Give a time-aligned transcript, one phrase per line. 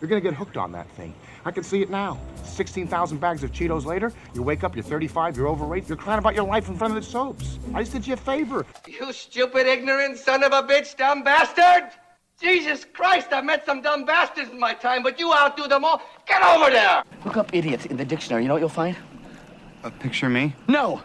[0.00, 1.12] You're gonna get hooked on that thing.
[1.44, 2.18] I can see it now.
[2.44, 6.36] 16,000 bags of Cheetos later, you wake up, you're 35, you're overweight, you're crying about
[6.36, 7.58] your life in front of the soaps.
[7.74, 8.64] I just did you a favor.
[8.86, 11.90] You stupid, ignorant son of a bitch, dumb bastard!
[12.40, 16.00] Jesus Christ, I've met some dumb bastards in my time, but you outdo them all.
[16.26, 17.02] Get over there!
[17.24, 18.42] Look up idiots in the dictionary.
[18.42, 18.96] You know what you'll find?
[19.82, 20.54] A picture of me?
[20.68, 21.02] No!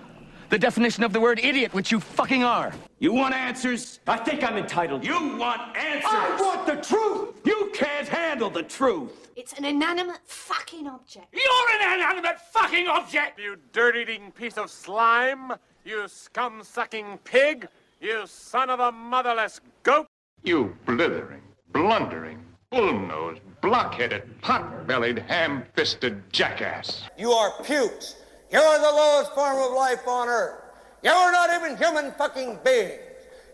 [0.54, 2.72] The definition of the word idiot, which you fucking are.
[3.00, 4.00] You want answers?
[4.06, 5.04] I think I'm entitled.
[5.04, 6.06] You want answers?
[6.06, 7.42] I want the truth!
[7.44, 9.32] You can't handle the truth!
[9.36, 11.34] It's an inanimate fucking object.
[11.34, 13.40] You're an inanimate fucking object!
[13.40, 15.54] You dirt-eating piece of slime!
[15.86, 17.68] You scum-sucking pig!
[18.00, 20.06] You son of a motherless goat!
[20.44, 21.42] You blithering,
[21.72, 27.06] blundering, bull-nosed, block-headed, pot-bellied, ham-fisted jackass.
[27.18, 28.18] You are pukes.
[28.54, 30.62] You are the lowest form of life on earth.
[31.04, 33.00] You are not even human fucking beings.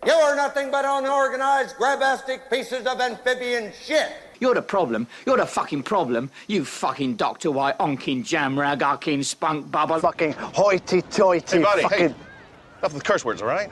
[0.05, 4.11] You are nothing but unorganized, grabastic pieces of amphibian shit.
[4.41, 5.07] You're the problem.
[5.25, 6.29] You're the fucking problem.
[6.47, 9.99] You fucking Doctor White, onkin jamrag, arkin spunk bubble.
[9.99, 12.09] Fucking hoity-toity, Hey, buddy, fucking...
[12.09, 12.15] hey.
[12.79, 13.71] Enough with curse words, all right?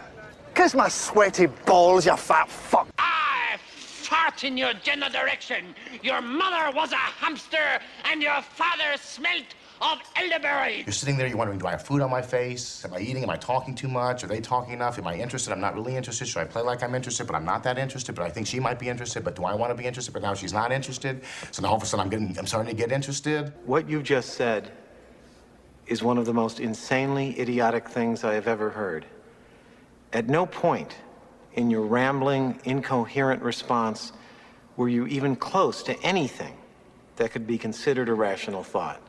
[0.56, 2.88] Kiss my sweaty balls, you fat fuck.
[2.98, 5.76] I fart in your general direction.
[6.04, 9.46] Your mother was a hamster, and your father smelt
[9.82, 10.84] of elderberry.
[10.86, 12.84] You're sitting there, you're wondering, do I have food on my face?
[12.86, 13.24] Am I eating?
[13.24, 14.24] Am I talking too much?
[14.24, 14.98] Are they talking enough?
[14.98, 15.52] Am I interested?
[15.52, 16.28] I'm not really interested.
[16.28, 18.16] Should I play like I'm interested, but I'm not that interested?
[18.16, 20.14] But I think she might be interested, but do I want to be interested?
[20.14, 21.24] But now she's not interested.
[21.52, 23.54] So now all of a sudden I'm getting, I'm starting to get interested.
[23.66, 24.72] What you've just said
[25.88, 29.06] is one of the most insanely idiotic things I have ever heard.
[30.14, 30.96] At no point
[31.54, 34.12] in your rambling, incoherent response
[34.76, 36.56] were you even close to anything
[37.16, 39.02] that could be considered a rational thought.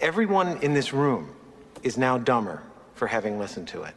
[0.00, 1.34] Everyone in this room
[1.82, 2.62] is now dumber
[2.94, 3.94] for having listened to it.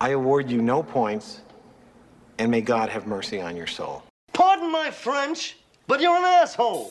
[0.00, 1.40] I award you no points,
[2.38, 4.02] and may God have mercy on your soul.
[4.32, 5.56] Pardon my French,
[5.86, 6.90] but you're an asshole.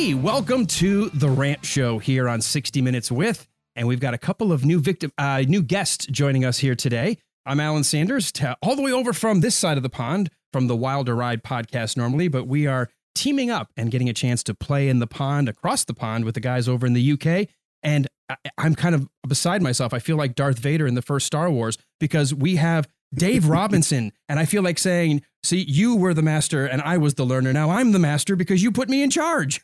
[0.00, 3.46] Hey, welcome to the Rant Show here on 60 Minutes with,
[3.76, 7.18] and we've got a couple of new victim, uh, new guests joining us here today.
[7.44, 10.74] I'm Alan Sanders, all the way over from this side of the pond, from the
[10.74, 14.88] Wilder Ride podcast normally, but we are teaming up and getting a chance to play
[14.88, 17.48] in the pond across the pond with the guys over in the UK.
[17.82, 19.92] And I- I'm kind of beside myself.
[19.92, 24.12] I feel like Darth Vader in the first Star Wars because we have Dave Robinson,
[24.30, 27.52] and I feel like saying, "See, you were the master, and I was the learner.
[27.52, 29.60] Now I'm the master because you put me in charge."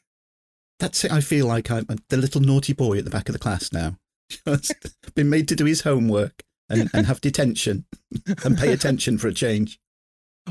[0.78, 1.12] That's it.
[1.12, 3.96] I feel like I'm the little naughty boy at the back of the class now.
[4.46, 4.74] Just
[5.14, 7.86] been made to do his homework and, and have detention
[8.44, 9.78] and pay attention for a change.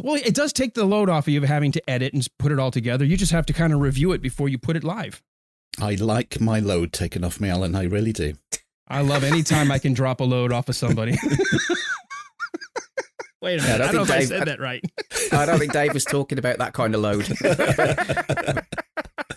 [0.01, 2.51] Well, it does take the load off of you of having to edit and put
[2.51, 3.05] it all together.
[3.05, 5.21] You just have to kind of review it before you put it live.
[5.79, 7.75] I like my load taken off me, Alan.
[7.75, 8.33] I really do.
[8.87, 11.17] I love any time I can drop a load off of somebody.
[13.41, 13.67] Wait a minute.
[13.67, 14.83] Yeah, I don't know if I Dave- said that right.
[15.31, 17.27] I don't think Dave was talking about that kind of load.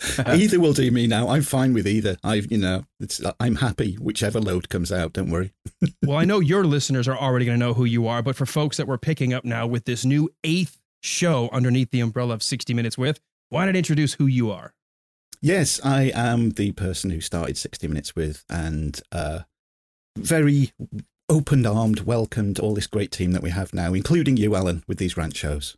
[0.27, 1.29] either will do me now.
[1.29, 2.17] I'm fine with either.
[2.23, 5.13] I've, you know, it's I'm happy whichever load comes out.
[5.13, 5.53] Don't worry.
[6.05, 8.47] well, I know your listeners are already going to know who you are, but for
[8.47, 12.43] folks that we're picking up now with this new eighth show underneath the umbrella of
[12.43, 13.21] 60 Minutes with,
[13.51, 14.75] why not introduce who you are?
[15.41, 19.41] Yes, I am the person who started 60 Minutes with and uh,
[20.17, 20.73] very
[21.29, 24.99] open armed welcomed all this great team that we have now, including you, Alan, with
[24.99, 25.77] these rant shows.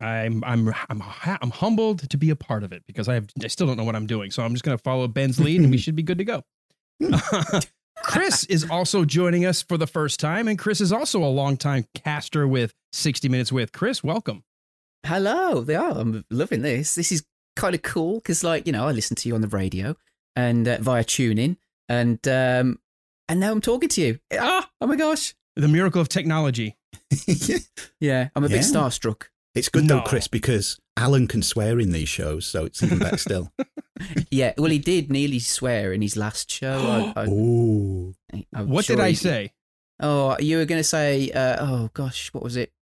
[0.00, 3.46] I'm I'm I'm I'm humbled to be a part of it because I have I
[3.48, 5.70] still don't know what I'm doing, so I'm just going to follow Ben's lead and
[5.70, 6.42] we should be good to go.
[8.02, 11.86] Chris is also joining us for the first time, and Chris is also a longtime
[11.94, 13.72] caster with 60 Minutes with.
[13.72, 14.44] Chris, welcome.
[15.04, 15.92] Hello, they are.
[15.92, 16.94] I'm loving this.
[16.94, 17.24] This is
[17.56, 19.96] kind of cool because, like, you know, I listen to you on the radio
[20.36, 21.56] and uh, via TuneIn,
[21.88, 22.78] and um,
[23.28, 24.18] and now I'm talking to you.
[24.38, 26.76] Ah, oh my gosh, The miracle of technology.
[28.00, 28.60] yeah, I'm a bit Yeah.
[28.62, 29.28] starstruck.
[29.56, 33.16] It's good though, Chris, because Alan can swear in these shows, so it's even better
[33.18, 33.52] still.
[34.30, 37.12] Yeah, well, he did nearly swear in his last show.
[37.16, 38.14] I, I, Ooh.
[38.54, 39.52] I'm What sure did I he- say?
[40.00, 42.72] Oh, you were going to say, uh, oh gosh, what was it?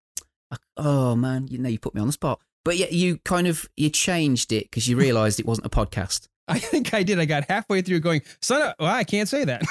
[0.77, 2.41] Oh man, you know, you put me on the spot.
[2.65, 6.27] But yeah, you kind of you changed it because you realised it wasn't a podcast.
[6.49, 7.21] I think I did.
[7.21, 9.63] I got halfway through going, son of, well, I can't say that.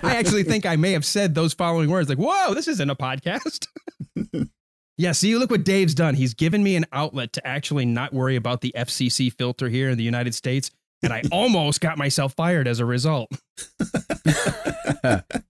[0.02, 2.96] I actually think I may have said those following words like, whoa, this isn't a
[2.96, 3.68] podcast.
[4.96, 6.14] Yeah, see, look what Dave's done.
[6.14, 9.98] He's given me an outlet to actually not worry about the FCC filter here in
[9.98, 10.70] the United States.
[11.02, 13.30] And I almost got myself fired as a result.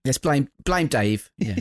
[0.05, 1.31] Let's blame blame Dave.
[1.39, 1.57] Yeah.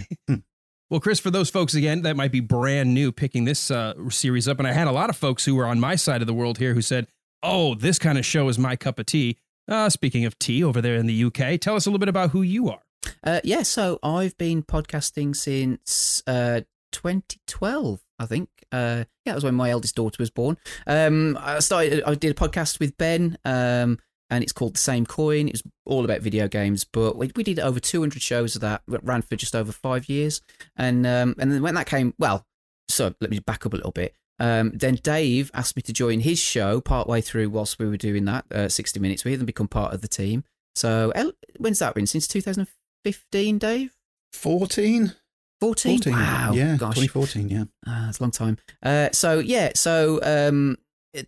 [0.89, 4.47] Well, Chris, for those folks again that might be brand new picking this uh, series
[4.47, 6.33] up, and I had a lot of folks who were on my side of the
[6.33, 7.07] world here who said,
[7.41, 9.37] "Oh, this kind of show is my cup of tea."
[9.67, 12.31] Uh, speaking of tea over there in the UK, tell us a little bit about
[12.31, 12.81] who you are.
[13.23, 16.61] Uh, yeah, so I've been podcasting since uh,
[16.95, 18.49] 2012, I think.
[18.71, 20.57] Uh, yeah, that was when my eldest daughter was born.
[20.87, 22.03] Um, I started.
[22.05, 23.99] I did a podcast with Ben, um,
[24.29, 25.49] and it's called The Same Coin.
[25.49, 28.81] It's all about video games, but we, we did over 200 shows of that.
[28.87, 30.41] Ran for just over five years,
[30.75, 32.45] and um, and then when that came, well,
[32.89, 34.15] so let me back up a little bit.
[34.39, 38.25] Um, then Dave asked me to join his show partway through whilst we were doing
[38.25, 40.43] that, uh, 60 Minutes with, and become part of the team.
[40.75, 41.13] So
[41.57, 42.07] when's that been?
[42.07, 43.95] Since 2015, Dave?
[44.33, 45.13] 14?
[45.61, 45.97] 14?
[46.01, 46.51] 14, Wow.
[46.53, 46.95] yeah, Gosh.
[46.95, 47.63] 2014, yeah.
[47.87, 48.57] Ah, it's a long time.
[48.83, 50.77] Uh, so yeah, so um,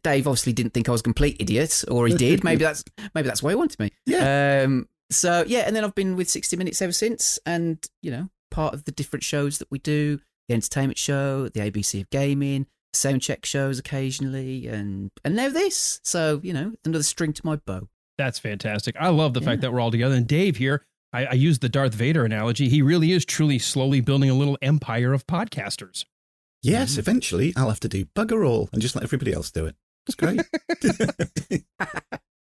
[0.04, 2.44] Dave obviously didn't think I was a complete idiot, or he did.
[2.44, 2.84] maybe that's
[3.16, 3.92] maybe that's why he wanted me.
[4.06, 4.64] Yeah.
[4.66, 8.30] Um, so yeah, and then I've been with 60 Minutes ever since, and you know,
[8.52, 10.20] part of the different shows that we do,
[10.50, 16.02] the entertainment show, the ABC of gaming, sound check shows occasionally, and and now this.
[16.04, 17.88] So you know, another string to my bow.
[18.18, 18.96] That's fantastic.
[19.00, 20.16] I love the fact that we're all together.
[20.16, 20.84] And Dave here,
[21.18, 22.70] I, I use the Darth Vader analogy.
[22.70, 26.06] He really is truly slowly building a little empire of podcasters.
[26.62, 29.76] Yes, eventually I'll have to do bugger all and just let everybody else do it.
[30.06, 30.42] It's great.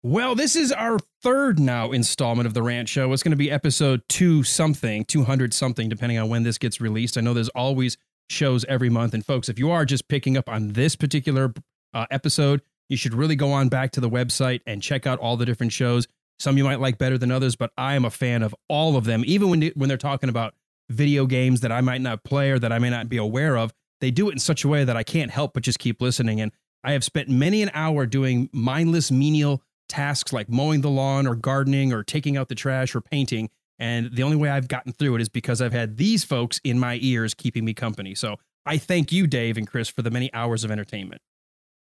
[0.04, 3.12] Well, this is our third now installment of the Rant Show.
[3.12, 7.16] It's going to be episode two something, 200 something, depending on when this gets released.
[7.16, 7.96] I know there's always
[8.28, 9.14] shows every month.
[9.14, 11.54] And folks, if you are just picking up on this particular
[11.94, 15.36] uh, episode, you should really go on back to the website and check out all
[15.36, 16.08] the different shows.
[16.42, 19.04] Some you might like better than others, but I am a fan of all of
[19.04, 19.22] them.
[19.24, 20.54] Even when, when they're talking about
[20.90, 23.72] video games that I might not play or that I may not be aware of,
[24.00, 26.40] they do it in such a way that I can't help but just keep listening.
[26.40, 26.50] And
[26.82, 31.36] I have spent many an hour doing mindless menial tasks like mowing the lawn or
[31.36, 33.48] gardening or taking out the trash or painting.
[33.78, 36.76] And the only way I've gotten through it is because I've had these folks in
[36.76, 38.16] my ears keeping me company.
[38.16, 41.22] So I thank you, Dave and Chris, for the many hours of entertainment.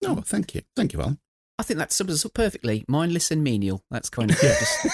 [0.04, 0.62] No, thank you.
[0.76, 1.18] Thank you, Alan.
[1.60, 2.84] I think that sums up perfectly.
[2.88, 3.84] Mindless and menial.
[3.92, 4.88] That's kind of just.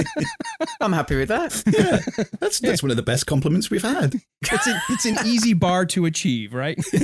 [0.80, 1.62] I'm happy with that.
[1.66, 1.98] Yeah,
[2.38, 4.14] that's that's one of the best compliments we've had.
[4.42, 6.78] It's an, it's an easy bar to achieve, right?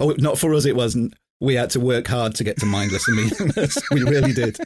[0.00, 1.14] Oh, not for us, it wasn't.
[1.40, 3.78] We had to work hard to get to mindless and meaningless.
[3.92, 4.58] we really did.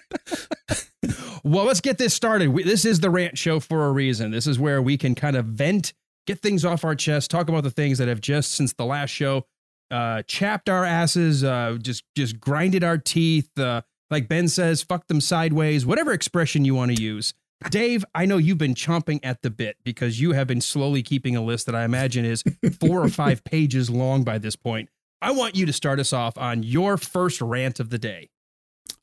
[1.44, 2.48] Well, let's get this started.
[2.48, 4.30] We, this is the rant show for a reason.
[4.30, 5.92] This is where we can kind of vent,
[6.26, 9.10] get things off our chest, talk about the things that have just since the last
[9.10, 9.44] show
[9.90, 13.58] uh, chapped our asses, uh, just just grinded our teeth.
[13.58, 15.84] Uh, like Ben says, fuck them sideways.
[15.84, 17.34] Whatever expression you want to use.
[17.70, 21.34] Dave, I know you've been chomping at the bit because you have been slowly keeping
[21.34, 22.44] a list that I imagine is
[22.80, 24.88] four or five pages long by this point.
[25.20, 28.30] I want you to start us off on your first rant of the day.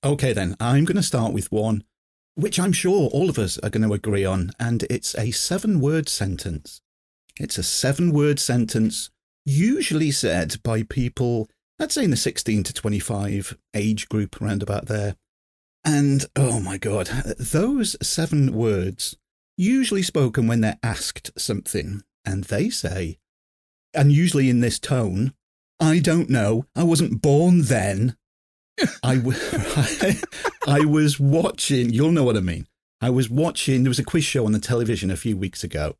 [0.03, 1.83] Okay, then I'm going to start with one
[2.35, 5.79] which I'm sure all of us are going to agree on, and it's a seven
[5.79, 6.81] word sentence.
[7.39, 9.09] It's a seven word sentence,
[9.45, 11.49] usually said by people,
[11.79, 15.15] let's say in the 16 to 25 age group, around about there.
[15.83, 17.07] And oh my God,
[17.37, 19.15] those seven words,
[19.57, 23.19] usually spoken when they're asked something, and they say,
[23.93, 25.33] and usually in this tone,
[25.79, 28.15] I don't know, I wasn't born then.
[29.03, 29.37] I, w-
[30.67, 32.67] I was watching, you'll know what I mean.
[32.99, 35.95] I was watching, there was a quiz show on the television a few weeks ago.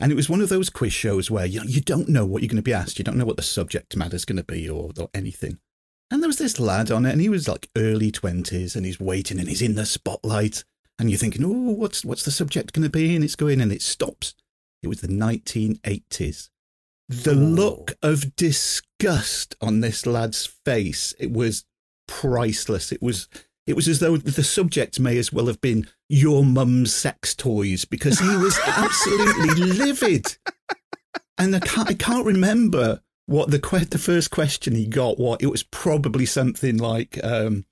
[0.00, 2.48] And it was one of those quiz shows where you, you don't know what you're
[2.48, 2.98] going to be asked.
[2.98, 5.58] You don't know what the subject matter is going to be or, or anything.
[6.10, 9.00] And there was this lad on it, and he was like early 20s, and he's
[9.00, 10.64] waiting, and he's in the spotlight.
[10.98, 13.14] And you're thinking, oh, what's, what's the subject going to be?
[13.14, 14.34] And it's going, and it stops.
[14.82, 16.48] It was the 1980s.
[17.08, 17.34] The oh.
[17.34, 21.64] look of disgust on this lad's face, it was
[22.06, 22.92] priceless.
[22.92, 23.28] It was
[23.68, 27.84] it was as though the subject may as well have been your mum's sex toys
[27.84, 30.38] because he was absolutely livid.
[31.36, 35.18] And I can't I can't remember what the que- the first question he got.
[35.18, 37.66] What it was probably something like um,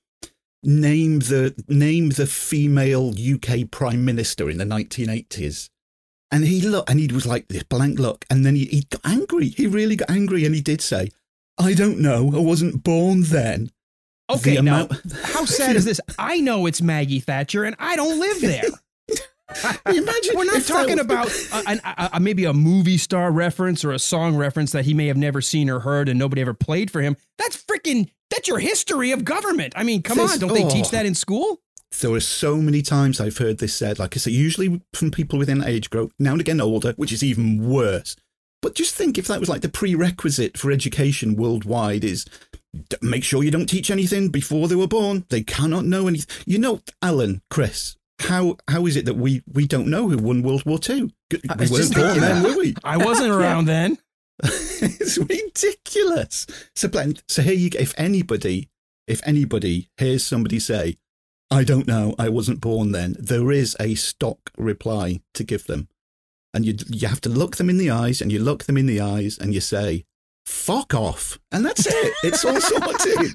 [0.62, 5.70] name the name the female UK prime minister in the 1980s.
[6.30, 9.00] And he looked, and he was like this blank look, and then he, he got
[9.02, 9.48] angry.
[9.48, 11.08] He really got angry, and he did say,
[11.56, 12.32] "I don't know.
[12.34, 13.70] I wasn't born then."
[14.28, 14.88] Okay, now
[15.22, 16.00] how sad is this?
[16.18, 18.64] I know it's Maggie Thatcher, and I don't live there.
[19.86, 21.30] Imagine We're not talking about
[21.68, 25.06] an, a, a, maybe a movie star reference or a song reference that he may
[25.06, 27.16] have never seen or heard, and nobody ever played for him.
[27.38, 28.10] That's freaking.
[28.30, 29.74] That's your history of government.
[29.76, 30.90] I mean, come This- on, don't they teach oh.
[30.90, 31.60] that in school?
[32.00, 35.38] There are so many times I've heard this said, like I say, usually from people
[35.38, 38.16] within age group, now and again older, which is even worse.
[38.60, 42.24] But just think if that was like the prerequisite for education worldwide is
[42.76, 45.24] d- make sure you don't teach anything before they were born.
[45.28, 46.44] They cannot know anything.
[46.46, 50.42] You know, Alan, Chris, how how is it that we we don't know who won
[50.42, 51.10] World War Two?
[51.32, 52.74] Uh, we was weren't born thinking then, were we?
[52.84, 53.98] I wasn't around then.
[54.42, 56.46] it's ridiculous.
[56.74, 56.90] So,
[57.26, 57.78] so here you go.
[57.78, 58.68] If anybody,
[59.06, 60.96] if anybody hears somebody say,
[61.50, 65.88] "I don't know, I wasn't born then," there is a stock reply to give them,
[66.52, 68.86] and you you have to look them in the eyes, and you look them in
[68.86, 70.04] the eyes, and you say,
[70.46, 72.14] "Fuck off," and that's it.
[72.22, 73.32] It's all sorted.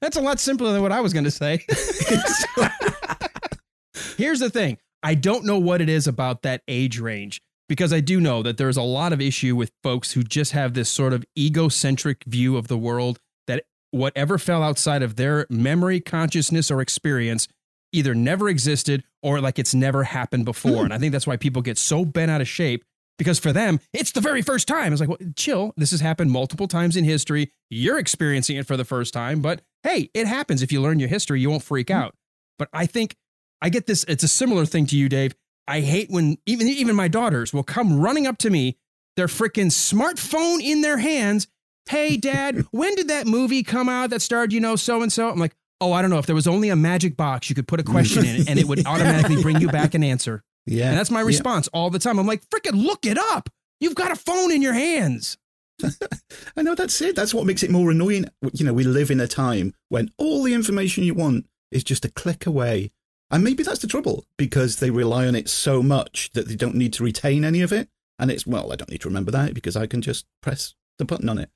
[0.00, 1.64] That's a lot simpler than what I was going to say.
[4.16, 8.00] Here's the thing I don't know what it is about that age range because I
[8.00, 11.12] do know that there's a lot of issue with folks who just have this sort
[11.12, 16.80] of egocentric view of the world that whatever fell outside of their memory, consciousness, or
[16.80, 17.48] experience
[17.92, 20.78] either never existed or like it's never happened before.
[20.78, 20.84] Hmm.
[20.86, 22.84] And I think that's why people get so bent out of shape
[23.18, 24.92] because for them, it's the very first time.
[24.92, 25.74] It's like, well, chill.
[25.76, 27.52] This has happened multiple times in history.
[27.68, 30.62] You're experiencing it for the first time, but hey, it happens.
[30.62, 32.00] If you learn your history, you won't freak mm-hmm.
[32.00, 32.14] out.
[32.58, 33.16] But I think
[33.60, 34.04] I get this.
[34.04, 35.34] It's a similar thing to you, Dave.
[35.66, 38.78] I hate when even even my daughters will come running up to me,
[39.16, 41.46] their freaking smartphone in their hands.
[41.88, 45.28] Hey, Dad, when did that movie come out that starred you know so and so?
[45.28, 46.18] I'm like, oh, I don't know.
[46.18, 48.58] If there was only a magic box, you could put a question in it, and
[48.58, 50.42] it would automatically bring you back an answer.
[50.68, 51.26] Yeah, And that's my yeah.
[51.26, 52.18] response all the time.
[52.18, 53.48] I'm like, freaking look it up.
[53.80, 55.38] You've got a phone in your hands.
[56.56, 57.14] I know that's it.
[57.14, 58.26] That's what makes it more annoying.
[58.52, 62.04] You know, we live in a time when all the information you want is just
[62.04, 62.90] a click away.
[63.30, 66.74] And maybe that's the trouble because they rely on it so much that they don't
[66.74, 67.88] need to retain any of it.
[68.18, 71.04] And it's, well, I don't need to remember that because I can just press the
[71.04, 71.50] button on it.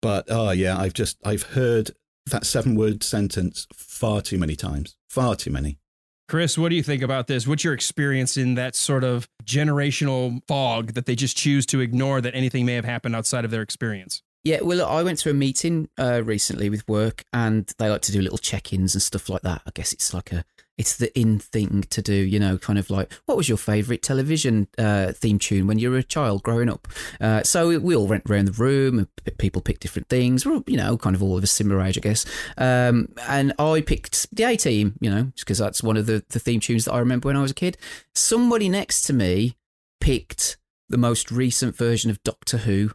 [0.00, 1.90] But oh, yeah, I've just, I've heard
[2.26, 4.96] that seven word sentence far too many times.
[5.10, 5.78] Far too many.
[6.28, 7.46] Chris, what do you think about this?
[7.46, 12.20] What's your experience in that sort of generational fog that they just choose to ignore
[12.20, 14.22] that anything may have happened outside of their experience?
[14.44, 18.12] Yeah, well, I went to a meeting uh, recently with work, and they like to
[18.12, 19.62] do little check-ins and stuff like that.
[19.66, 20.44] I guess it's like a,
[20.78, 24.00] it's the in thing to do, you know, kind of like, what was your favourite
[24.00, 26.86] television uh, theme tune when you were a child growing up?
[27.20, 30.46] Uh, so we all went around the room, and p- people picked different things.
[30.46, 32.24] We're, you know, kind of all of a similar age, I guess.
[32.56, 36.24] Um, and I picked the A Team, you know, just because that's one of the
[36.28, 37.76] the theme tunes that I remember when I was a kid.
[38.14, 39.56] Somebody next to me
[40.00, 40.56] picked
[40.88, 42.92] the most recent version of Doctor Who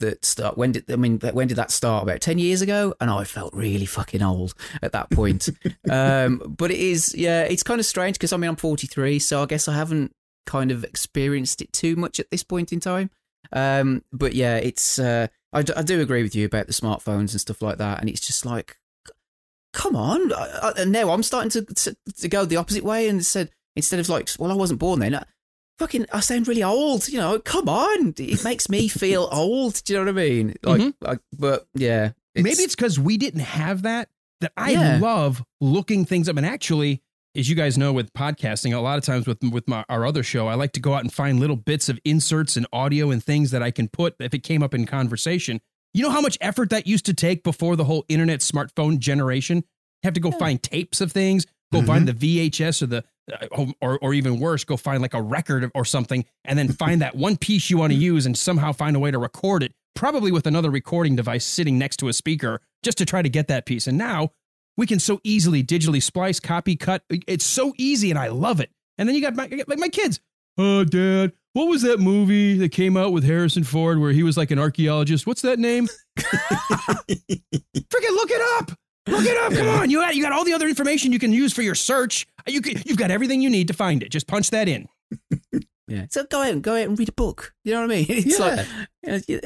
[0.00, 2.02] that start when did I mean when did that start?
[2.02, 2.94] About 10 years ago?
[3.00, 5.48] And I felt really fucking old at that point.
[5.90, 9.42] Um but it is yeah it's kind of strange because I mean I'm 43 so
[9.42, 10.12] I guess I haven't
[10.46, 13.10] kind of experienced it too much at this point in time.
[13.52, 17.32] Um but yeah it's uh I, d- I do agree with you about the smartphones
[17.32, 18.76] and stuff like that and it's just like
[19.72, 23.08] come on I, I, and now I'm starting to, to to go the opposite way
[23.08, 25.24] and said instead of like well I wasn't born then
[25.78, 27.38] fucking I sound really old, you know.
[27.38, 29.82] Come on, it makes me feel old.
[29.84, 30.54] Do you know what I mean?
[30.62, 30.94] Like, Mhm.
[31.00, 34.08] like but yeah, Maybe it's because we didn't have that.
[34.40, 34.98] That I Yeah.
[35.00, 36.36] love looking things up.
[36.36, 37.02] And actually,
[37.36, 40.22] as you guys know, with podcasting, a lot of times with with my, our other
[40.22, 43.22] show, I like to go out and find little bits of inserts and audio and
[43.22, 45.60] things that I can put if it came up in conversation.
[45.94, 49.64] You know how much effort that used to take before the whole internet smartphone generation?
[50.04, 53.72] have to go find tapes of things, go find the VHS or the Uh, oh,
[53.80, 57.14] or or even worse, go find like a record or something, and then find that
[57.14, 60.32] one piece you want to use and somehow find a way to record it, probably
[60.32, 63.66] with another recording device sitting next to a speaker, just to try to get that
[63.66, 63.86] piece.
[63.86, 64.30] And now
[64.76, 67.02] we can so easily digitally splice, copy, cut.
[67.10, 68.70] It's so easy, and I love it.
[68.96, 70.20] And then you got my like my kids.
[70.56, 74.36] Oh, Dad, what was that movie that came out with Harrison Ford where he was
[74.36, 75.26] like an archaeologist?
[75.26, 75.86] What's that name?
[76.18, 77.04] Freaking
[78.14, 78.78] look it up.
[79.10, 79.52] Look it up.
[79.52, 79.90] Come on.
[79.90, 82.26] You got you got all the other information you can use for your search.
[82.46, 84.10] You can, you've got everything you need to find it.
[84.10, 84.88] Just punch that in.
[85.88, 86.04] Yeah.
[86.10, 87.54] So go ahead and go out and read a book.
[87.64, 88.06] You know what I mean?
[88.10, 88.66] It's like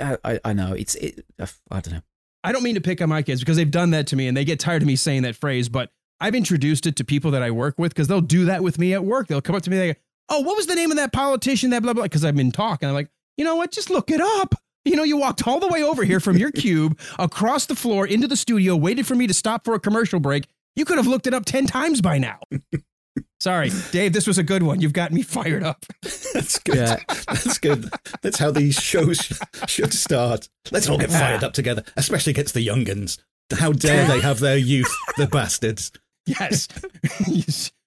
[0.01, 1.25] I, I, I know it's it.
[1.39, 2.01] I don't know.
[2.43, 4.37] I don't mean to pick on my kids because they've done that to me and
[4.37, 7.43] they get tired of me saying that phrase, but I've introduced it to people that
[7.43, 9.29] I work with because they'll do that with me at work.
[9.29, 10.01] They'll come up to me, they go,
[10.31, 11.71] Oh, what was the name of that politician?
[11.71, 12.05] That blah blah.
[12.05, 12.89] Because I've been talking.
[12.89, 13.71] I'm like, you know what?
[13.71, 14.55] Just look it up.
[14.85, 18.07] You know, you walked all the way over here from your cube across the floor
[18.07, 20.49] into the studio, waited for me to stop for a commercial break.
[20.75, 22.41] You could have looked it up 10 times by now.
[23.41, 24.81] Sorry, Dave, this was a good one.
[24.81, 25.85] You've got me fired up.
[26.33, 26.99] That's good.
[27.09, 27.91] That's good.
[28.23, 29.33] That's how these shows
[29.67, 30.49] should start.
[30.71, 33.19] Let's all get fired up together, especially against the younguns.
[33.53, 35.93] How dare they have their youth, the bastards.
[36.25, 36.69] Yes.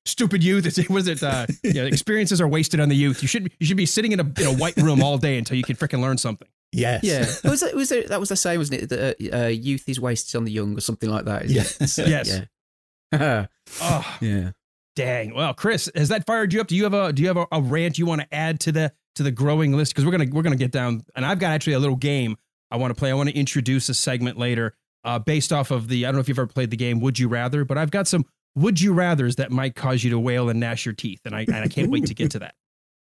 [0.06, 0.66] Stupid youth.
[0.66, 1.24] It's, was it?
[1.24, 3.22] Uh, yeah, experiences are wasted on the youth.
[3.24, 5.58] You should you should be sitting in a, in a white room all day until
[5.58, 6.48] you can freaking learn something.
[6.76, 7.04] Yes.
[7.04, 7.50] Yeah.
[7.50, 8.90] was that was there, that was the same, wasn't it?
[8.90, 11.46] That uh, uh, youth is wasted on the young, or something like that.
[11.46, 11.78] isn't it?
[11.80, 11.92] Yes.
[11.96, 12.42] So, Yes.
[13.12, 13.46] Yeah.
[13.82, 14.52] Oh, yeah.
[14.96, 15.34] dang.
[15.34, 16.68] Well, Chris, has that fired you up?
[16.68, 18.72] Do you have a do you have a, a rant you want to add to
[18.72, 19.94] the to the growing list?
[19.94, 22.36] Because we're gonna we're gonna get down, and I've got actually a little game
[22.72, 23.12] I want to play.
[23.12, 24.74] I want to introduce a segment later,
[25.06, 26.06] uh, based off of the.
[26.06, 28.08] I don't know if you've ever played the game Would You Rather, but I've got
[28.08, 31.36] some would you rather's that might cause you to wail and gnash your teeth, and
[31.36, 32.56] I and I can't wait to get to that.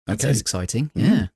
[0.06, 0.90] That sounds exciting.
[0.94, 1.26] Yeah.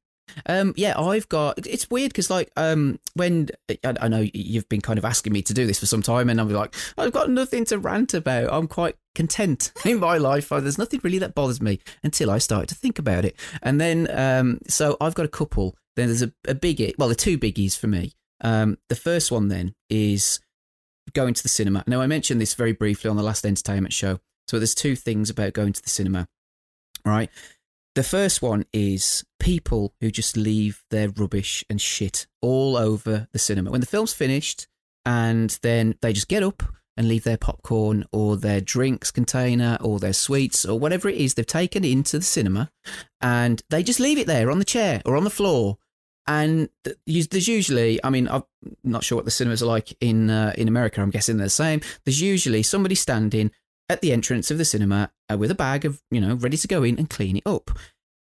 [0.47, 1.67] Um, yeah, I've got.
[1.67, 5.43] It's weird because, like, um, when I, I know you've been kind of asking me
[5.43, 8.53] to do this for some time, and I'm like, I've got nothing to rant about.
[8.53, 10.49] I'm quite content in my life.
[10.49, 14.09] There's nothing really that bothers me until I started to think about it, and then,
[14.11, 15.77] um, so I've got a couple.
[15.97, 16.95] Then there's a, a biggie.
[16.99, 18.13] Well, the two biggies for me.
[18.41, 20.41] Um, the first one then is
[21.13, 21.85] going to the cinema.
[21.87, 24.21] Now, I mentioned this very briefly on the last entertainment show.
[24.49, 26.29] So there's two things about going to the cinema,
[27.05, 27.31] right?
[27.95, 33.39] The first one is people who just leave their rubbish and shit all over the
[33.39, 33.71] cinema.
[33.71, 34.67] When the film's finished,
[35.05, 36.63] and then they just get up
[36.97, 41.35] and leave their popcorn or their drinks container or their sweets or whatever it is
[41.35, 42.71] they've taken into the cinema,
[43.21, 45.77] and they just leave it there on the chair or on the floor.
[46.27, 46.69] And
[47.05, 48.45] there's usually, I mean, I'm
[48.85, 51.03] not sure what the cinemas are like in uh, in America.
[51.03, 51.81] I'm guessing they're the same.
[52.05, 53.51] There's usually somebody standing
[53.93, 56.69] at the entrance of the cinema uh, with a bag of, you know, ready to
[56.69, 57.71] go in and clean it up.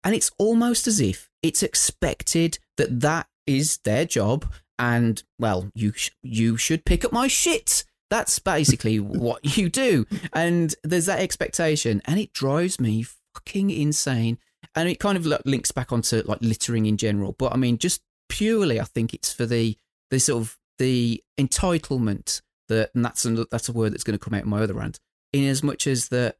[0.05, 4.52] And it's almost as if it's expected that that is their job.
[4.79, 7.85] And well, you sh- you should pick up my shit.
[8.11, 10.07] That's basically what you do.
[10.33, 14.38] And there's that expectation, and it drives me fucking insane.
[14.75, 17.35] And it kind of like, links back onto like littering in general.
[17.38, 19.76] But I mean, just purely, I think it's for the
[20.11, 24.25] the sort of the entitlement that, and that's a, that's a word that's going to
[24.25, 24.99] come out in my other rant.
[25.33, 26.37] In as much as that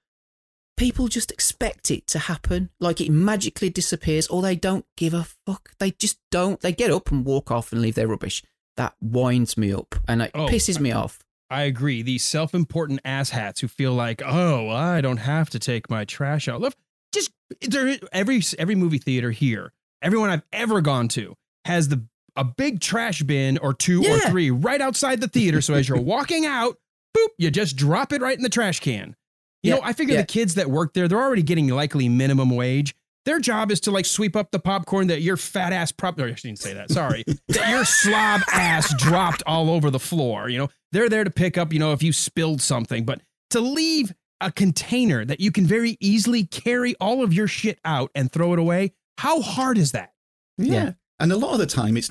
[0.77, 5.27] people just expect it to happen, like it magically disappears, or they don't give a
[5.47, 5.71] fuck.
[5.79, 6.61] They just don't.
[6.61, 8.43] They get up and walk off and leave their rubbish.
[8.77, 11.21] That winds me up and it Oh, pisses me off.
[11.51, 12.01] I agree.
[12.03, 16.63] These self-important asshats who feel like, oh, I don't have to take my trash out.
[16.63, 16.75] Look,
[17.15, 17.31] just
[17.61, 17.99] there.
[18.13, 21.35] Every every movie theater here, everyone I've ever gone to
[21.67, 25.61] has the a big trash bin or two or three right outside the theater.
[25.61, 26.79] So as you're walking out,
[27.17, 29.17] boop, you just drop it right in the trash can.
[29.63, 30.23] You Yeah, know, I figure yeah.
[30.23, 32.95] the kids that work there, they're already getting likely minimum wage.
[33.25, 36.19] Their job is to like sweep up the popcorn that your fat ass prop.
[36.19, 36.91] Or I shouldn't say that.
[36.91, 40.49] Sorry, that your slob ass dropped all over the floor.
[40.49, 41.73] You know, they're there to pick up.
[41.73, 45.97] You know, if you spilled something, but to leave a container that you can very
[46.01, 48.93] easily carry all of your shit out and throw it away.
[49.19, 50.15] How hard is that?
[50.59, 50.95] Yeah.
[51.21, 52.11] And a lot of the time it's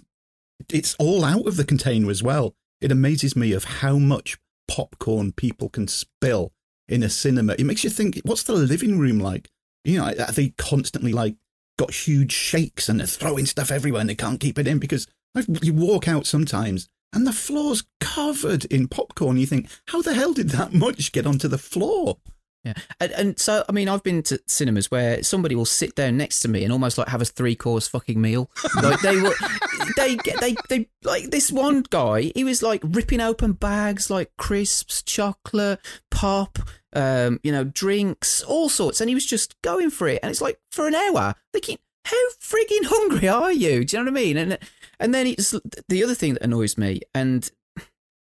[0.71, 2.56] it's all out of the container as well.
[2.80, 6.54] It amazes me of how much popcorn people can spill
[6.88, 7.56] in a cinema.
[7.58, 9.50] It makes you think, what's the living room like?
[9.84, 11.36] You know, they constantly like
[11.78, 15.08] got huge shakes and they're throwing stuff everywhere and they can't keep it in because
[15.36, 19.38] I've, you walk out sometimes and the floor's covered in popcorn.
[19.38, 22.17] You think, how the hell did that much get onto the floor?
[22.63, 26.17] Yeah, and, and so I mean, I've been to cinemas where somebody will sit down
[26.17, 28.52] next to me and almost like have a three course fucking meal.
[28.76, 29.34] Like they will,
[29.97, 32.32] they get they they like this one guy.
[32.36, 35.80] He was like ripping open bags like crisps, chocolate,
[36.12, 36.60] pop,
[36.93, 40.19] um, you know, drinks, all sorts, and he was just going for it.
[40.21, 43.86] And it's like for an hour, thinking, how frigging hungry are you?
[43.86, 44.38] Do you know what I mean?
[44.38, 44.60] And
[45.00, 45.56] and then it's
[45.88, 47.50] the other thing that annoys me, and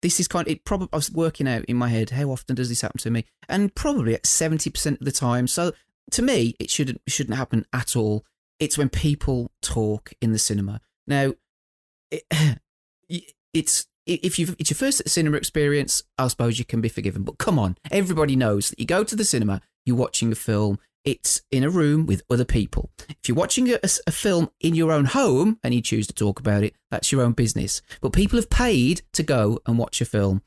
[0.03, 2.57] this is kind of it probably I was working out in my head how often
[2.57, 3.25] does this happen to me?
[3.49, 5.47] And probably at 70% of the time.
[5.47, 5.73] So
[6.13, 8.25] to me it shouldn't shouldn't happen at all.
[8.59, 10.81] It's when people talk in the cinema.
[11.07, 11.35] Now
[12.11, 12.25] it,
[13.55, 17.39] it's if you it's your first cinema experience I suppose you can be forgiven but
[17.39, 17.77] come on.
[17.91, 21.71] Everybody knows that you go to the cinema you're watching a film it's in a
[21.71, 22.91] room with other people.
[23.09, 26.41] If you're watching a, a film in your own home and you choose to talk
[26.41, 27.83] about it, that's your own business.
[28.01, 30.43] But people have paid to go and watch a film.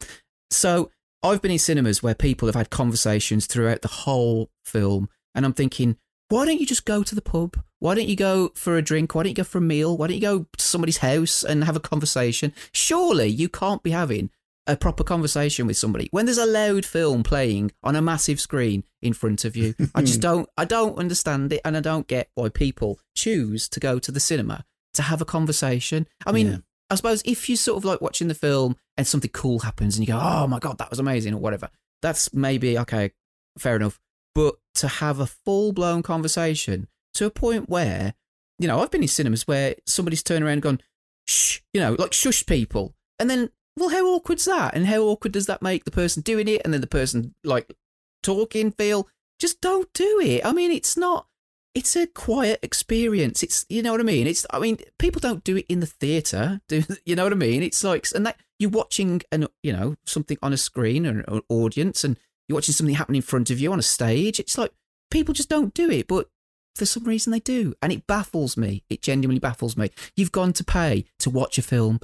[0.51, 0.91] So
[1.23, 5.09] I've been in cinemas where people have had conversations throughout the whole film.
[5.33, 5.97] And I'm thinking,
[6.29, 7.57] why don't you just go to the pub?
[7.79, 9.13] Why don't you go for a drink?
[9.13, 9.97] Why don't you go for a meal?
[9.97, 12.53] Why don't you go to somebody's house and have a conversation?
[12.71, 14.29] Surely you can't be having
[14.65, 18.83] a proper conversation with somebody when there's a loud film playing on a massive screen
[19.01, 19.75] in front of you.
[19.93, 23.79] I just don't I don't understand it and I don't get why people choose to
[23.79, 26.07] go to the cinema to have a conversation.
[26.25, 26.57] I mean, Yeah.
[26.89, 30.07] I suppose if you sort of like watching the film and something cool happens and
[30.07, 31.69] you go, "Oh my god, that was amazing" or whatever.
[32.01, 33.11] That's maybe okay,
[33.57, 33.99] fair enough.
[34.35, 38.13] But to have a full-blown conversation to a point where,
[38.59, 40.81] you know, I've been in cinemas where somebody's turned around and gone,
[41.25, 42.95] "Shh," you know, like shush people.
[43.19, 44.75] And then well, how awkward's that?
[44.75, 47.73] And how awkward does that make the person doing it and then the person like
[48.21, 49.07] talking feel?
[49.39, 50.45] Just don't do it.
[50.45, 51.27] I mean, it's not.
[51.73, 53.41] It's a quiet experience.
[53.41, 54.27] It's you know what I mean.
[54.27, 56.61] It's I mean, people don't do it in the theater.
[56.67, 57.63] Do you know what I mean?
[57.63, 61.41] It's like and that you're watching an you know something on a screen or an
[61.49, 64.39] audience, and you're watching something happen in front of you on a stage.
[64.39, 64.71] It's like
[65.09, 66.29] people just don't do it, but
[66.75, 68.83] for some reason they do, and it baffles me.
[68.89, 69.91] It genuinely baffles me.
[70.15, 71.99] You've gone to pay to watch a film.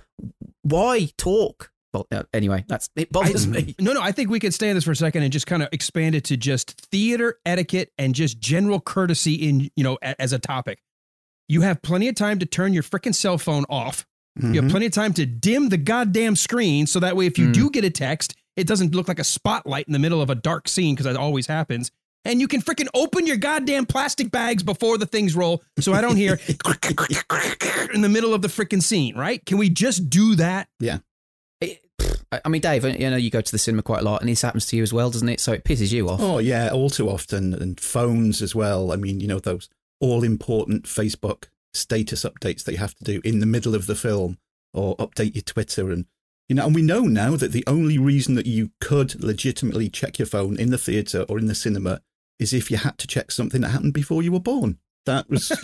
[0.64, 1.72] Why talk?
[1.94, 3.76] Well, uh, anyway, that's it bothers I- me.
[3.80, 5.64] No, no, I think we could stay on this for a second and just kind
[5.64, 10.20] of expand it to just theater etiquette and just general courtesy in, you know, a-
[10.22, 10.80] as a topic.
[11.48, 14.06] You have plenty of time to turn your freaking cell phone off.
[14.40, 14.70] You have Mhm.
[14.70, 17.84] plenty of time to dim the goddamn screen so that way if you do get
[17.84, 20.94] a text, it doesn't look like a spotlight in the middle of a dark scene
[20.94, 21.92] because that always happens.
[22.26, 26.02] And you can freaking open your goddamn plastic bags before the things roll so I
[26.02, 26.34] don't hear
[27.94, 29.44] in the middle of the freaking scene, right?
[29.46, 30.68] Can we just do that?
[30.80, 31.00] Yeah.
[32.32, 34.30] I I mean, Dave, you know, you go to the cinema quite a lot, and
[34.30, 35.40] this happens to you as well, doesn't it?
[35.40, 36.20] So it pisses you off.
[36.22, 38.92] Oh yeah, all too often, and phones as well.
[38.92, 43.22] I mean, you know those all important Facebook status updates that you have to do
[43.24, 44.38] in the middle of the film,
[44.74, 46.06] or update your Twitter, and
[46.48, 50.20] you know, and we know now that the only reason that you could legitimately check
[50.20, 52.02] your phone in the theater or in the cinema
[52.40, 54.80] is if you had to check something that happened before you were born.
[55.06, 55.50] That was.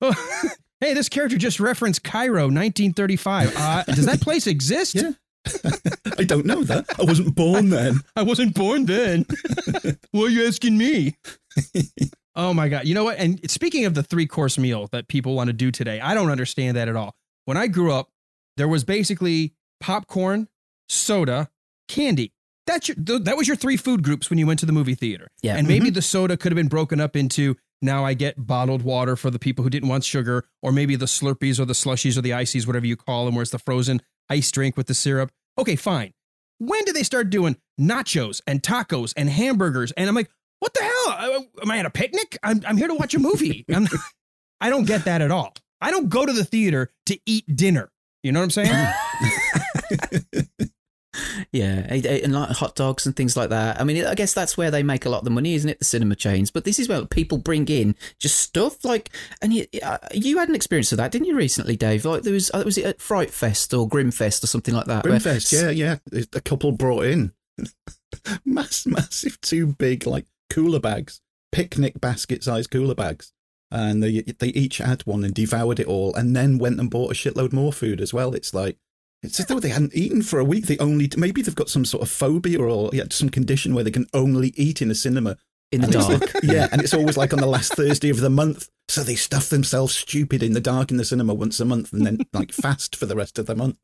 [0.80, 3.54] hey, this character just referenced Cairo, 1935.
[3.56, 4.94] Uh, does that place exist?
[4.94, 5.12] Yeah.
[6.18, 6.86] I don't know that.
[6.98, 8.00] I wasn't born then.
[8.16, 9.26] I wasn't born then.
[10.10, 11.16] Why are you asking me?
[12.36, 12.86] oh my god!
[12.86, 13.18] You know what?
[13.18, 16.30] And speaking of the three course meal that people want to do today, I don't
[16.30, 17.14] understand that at all.
[17.46, 18.10] When I grew up,
[18.56, 20.48] there was basically popcorn,
[20.88, 21.50] soda,
[21.88, 22.32] candy.
[22.68, 24.94] That's your th- that was your three food groups when you went to the movie
[24.94, 25.28] theater.
[25.42, 25.56] Yeah.
[25.56, 25.94] And maybe mm-hmm.
[25.94, 29.38] the soda could have been broken up into now I get bottled water for the
[29.38, 32.66] people who didn't want sugar, or maybe the Slurpees or the slushies or the ices,
[32.66, 35.30] whatever you call them, where it's the frozen ice drink with the syrup.
[35.56, 36.12] Okay, fine.
[36.58, 39.92] When did they start doing nachos and tacos and hamburgers?
[39.92, 40.92] And I'm like, what the hell?
[41.06, 42.36] I- Am I at a picnic?
[42.42, 43.64] I'm, I'm here to watch a movie.
[43.74, 43.86] I'm,
[44.60, 45.54] I don't get that at all.
[45.80, 47.90] I don't go to the theater to eat dinner.
[48.22, 50.44] You know what I'm saying?
[51.52, 53.80] Yeah, and like hot dogs and things like that.
[53.80, 55.78] I mean, I guess that's where they make a lot of the money, isn't it?
[55.78, 56.50] The cinema chains.
[56.50, 59.10] But this is where people bring in just stuff like,
[59.42, 62.04] and you, uh, you had an experience of that, didn't you, recently, Dave?
[62.04, 65.04] Like there was, uh, was it at Fright Fest or Grimmfest or something like that?
[65.04, 65.96] Grimmfest, yeah, yeah.
[66.32, 67.32] A couple brought in
[68.44, 71.20] mass, massive, two big like cooler bags,
[71.52, 73.32] picnic basket sized cooler bags,
[73.70, 77.12] and they they each had one and devoured it all, and then went and bought
[77.12, 78.34] a shitload more food as well.
[78.34, 78.76] It's like
[79.22, 80.66] it's as though they hadn't eaten for a week.
[80.66, 83.90] They only maybe they've got some sort of phobia or yeah, some condition where they
[83.90, 85.36] can only eat in a cinema.
[85.70, 86.34] In the And dark.
[86.34, 88.68] like- yeah, and it's always like on the last Thursday of the month.
[88.88, 92.06] So they stuff themselves stupid in the dark in the cinema once a month, and
[92.06, 93.76] then like fast for the rest of the month.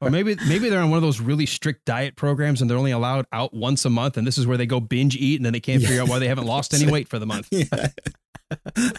[0.00, 2.90] or maybe maybe they're on one of those really strict diet programs and they're only
[2.92, 5.52] allowed out once a month, and this is where they go binge eat, and then
[5.52, 7.48] they can't figure out why they haven't lost any weight for the month.
[7.50, 7.64] Yeah.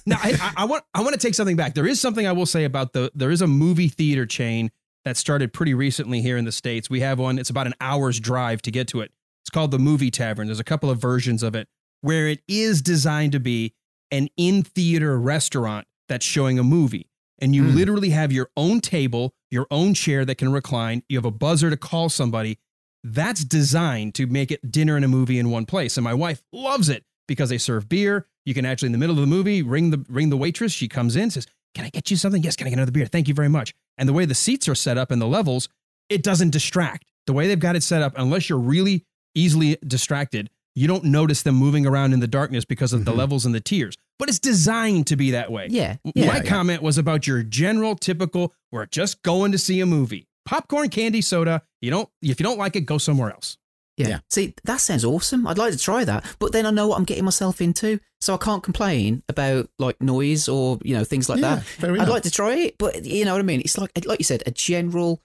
[0.05, 1.73] now I, I, I want I want to take something back.
[1.75, 4.71] There is something I will say about the there is a movie theater chain
[5.05, 6.89] that started pretty recently here in the states.
[6.89, 7.37] We have one.
[7.37, 9.11] It's about an hour's drive to get to it.
[9.43, 10.47] It's called the Movie Tavern.
[10.47, 11.67] There's a couple of versions of it
[12.01, 13.73] where it is designed to be
[14.11, 17.09] an in theater restaurant that's showing a movie.
[17.39, 17.75] And you hmm.
[17.75, 21.03] literally have your own table, your own chair that can recline.
[21.09, 22.59] You have a buzzer to call somebody.
[23.03, 25.97] That's designed to make it dinner and a movie in one place.
[25.97, 28.27] And my wife loves it because they serve beer.
[28.45, 30.71] You can actually in the middle of the movie ring the ring the waitress.
[30.71, 32.43] She comes in, says, "Can I get you something?
[32.43, 32.55] Yes.
[32.55, 33.05] Can I get another beer?
[33.05, 35.69] Thank you very much." And the way the seats are set up and the levels,
[36.09, 37.05] it doesn't distract.
[37.25, 39.05] The way they've got it set up, unless you're really
[39.35, 43.19] easily distracted, you don't notice them moving around in the darkness because of the mm-hmm.
[43.19, 43.95] levels and the tiers.
[44.19, 45.67] But it's designed to be that way.
[45.69, 46.43] Yeah, My yeah, yeah.
[46.43, 50.27] comment was about your general typical, we're just going to see a movie.
[50.45, 51.61] Popcorn, candy, soda.
[51.81, 53.57] You don't if you don't like it, go somewhere else.
[53.97, 54.19] Yeah.
[54.29, 55.45] See, that sounds awesome.
[55.45, 58.33] I'd like to try that, but then I know what I'm getting myself into, so
[58.33, 61.63] I can't complain about like noise or you know things like Yeah, that.
[61.63, 62.09] fair I'd enough.
[62.09, 63.59] like to try it, but you know what I mean.
[63.61, 65.21] It's like like you said, a general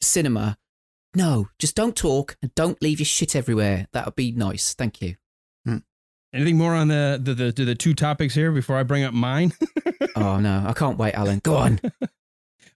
[0.00, 0.58] cinema.
[1.14, 3.86] No, just don't talk and don't leave your shit everywhere.
[3.92, 4.74] That would be nice.
[4.74, 5.16] Thank you.
[6.34, 9.52] Anything more on the the the, the two topics here before I bring up mine?
[10.16, 11.40] oh no, I can't wait, Alan.
[11.42, 11.80] Go on.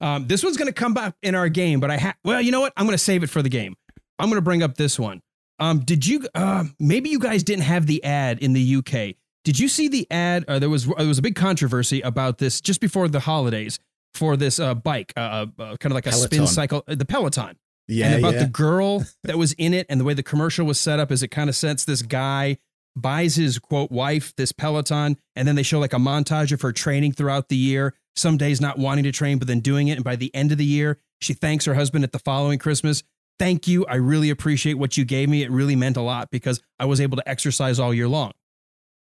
[0.01, 2.51] Um, this one's going to come back in our game, but I ha- well, you
[2.51, 2.73] know what?
[2.77, 3.77] I'm going to save it for the game.
[4.19, 5.21] I'm going to bring up this one.
[5.59, 6.27] Um, did you?
[6.35, 9.17] Uh, maybe you guys didn't have the ad in the UK.
[9.45, 10.45] Did you see the ad?
[10.47, 13.79] Uh, there was there was a big controversy about this just before the holidays
[14.15, 17.57] for this uh, bike, uh, uh, kind of like a spin cycle, uh, the Peloton.
[17.89, 18.45] Yeah, and about yeah.
[18.45, 21.23] the girl that was in it, and the way the commercial was set up is
[21.23, 22.59] it kind of sets this guy
[22.95, 26.73] buys his quote wife this Peloton, and then they show like a montage of her
[26.73, 27.95] training throughout the year.
[28.15, 30.59] Some days not wanting to train, but then doing it, and by the end of
[30.59, 33.03] the year, she thanks her husband at the following Christmas.
[33.43, 33.85] Thank you.
[33.87, 35.43] I really appreciate what you gave me.
[35.43, 38.31] It really meant a lot because I was able to exercise all year long.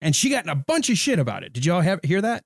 [0.01, 1.53] And she got in a bunch of shit about it.
[1.53, 2.43] Did y'all have hear that?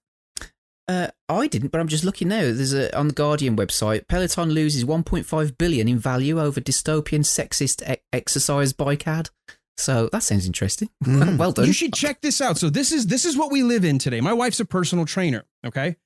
[0.86, 2.42] Uh, I didn't, but I'm just looking now.
[2.42, 4.08] There's a on the Guardian website.
[4.08, 9.30] Peloton loses 1.5 billion in value over dystopian sexist e- exercise bike ad.
[9.78, 10.90] So that sounds interesting.
[11.06, 11.64] well done.
[11.64, 12.58] You should check this out.
[12.58, 14.20] So this is this is what we live in today.
[14.20, 15.44] My wife's a personal trainer.
[15.66, 15.96] Okay.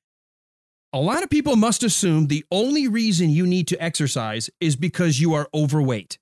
[0.92, 5.20] A lot of people must assume the only reason you need to exercise is because
[5.20, 6.18] you are overweight.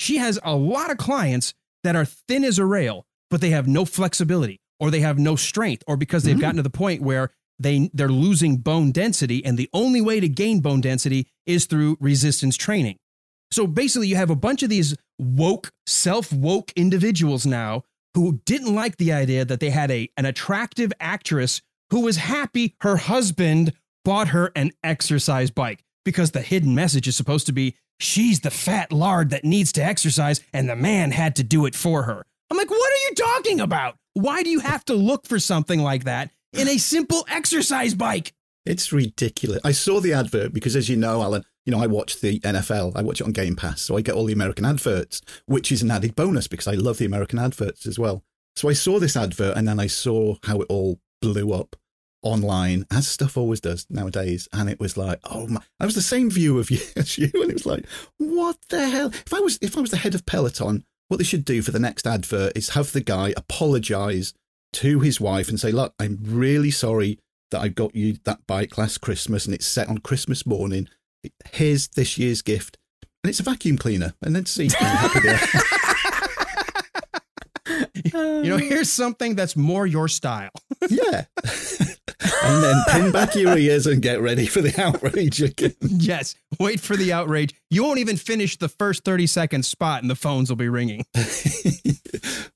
[0.00, 3.68] She has a lot of clients that are thin as a rail, but they have
[3.68, 6.40] no flexibility or they have no strength or because they've mm-hmm.
[6.40, 10.28] gotten to the point where they they're losing bone density and the only way to
[10.28, 12.96] gain bone density is through resistance training.
[13.52, 18.96] So basically you have a bunch of these woke, self-woke individuals now who didn't like
[18.96, 23.72] the idea that they had a an attractive actress who was happy her husband
[24.04, 28.50] bought her an exercise bike because the hidden message is supposed to be she's the
[28.50, 32.24] fat lard that needs to exercise and the man had to do it for her.
[32.50, 33.96] I'm like, what are you talking about?
[34.14, 38.32] Why do you have to look for something like that in a simple exercise bike?
[38.66, 39.60] It's ridiculous.
[39.64, 42.92] I saw the advert because, as you know, Alan, you know, I watch the NFL.
[42.96, 45.82] I watch it on Game Pass, so I get all the American adverts, which is
[45.82, 48.24] an added bonus because I love the American adverts as well.
[48.56, 51.76] So I saw this advert, and then I saw how it all blew up
[52.22, 54.48] online, as stuff always does nowadays.
[54.52, 55.60] And it was like, oh my!
[55.78, 57.86] I was the same view of you as you, and it was like,
[58.18, 59.08] what the hell?
[59.08, 61.72] If I was if I was the head of Peloton, what they should do for
[61.72, 64.32] the next advert is have the guy apologize
[64.74, 67.18] to his wife and say, look, I'm really sorry
[67.50, 70.88] that I got you that bike last Christmas and it's set on Christmas morning.
[71.52, 72.78] Here's this year's gift.
[73.22, 74.14] And it's a vacuum cleaner.
[74.22, 75.38] And then see happy they.
[78.12, 80.50] You know, here's something that's more your style.
[80.88, 81.26] Yeah.
[82.42, 85.74] and then pin back your ears and get ready for the outrage again.
[85.80, 87.54] yes, wait for the outrage.
[87.70, 91.04] You won't even finish the first 30 second spot and the phones will be ringing.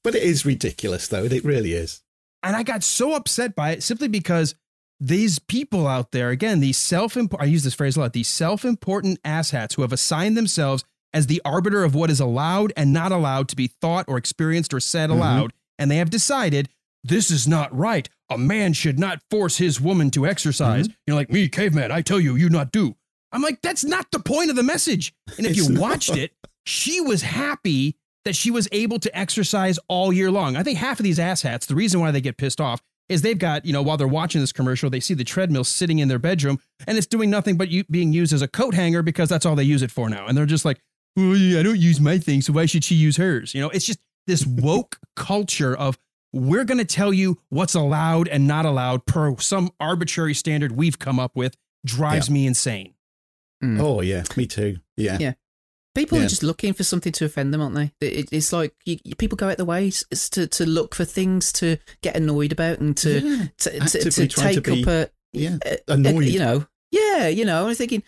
[0.02, 1.24] But it is ridiculous, though.
[1.24, 2.02] It really is.
[2.42, 4.54] And I got so upset by it simply because
[5.00, 8.64] these people out there, again, these self I use this phrase a lot, these self
[8.66, 13.12] important asshats who have assigned themselves as the arbiter of what is allowed and not
[13.12, 15.14] allowed to be thought or experienced or said Mhm.
[15.14, 15.52] aloud.
[15.78, 16.68] And they have decided
[17.02, 18.08] this is not right.
[18.34, 20.88] A man should not force his woman to exercise.
[20.88, 20.96] Mm-hmm.
[21.06, 22.96] You're like, me, caveman, I tell you, you not do.
[23.32, 25.14] I'm like, that's not the point of the message.
[25.36, 25.80] And if you not.
[25.80, 26.32] watched it,
[26.66, 30.56] she was happy that she was able to exercise all year long.
[30.56, 33.38] I think half of these asshats, the reason why they get pissed off is they've
[33.38, 36.18] got, you know, while they're watching this commercial, they see the treadmill sitting in their
[36.18, 39.44] bedroom and it's doing nothing but u- being used as a coat hanger because that's
[39.44, 40.26] all they use it for now.
[40.26, 40.80] And they're just like,
[41.16, 43.54] well, yeah, I don't use my thing, so why should she use hers?
[43.54, 45.98] You know, it's just this woke culture of
[46.34, 50.98] we're going to tell you what's allowed and not allowed per some arbitrary standard we've
[50.98, 52.94] come up with drives me insane.
[53.62, 53.80] Mm.
[53.80, 54.24] Oh, yeah.
[54.36, 54.78] Me too.
[54.96, 55.16] Yeah.
[55.20, 55.32] Yeah.
[55.94, 56.24] People Yeah.
[56.24, 57.92] are just looking for something to offend them, aren't they?
[58.00, 60.92] It, it's like you, you- people go out the way s- s- to, to look
[60.94, 63.44] for things to get annoyed about and to Yeah.
[63.58, 67.44] to, to, to try to take up a yeah, a- a- you know, yeah, you
[67.44, 67.68] know.
[67.68, 68.02] I'm thinking,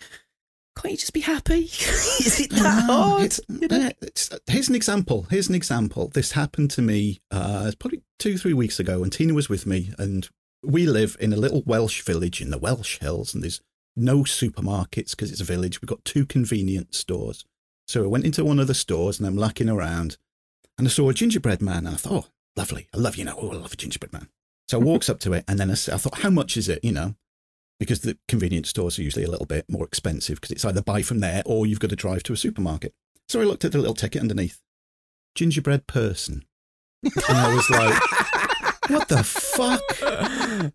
[0.77, 1.63] can't you just be happy?
[1.63, 3.23] Is it that hard?
[3.23, 5.27] It's- uh, it's- here's an example.
[5.29, 6.07] Here's an example.
[6.13, 9.91] This happened to me uh, probably two, three weeks ago, and Tina was with me.
[9.97, 10.29] And
[10.63, 13.61] we live in a little Welsh village in the Welsh Hills, and there's
[13.95, 15.81] no supermarkets because it's a village.
[15.81, 17.45] We've got two convenience stores.
[17.87, 20.17] So I went into one of the stores, and I'm looking around,
[20.77, 21.85] and I saw a gingerbread man.
[21.87, 22.87] And I thought, oh, lovely.
[22.93, 23.37] I love you know.
[23.41, 24.27] Oh, I love a gingerbread man.
[24.67, 26.83] So I walks up to it, and then I, I thought, how much is it?
[26.83, 27.15] You know,
[27.79, 31.01] because the convenience stores are usually a little bit more expensive because it's either buy
[31.01, 32.93] from there or you've got to drive to a supermarket.
[33.27, 34.59] So I looked at the little ticket underneath
[35.35, 36.43] gingerbread person.
[37.03, 38.01] And I was like,
[38.89, 39.81] what the fuck?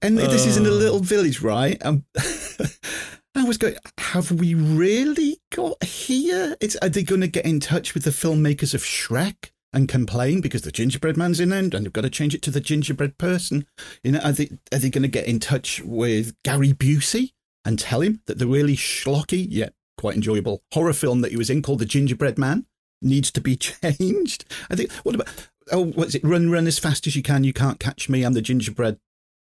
[0.02, 1.78] And this is in a little village, right?
[1.84, 2.04] Um,
[3.34, 6.56] I was going, have we really got here?
[6.60, 10.40] It's, are they going to get in touch with the filmmakers of Shrek and complain
[10.40, 13.18] because the gingerbread man's in there and they've got to change it to the gingerbread
[13.18, 13.66] person?
[14.02, 17.32] You know, are they, are they going to get in touch with Gary Busey
[17.64, 21.50] and tell him that the really schlocky yet quite enjoyable horror film that he was
[21.50, 22.66] in called The Gingerbread Man
[23.00, 24.44] needs to be changed?
[24.70, 25.28] I think, what about,
[25.70, 26.24] oh, what's it?
[26.24, 27.44] Run, run as fast as you can.
[27.44, 28.24] You can't catch me.
[28.24, 28.98] I'm the gingerbread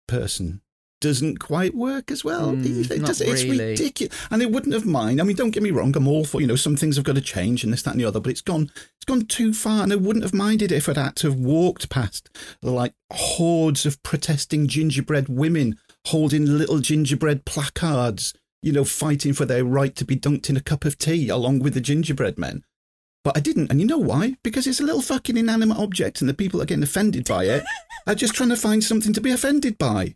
[0.07, 0.61] person.
[0.99, 2.53] Doesn't quite work as well.
[2.53, 3.71] Mm, it does, it's really.
[3.71, 4.17] ridiculous.
[4.31, 5.21] And they wouldn't have mind.
[5.21, 5.95] I mean, don't get me wrong.
[5.95, 7.99] I'm all for, you know, some things have got to change and this, that, and
[7.99, 9.83] the other, but it's gone, it's gone too far.
[9.83, 12.29] And I wouldn't have minded if I'd had to have walked past
[12.63, 18.33] like hordes of protesting gingerbread women holding little gingerbread placards,
[18.63, 21.59] you know, fighting for their right to be dunked in a cup of tea along
[21.59, 22.63] with the gingerbread men.
[23.23, 23.69] But I didn't.
[23.69, 24.37] And you know why?
[24.41, 27.63] Because it's a little fucking inanimate object and the people are getting offended by it
[28.07, 30.15] are just trying to find something to be offended by.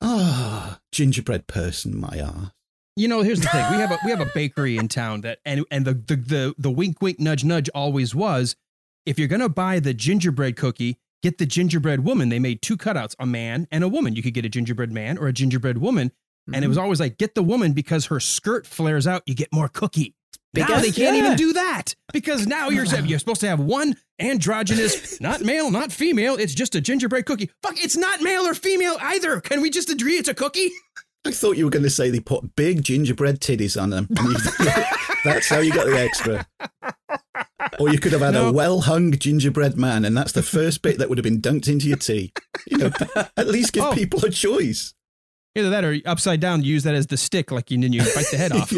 [0.00, 2.52] Ah, gingerbread person, my ass.
[2.96, 3.64] You know, here's the thing.
[3.70, 6.54] We have a we have a bakery in town that and and the the the,
[6.56, 8.56] the wink wink nudge nudge always was
[9.04, 12.30] if you're gonna buy the gingerbread cookie, get the gingerbread woman.
[12.30, 14.16] They made two cutouts, a man and a woman.
[14.16, 16.12] You could get a gingerbread man or a gingerbread woman.
[16.52, 19.52] And it was always like, get the woman because her skirt flares out, you get
[19.52, 20.14] more cookie.
[20.54, 21.24] Now they can't Yeah.
[21.24, 25.92] even do that because now you're you're supposed to have one androgynous, not male, not
[25.92, 26.36] female.
[26.36, 27.50] It's just a gingerbread cookie.
[27.62, 29.40] Fuck, it's not male or female either.
[29.40, 30.70] Can we just agree it's a cookie?
[31.26, 34.08] I thought you were going to say they put big gingerbread titties on them.
[35.24, 36.46] That's how you got the extra.
[37.80, 38.48] Or you could have had No.
[38.48, 41.68] a well hung gingerbread man, and that's the first bit that would have been dunked
[41.68, 42.32] into your tea.
[42.68, 42.90] You know,
[43.36, 43.92] at least give Oh.
[43.92, 44.94] people a choice.
[45.56, 48.26] Either that or upside down, use that as the stick, like you, and you bite
[48.30, 48.72] the head off.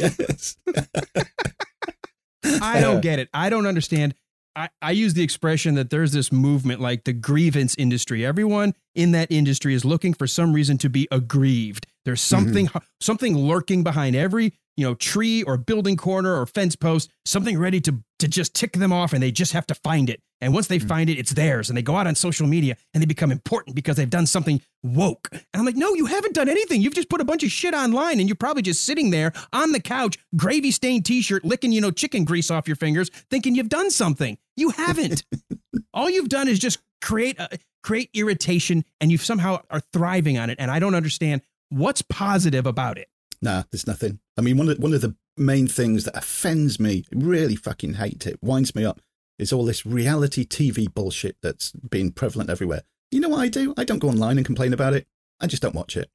[2.63, 3.29] I don't get it.
[3.35, 4.15] I don't understand.
[4.55, 8.25] I, I use the expression that there's this movement like the grievance industry.
[8.25, 11.87] Everyone in that industry is looking for some reason to be aggrieved.
[12.09, 12.45] There's mm-hmm.
[12.45, 17.59] something something lurking behind every you know tree or building corner or fence post, something
[17.59, 20.23] ready to to just tick them off, and they just have to find it.
[20.41, 20.89] And once they mm.
[20.89, 23.77] find it, it's theirs, and they go out on social media and they become important
[23.77, 25.29] because they've done something woke.
[25.33, 26.81] And I'm like, no, you haven't done anything.
[26.81, 29.73] You've just put a bunch of shit online, and you're probably just sitting there on
[29.73, 33.69] the couch, gravy stained t-shirt, licking you know chicken grease off your fingers, thinking you've
[33.69, 34.39] done something.
[34.57, 35.25] You haven't.
[35.93, 40.51] All you've done is just create a, create irritation, and you somehow are thriving on
[40.51, 40.59] it.
[40.61, 43.09] And I don't understand what's positive about it.
[43.41, 44.21] Nah, there's nothing.
[44.37, 48.27] I mean, one of one of the main things that offends me, really fucking hate
[48.27, 49.01] it, winds me up,
[49.39, 52.83] is all this reality TV bullshit that's been prevalent everywhere.
[53.11, 53.73] You know what I do?
[53.77, 55.07] I don't go online and complain about it.
[55.41, 56.11] I just don't watch it.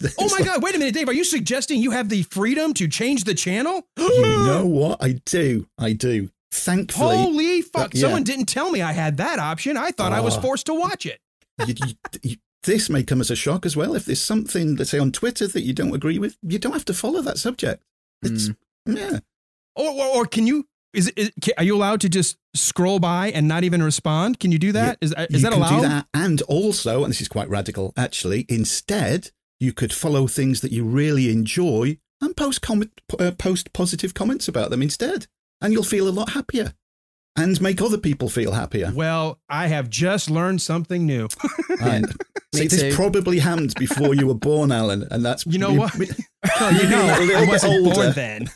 [0.18, 0.62] Oh my God!
[0.62, 1.08] Wait a minute, Dave.
[1.08, 3.86] Are you suggesting you have the freedom to change the channel?
[3.98, 5.02] You know what?
[5.04, 5.68] I do.
[5.78, 6.30] I do.
[6.50, 7.16] Thankfully.
[7.16, 7.92] Holy fuck!
[7.94, 8.00] Yeah.
[8.02, 9.76] Someone didn't tell me I had that option.
[9.76, 10.40] I thought I was Oh.
[10.40, 11.20] forced to watch it.
[11.66, 13.94] you, you, you, this may come as a shock as well.
[13.94, 16.84] If there's something, let's say on Twitter, that you don't agree with, you don't have
[16.86, 17.82] to follow that subject.
[18.22, 18.50] It's,
[18.86, 19.18] yeah.
[19.74, 20.66] Or, or, or can you?
[20.92, 21.18] Is it?
[21.18, 24.38] Is, are you allowed to just scroll by and not even respond?
[24.38, 24.98] Can you do that?
[25.00, 25.80] Is is you that can allowed?
[25.80, 26.06] do that.
[26.12, 30.84] And also, and this is quite radical, actually, instead, you could follow things that you
[30.84, 35.26] really enjoy and post comment, uh, post positive comments about them instead.
[35.60, 36.74] And you'll feel a lot happier
[37.36, 38.92] and make other people feel happier.
[38.94, 41.28] Well, I have just learned something new.
[41.80, 42.06] And
[42.54, 42.92] Me see, this too.
[42.94, 45.94] probably happened before you were born, Alan, and that's You know you- what?
[45.98, 47.94] you you know, a little I bit wasn't older.
[47.94, 48.48] born then.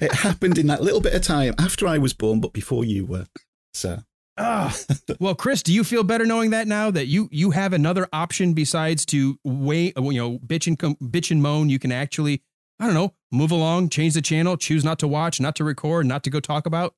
[0.00, 3.06] It happened in that little bit of time after I was born, but before you
[3.06, 3.26] were.
[3.72, 4.00] So
[4.36, 4.76] Ah,
[5.20, 8.52] well, Chris, do you feel better knowing that now that you you have another option
[8.52, 11.68] besides to wait, you know, bitch and com- bitch and moan?
[11.68, 12.42] You can actually,
[12.80, 16.06] I don't know, move along, change the channel, choose not to watch, not to record,
[16.06, 16.94] not to go talk about.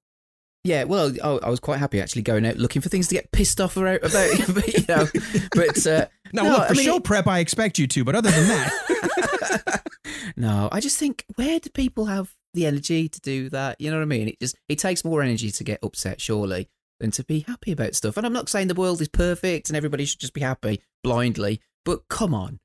[0.65, 3.31] Yeah, well, I, I was quite happy actually going out looking for things to get
[3.31, 5.07] pissed off about, about but, you know.
[5.55, 8.15] But uh, Now, no, look for I mean, show prep, I expect you to, but
[8.15, 9.83] other than that,
[10.37, 13.81] no, I just think where do people have the energy to do that?
[13.81, 14.29] You know what I mean?
[14.29, 16.69] It just it takes more energy to get upset, surely,
[17.01, 18.17] than to be happy about stuff.
[18.17, 21.61] And I'm not saying the world is perfect and everybody should just be happy blindly,
[21.85, 22.59] but come on,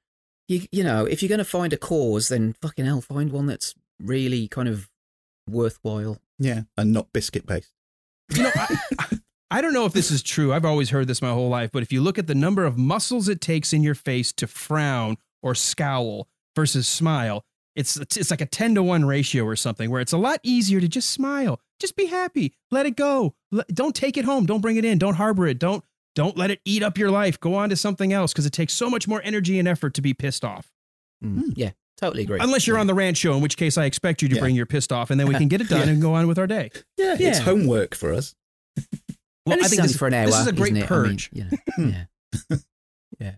[0.52, 3.48] you you know, if you're going to find a cause, then fucking hell, find one
[3.48, 4.90] that's really kind of
[5.50, 6.18] worthwhile.
[6.40, 7.72] yeah, and not biscuit based.
[8.34, 8.78] you know, I,
[9.50, 10.54] I don't know if this is true.
[10.54, 12.78] I've always heard this my whole life, but if you look at the number of
[12.78, 17.44] muscles it takes in your face to frown or scowl versus smile,
[17.76, 20.80] it's it's like a 10 to 1 ratio or something where it's a lot easier
[20.82, 21.60] to just smile.
[21.80, 22.54] Just be happy.
[22.70, 23.34] Let it go.
[23.52, 24.46] Let- don't take it home.
[24.46, 24.98] Don't bring it in.
[24.98, 25.58] Don't harbor it.
[25.60, 25.84] Don't
[26.16, 27.40] don't let it eat up your life.
[27.40, 30.02] Go on to something else because it takes so much more energy and effort to
[30.02, 30.72] be pissed off.
[31.24, 32.40] Mm, Yeah, totally agree.
[32.42, 34.42] Unless you're on the rant show, in which case I expect you to Yeah.
[34.42, 35.94] bring your pissed off and then we can get it done Yeah.
[35.94, 36.70] and go on with our day.
[36.98, 38.36] Yeah, it's homework for us.
[39.44, 40.28] Well, I think is this, for an hour.
[40.28, 40.92] this is a great isn't it?
[40.92, 41.30] I mean, purge.
[41.34, 41.46] you
[42.52, 42.58] know,
[43.20, 43.32] yeah.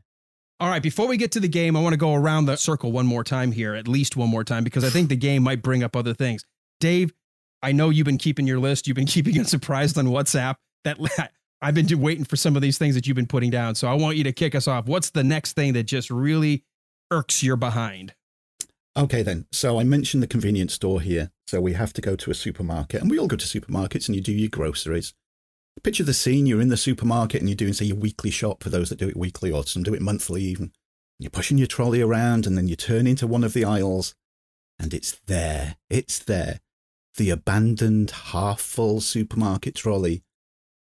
[0.60, 2.92] All right, before we get to the game, I want to go around the circle
[2.92, 5.62] one more time here, at least one more time, because I think the game might
[5.62, 6.44] bring up other things.
[6.82, 7.14] Dave,
[7.62, 8.86] I know you've been keeping your list.
[8.86, 10.56] You've been keeping it surprised on WhatsApp.
[10.84, 10.98] That
[11.64, 13.76] I've been waiting for some of these things that you've been putting down.
[13.76, 14.86] So I want you to kick us off.
[14.86, 16.66] What's the next thing that just really
[17.10, 18.14] irks your behind?
[18.98, 19.46] Okay, then.
[19.54, 21.32] So I mentioned the convenience store here.
[21.48, 24.16] So we have to go to a supermarket, and we all go to supermarkets and
[24.16, 25.14] you do your groceries.
[25.84, 28.70] Picture the scene you're in the supermarket and you're doing, say, your weekly shop for
[28.70, 30.72] those that do it weekly or some do it monthly even.
[31.18, 34.16] You're pushing your trolley around and then you turn into one of the aisles
[34.78, 35.78] and it's there.
[35.90, 36.60] It's there.
[37.16, 40.24] The abandoned, half full supermarket trolley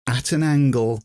[0.08, 1.02] at an angle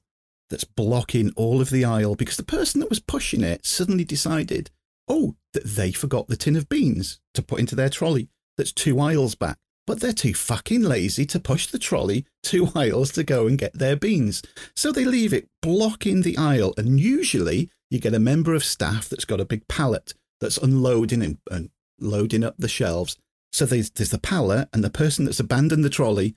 [0.51, 4.71] that's blocking all of the aisle because the person that was pushing it suddenly decided,
[5.09, 9.01] oh, that they forgot the tin of beans to put into their trolley that's two
[9.01, 9.57] aisles back.
[9.87, 13.77] But they're too fucking lazy to push the trolley two aisles to go and get
[13.77, 14.43] their beans.
[14.77, 16.75] So they leave it blocking the aisle.
[16.77, 21.23] And usually you get a member of staff that's got a big pallet that's unloading
[21.23, 23.17] and, and loading up the shelves.
[23.53, 26.37] So there's, there's the pallet, and the person that's abandoned the trolley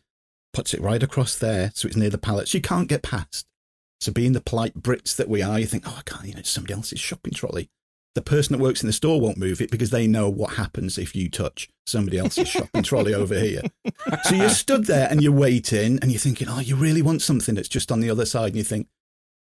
[0.56, 2.54] puts it right across there so it's near the pallets.
[2.54, 3.46] You can't get past.
[4.00, 6.40] So being the polite Brits that we are, you think, oh, I can't, you know,
[6.40, 7.70] it's somebody else's shopping trolley.
[8.14, 10.98] The person that works in the store won't move it because they know what happens
[10.98, 13.64] if you touch somebody else's shopping trolley over here.
[14.24, 17.56] So you're stood there and you're waiting and you're thinking, oh, you really want something
[17.56, 18.50] that's just on the other side.
[18.50, 18.88] And you think,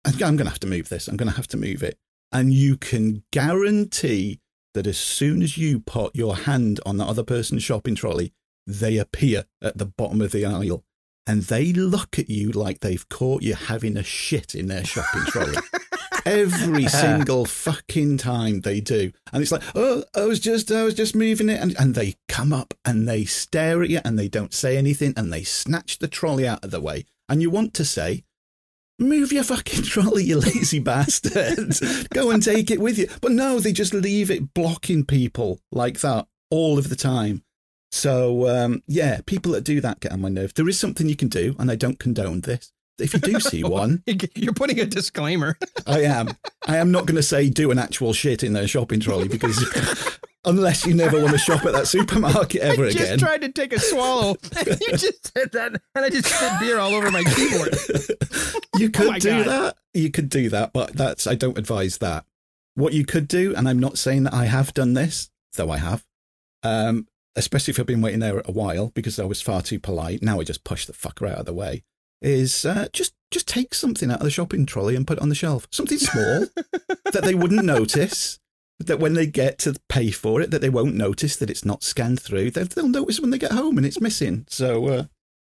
[0.06, 1.06] I'm going to have to move this.
[1.06, 1.98] I'm going to have to move it.
[2.32, 4.40] And you can guarantee
[4.72, 8.32] that as soon as you put your hand on the other person's shopping trolley,
[8.66, 10.84] they appear at the bottom of the aisle
[11.26, 15.22] and they look at you like they've caught you having a shit in their shopping
[15.26, 15.56] trolley.
[16.26, 19.12] Every single fucking time they do.
[19.32, 22.16] And it's like, oh, I was just I was just moving it and, and they
[22.28, 25.98] come up and they stare at you and they don't say anything and they snatch
[25.98, 27.06] the trolley out of the way.
[27.28, 28.24] And you want to say,
[28.98, 31.74] Move your fucking trolley, you lazy bastard.
[32.10, 33.08] Go and take it with you.
[33.20, 37.42] But no, they just leave it blocking people like that all of the time.
[37.94, 40.52] So, um, yeah, people that do that get on my nerve.
[40.54, 42.72] There is something you can do, and I don't condone this.
[42.98, 44.02] If you do see one,
[44.34, 45.56] You're putting a disclaimer.
[45.86, 46.30] I am.
[46.66, 50.18] I am not going to say do an actual shit in their shopping trolley because
[50.44, 52.88] unless you never want to shop at that supermarket ever again.
[52.88, 53.18] I just again.
[53.20, 54.34] tried to take a swallow.
[54.56, 57.76] and you just said that, and I just spit beer all over my keyboard.
[58.76, 59.46] You could Oh do God.
[59.46, 59.76] that.
[59.92, 62.24] You could do that, but that's I don't advise that.
[62.74, 65.76] What you could do, and I'm not saying that I have done this, though I
[65.78, 66.04] have,
[66.64, 67.06] um,
[67.36, 70.22] especially if I've been waiting there a while because I was far too polite.
[70.22, 71.82] Now I just push the fucker out of the way.
[72.22, 75.28] Is uh, just just take something out of the shopping trolley and put it on
[75.28, 75.66] the shelf.
[75.70, 76.46] Something small
[77.12, 78.38] that they wouldn't notice.
[78.80, 81.84] That when they get to pay for it, that they won't notice that it's not
[81.84, 82.50] scanned through.
[82.50, 84.46] They'll, they'll notice when they get home and it's missing.
[84.48, 85.04] So uh,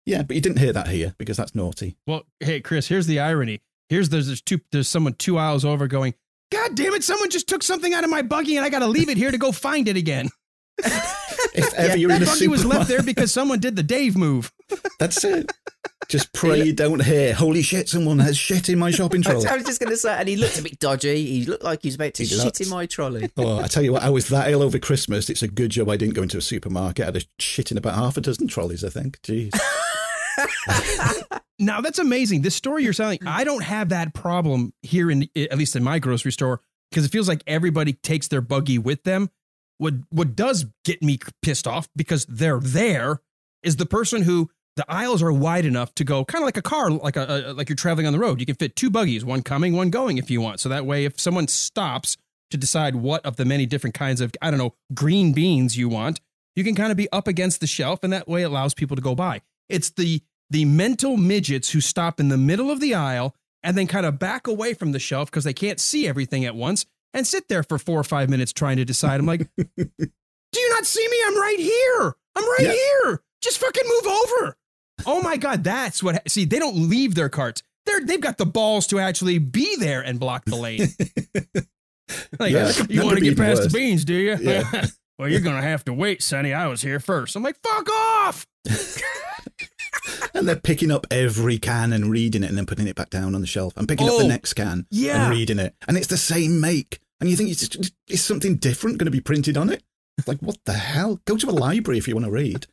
[0.05, 1.97] yeah, but you didn't hear that here because that's naughty.
[2.07, 3.61] Well, hey, Chris, here's the irony.
[3.89, 6.15] Here's there's, there's two there's someone two aisles over going,
[6.51, 9.09] God damn it, someone just took something out of my buggy and I gotta leave
[9.09, 10.29] it here to go find it again.
[11.67, 14.51] If ever you're in a buggy was left there because someone did the Dave move.
[14.99, 15.51] That's it.
[16.07, 19.47] Just pray you don't hear, holy shit, someone has shit in my shopping trolley.
[19.47, 21.25] I was just going to say, and he looked a bit dodgy.
[21.25, 23.29] He looked like he was about to He shit looked- in my trolley.
[23.37, 25.29] Oh, I tell you what, I was that ill over Christmas.
[25.29, 27.03] It's a good job I didn't go into a supermarket.
[27.03, 29.21] I had a shit in about half a dozen trolleys, I think.
[29.21, 29.51] Jeez.
[31.59, 32.41] Now that's amazing.
[32.41, 35.99] This story you're selling, I don't have that problem here in at least in my
[35.99, 39.29] grocery store because it feels like everybody takes their buggy with them.
[39.81, 43.19] What what does get me pissed off because they're there
[43.63, 46.61] is the person who the aisles are wide enough to go kind of like a
[46.61, 48.39] car, like a, a like you're traveling on the road.
[48.39, 50.59] You can fit two buggies, one coming, one going if you want.
[50.59, 52.15] So that way, if someone stops
[52.51, 55.89] to decide what of the many different kinds of I don't know green beans you
[55.89, 56.21] want,
[56.55, 59.01] you can kind of be up against the shelf, and that way allows people to
[59.01, 59.41] go by.
[59.67, 60.21] It's the
[60.51, 64.19] the mental midgets who stop in the middle of the aisle and then kind of
[64.19, 67.63] back away from the shelf because they can't see everything at once and sit there
[67.63, 69.19] for four or five minutes trying to decide.
[69.19, 71.17] I'm like, do you not see me?
[71.25, 72.15] I'm right here.
[72.35, 72.71] I'm right
[73.03, 73.21] here.
[73.41, 74.57] Just fucking move over.
[75.05, 76.29] Oh my god, that's what.
[76.29, 77.63] See, they don't leave their carts.
[77.85, 80.81] They're they've got the balls to actually be there and block the lane.
[82.39, 84.37] like, Yeah, you want to get past the beans, do you?
[84.39, 84.85] Yeah.
[85.19, 86.53] well, you're gonna have to wait, Sonny.
[86.53, 87.35] I was here first.
[87.35, 88.45] I'm like, fuck off.
[90.33, 93.35] And they're picking up every can and reading it and then putting it back down
[93.35, 95.25] on the shelf and picking up Oh, the next can yeah.
[95.25, 95.75] and reading it.
[95.87, 96.99] And it's the same make.
[97.19, 99.83] And you think, it's just, is something different going to be printed on it?
[100.17, 101.19] It's like, what the hell?
[101.25, 102.67] Go to a library if you want to read.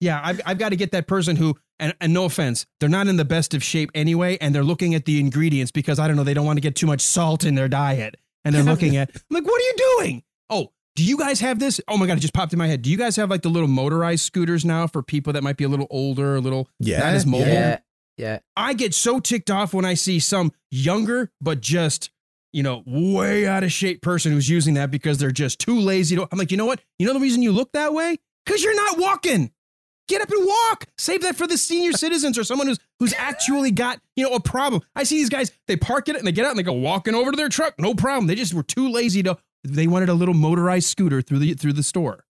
[0.00, 3.08] Yeah, I've, I've got to get that person who, and, and no offense, they're not
[3.08, 6.16] in the best of shape anyway, and they're looking at the ingredients because I don't
[6.16, 8.16] know, they don't want to get too much salt in their diet.
[8.44, 10.22] And they're looking at, I'm like, what are you doing?
[10.50, 11.80] Oh, do you guys have this?
[11.86, 12.82] Oh my God, it just popped in my head.
[12.82, 15.62] Do you guys have like the little motorized scooters now for people that might be
[15.62, 17.46] a little older, a little Yeah, not as mobile?
[17.46, 17.78] Yeah,
[18.16, 18.40] yeah.
[18.56, 22.10] I get so ticked off when I see some younger, but just,
[22.52, 26.16] you know, way out of shape person who's using that because they're just too lazy
[26.16, 26.26] to.
[26.32, 26.80] I'm like, you know what?
[26.98, 28.18] You know the reason you look that way?
[28.44, 29.52] Because you're not walking.
[30.08, 30.86] Get up and walk.
[30.96, 34.40] Save that for the senior citizens or someone who's who's actually got, you know, a
[34.40, 34.82] problem.
[34.96, 37.14] I see these guys, they park it and they get out and they go walking
[37.14, 37.74] over to their truck.
[37.78, 38.26] No problem.
[38.26, 39.36] They just were too lazy to
[39.70, 42.24] they wanted a little motorized scooter through the through the store.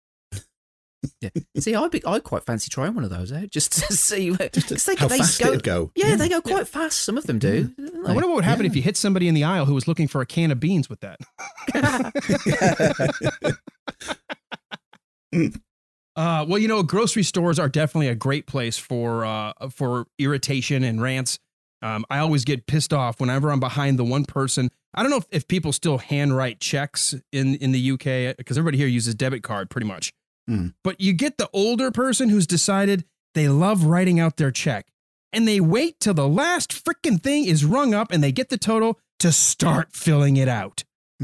[1.22, 1.30] Yeah.
[1.60, 4.50] See, I'd be, I quite fancy trying one of those out just to see where,
[4.50, 5.92] cause they, how they fast go, go.
[5.96, 7.04] Yeah, they go quite fast.
[7.04, 7.72] Some of them do.
[8.08, 10.08] I wonder what would happen if you hit somebody in the aisle who was looking
[10.08, 11.20] for a can of beans with that.
[16.16, 20.82] Uh, well, you know, grocery stores are definitely a great place for uh, for irritation
[20.84, 21.40] and rants.
[21.82, 24.70] Um, I always get pissed off whenever I'm behind the one person.
[24.96, 28.78] I don't know if, if people still handwrite checks in in the UK because everybody
[28.78, 30.14] here uses debit card pretty much.
[30.48, 30.68] Hmm.
[30.84, 34.88] But you get the older person who's decided they love writing out their check
[35.34, 38.58] and they wait till the last freaking thing is rung up and they get the
[38.58, 40.84] total to start filling it out.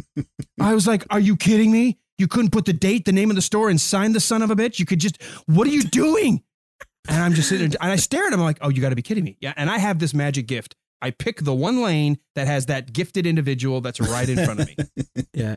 [0.60, 1.98] I was like, are you kidding me?
[2.18, 4.52] You couldn't put the date, the name of the store, and sign the son of
[4.52, 4.80] a bitch.
[4.80, 6.44] You could just, what are you doing?
[7.08, 8.40] And I'm just sitting there, and I stare at him.
[8.40, 9.38] I'm like, oh, you got to be kidding me.
[9.40, 9.54] Yeah.
[9.58, 10.76] And I have this magic gift.
[11.02, 14.68] I pick the one lane that has that gifted individual that's right in front of
[14.68, 14.76] me.
[15.34, 15.56] Yeah.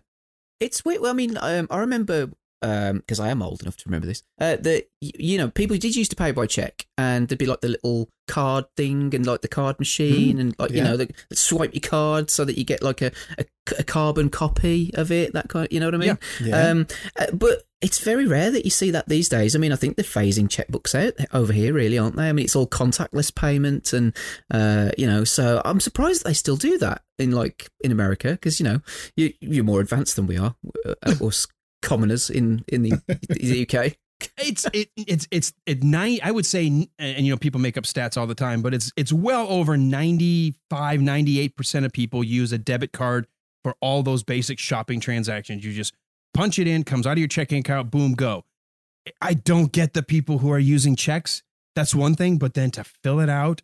[0.60, 1.00] It's weird.
[1.00, 2.30] Well, I mean, um, I remember
[2.64, 4.22] because I am old enough to remember this.
[4.40, 7.60] Uh, that you know, people did used to pay by check, and there'd be like
[7.60, 11.10] the little card thing and like the card machine, Mm, and like you know, the,
[11.32, 13.44] swipe your card so that you get like a, a,
[13.78, 15.32] a carbon copy of it.
[15.34, 16.18] That kind, you know what I mean?
[16.40, 16.46] Yeah.
[16.46, 16.68] Yeah.
[16.68, 16.86] Um,
[17.18, 19.54] uh, but it's very rare that you see that these days.
[19.54, 22.28] I mean, I think they're phasing checkbooks out over here, really, aren't they?
[22.28, 24.16] I mean, it's all contactless payment, and
[24.50, 28.30] uh, you know, so I'm surprised that they still do that in like in America
[28.30, 28.80] because you know
[29.16, 30.54] you, you're more advanced than we are,
[30.86, 30.94] uh,
[31.26, 31.46] us
[31.84, 32.90] commoners in in the,
[33.28, 33.96] the UK.
[34.38, 36.66] it's it, it's it's it nine i would say
[36.98, 39.76] and you know people make up stats all the time but it's it's well over
[39.76, 43.26] 95 98% of people use a debit card
[43.62, 45.64] for all those basic shopping transactions.
[45.64, 45.94] You just
[46.34, 48.44] punch it in comes out of your checking account boom go.
[49.20, 51.42] I don't get the people who are using checks.
[51.74, 53.62] That's one thing but then to fill it out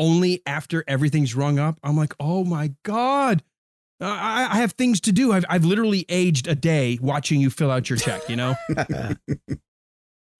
[0.00, 3.42] only after everything's rung up i'm like oh my god
[4.00, 5.32] Uh, I, I have things to do.
[5.32, 8.54] I've, I've literally aged a day watching you fill out your check, you know?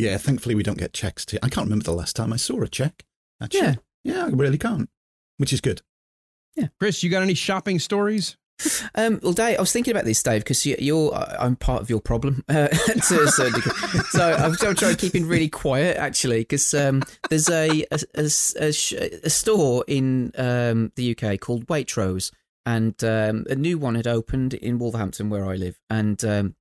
[0.00, 1.26] Yeah, thankfully we don't get checks.
[1.26, 3.04] To, I can't remember the last time I saw a check.
[3.42, 3.60] Actually.
[3.60, 3.74] Yeah.
[4.02, 4.88] Yeah, I really can't,
[5.36, 5.82] which is good.
[6.56, 6.68] Yeah.
[6.78, 8.38] Chris, you got any shopping stories?
[8.94, 11.90] Um, well, Dave, I was thinking about this, Dave, because you, you're I'm part of
[11.90, 12.68] your problem uh,
[13.08, 13.72] to a certain degree.
[14.10, 19.30] So I'm, I'm trying keeping really quiet, actually, because um, there's a a, a, a,
[19.30, 22.32] store in um, the UK called Waitrose,
[22.66, 26.54] and um, a new one had opened in Wolverhampton, where I live, and um,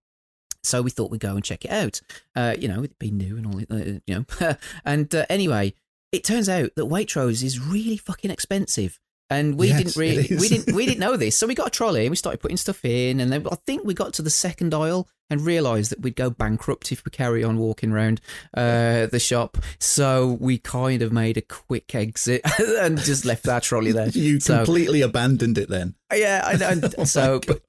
[0.64, 2.02] so we thought we'd go and check it out.
[2.36, 4.56] Uh, you know, it'd be new and all, uh, you know.
[4.86, 5.74] and uh, anyway,
[6.12, 9.00] it turns out that Waitrose is really fucking expensive.
[9.32, 11.38] And we Yes, didn't really, we didn't, we didn't know this.
[11.38, 13.20] So we got a trolley and we started putting stuff in.
[13.20, 16.32] And then I think we got to the second aisle and realised that we'd go
[16.32, 18.22] bankrupt if we carry on walking around
[18.58, 19.58] uh, the shop.
[19.80, 24.10] So we kind of made a quick exit and just left our trolley there.
[24.10, 25.94] You So- completely abandoned it then.
[26.12, 26.90] yeah, I know.
[27.06, 27.62] So, but,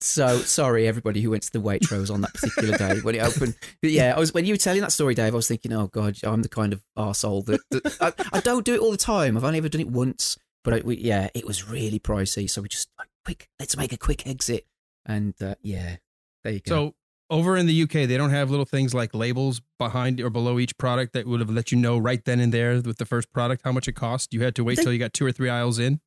[0.00, 3.56] so sorry, everybody who went to the Waitrose on that particular day when it opened.
[3.82, 5.32] But yeah, I was when you were telling that story, Dave.
[5.32, 8.64] I was thinking, oh god, I'm the kind of arsehole that, that I, I don't
[8.64, 9.36] do it all the time.
[9.36, 12.48] I've only ever done it once, but we, yeah, it was really pricey.
[12.48, 14.66] So we just like quick, let's make a quick exit,
[15.06, 15.96] and uh, yeah,
[16.44, 16.70] there you go.
[16.70, 16.94] So
[17.30, 20.76] over in the UK, they don't have little things like labels behind or below each
[20.78, 23.62] product that would have let you know right then and there with the first product
[23.64, 24.32] how much it cost.
[24.32, 26.00] You had to wait They- till you got two or three aisles in.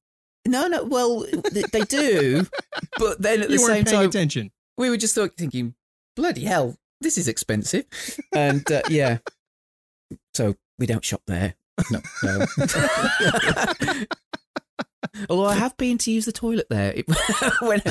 [0.47, 2.47] no, no, well, they, do,
[2.97, 4.52] but then at the you weren't same paying time, attention.
[4.78, 5.76] we were just thinking,
[6.16, 7.86] bloody hell, this is expensive,
[8.34, 9.20] and uh, yeah,
[10.34, 11.54] so we don't shop there.
[11.91, 12.01] No.
[12.24, 12.45] No.
[15.30, 16.93] Although I have been to use the toilet there
[17.61, 17.82] when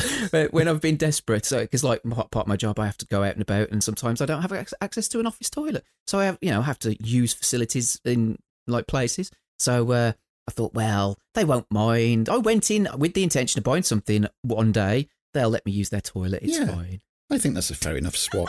[0.53, 3.07] when I've been desperate, so because like part part of my job, I have to
[3.07, 6.19] go out and about, and sometimes I don't have access to an office toilet, so
[6.19, 9.31] I have you know have to use facilities in like places.
[9.59, 10.13] So uh,
[10.49, 12.29] I thought, well, they won't mind.
[12.29, 15.09] I went in with the intention of buying something one day.
[15.35, 16.43] They'll let me use their toilet.
[16.43, 16.67] It's Yeah.
[16.67, 17.01] fine.
[17.31, 18.49] I think that's a fair enough swap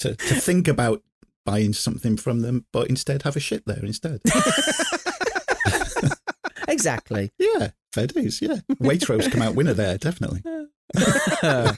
[0.00, 1.02] to, to think about
[1.48, 4.20] buying something from them, but instead have a shit there instead.
[6.68, 7.32] Exactly.
[7.38, 8.42] yeah, fair dues.
[8.42, 10.42] Yeah, Waitrose come out winner there, definitely.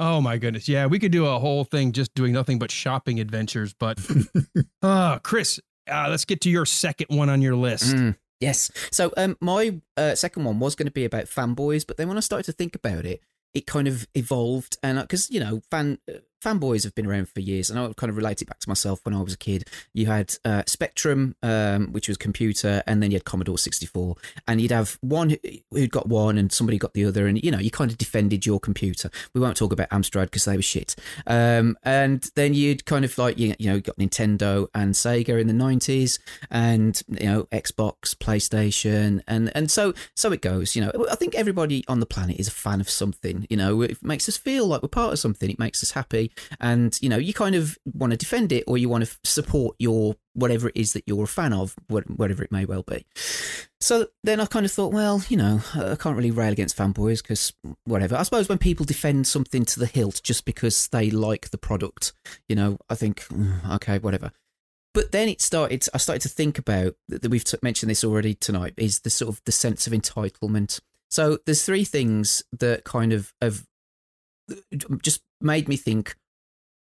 [0.00, 0.66] Oh my goodness.
[0.66, 3.74] Yeah, we could do a whole thing just doing nothing but shopping adventures.
[3.74, 3.98] But
[4.82, 5.60] uh, Chris,
[5.90, 7.94] uh, let's get to your second one on your list.
[7.94, 8.70] Mm, yes.
[8.90, 12.16] So um, my uh, second one was going to be about fanboys, but then when
[12.16, 13.20] I started to think about it,
[13.52, 17.40] it kind of evolved, and because you know, fan uh, fanboys have been around for
[17.40, 19.64] years, and I kind of relate it back to myself when I was a kid.
[19.92, 24.16] You had uh, Spectrum, um, which was computer, and then you had Commodore sixty four,
[24.46, 25.38] and you'd have one who-
[25.70, 28.46] who'd got one, and somebody got the other, and you know, you kind of defended
[28.46, 29.10] your computer.
[29.34, 30.94] We won't talk about Amstrad because they were shit.
[31.26, 35.46] Um, and then you'd kind of like you you know got Nintendo and Sega in
[35.46, 36.18] the nineties,
[36.50, 40.74] and you know Xbox, PlayStation, and and so so it goes.
[40.76, 43.46] You know, I think everybody on the planet is a fan of something.
[43.50, 45.50] You know, it makes us feel like we're part of something.
[45.50, 46.27] It makes us happy,
[46.60, 49.76] and you know, you kind of want to defend it or you want to support
[49.78, 53.04] your whatever it is that you're a fan of, whatever it may well be.
[53.80, 57.22] So then I kind of thought, well, you know, I can't really rail against fanboys
[57.22, 57.52] because
[57.84, 58.16] whatever.
[58.16, 62.12] I suppose when people defend something to the hilt just because they like the product,
[62.48, 64.32] you know, I think, mm, okay, whatever.
[64.94, 65.84] But then it started.
[65.94, 67.28] I started to think about that.
[67.28, 68.74] We've mentioned this already tonight.
[68.76, 70.80] Is the sort of the sense of entitlement.
[71.10, 73.64] So there's three things that kind of have
[75.02, 76.16] just made me think.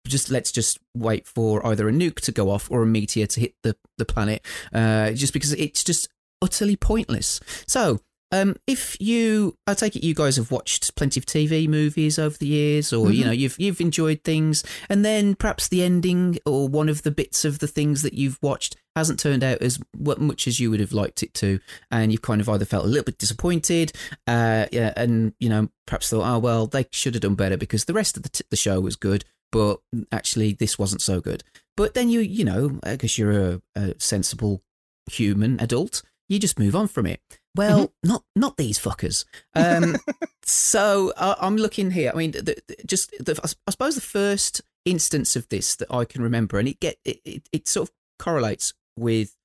[0.07, 3.39] Just let's just wait for either a nuke to go off or a meteor to
[3.39, 4.45] hit the the planet.
[4.73, 6.07] Uh, just because it's just
[6.41, 7.39] utterly pointless.
[7.67, 7.99] So
[8.31, 12.37] Um, if you, I take it you guys have watched plenty of TV movies over
[12.37, 13.25] the years, or you Mhm.
[13.27, 17.43] know you've you've enjoyed things, and then perhaps the ending or one of the bits
[17.43, 20.93] of the things that you've watched hasn't turned out as much as you would have
[20.93, 21.59] liked it to,
[21.89, 23.93] and you've kind of either felt a little bit disappointed,
[24.27, 27.85] uh, yeah, and you know perhaps thought, oh well, they should have done better because
[27.85, 29.79] the rest of the, t- the show was good, but
[30.11, 31.43] actually this wasn't so good.
[31.75, 34.61] But then you, you know, because you're a, a sensible
[35.09, 37.21] human adult, you just move on from it.
[37.55, 39.25] Well, not not these fuckers.
[39.55, 39.97] Um,
[40.43, 42.11] so uh, I'm looking here.
[42.13, 45.91] I mean, the, the- just the, I I suppose the first instance of this that
[45.93, 49.35] I can remember, and it get it, it, it sort of correlates with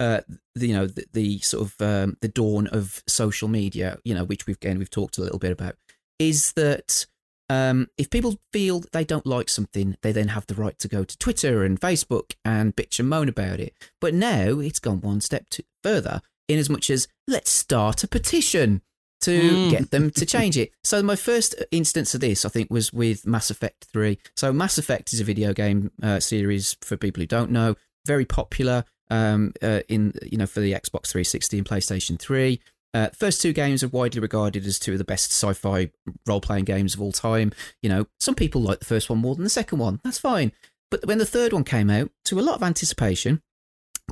[0.00, 0.22] uh,
[0.54, 3.98] the, you know the, the sort of um, the dawn of social media.
[4.04, 5.76] You know, which we've again we've talked a little bit about,
[6.18, 7.06] is that
[7.48, 10.88] um, if people feel that they don't like something, they then have the right to
[10.88, 13.74] go to Twitter and Facebook and bitch and moan about it.
[14.00, 18.08] But now it's gone one step to, further, in as much as let's start a
[18.08, 18.82] petition
[19.22, 19.70] to Mm.
[19.70, 20.72] get them to change it.
[20.82, 24.18] So my first instance of this, I think, was with Mass Effect Three.
[24.36, 27.76] So Mass Effect is a video game uh, series for people who don't know,
[28.06, 32.60] very popular um, uh, in you know for the Xbox 360 and PlayStation 3.
[32.94, 35.90] Uh, first two games are widely regarded as two of the best sci-fi
[36.26, 37.50] role-playing games of all time.
[37.80, 40.00] You know, some people like the first one more than the second one.
[40.04, 40.52] That's fine.
[40.90, 43.40] But when the third one came out, to a lot of anticipation,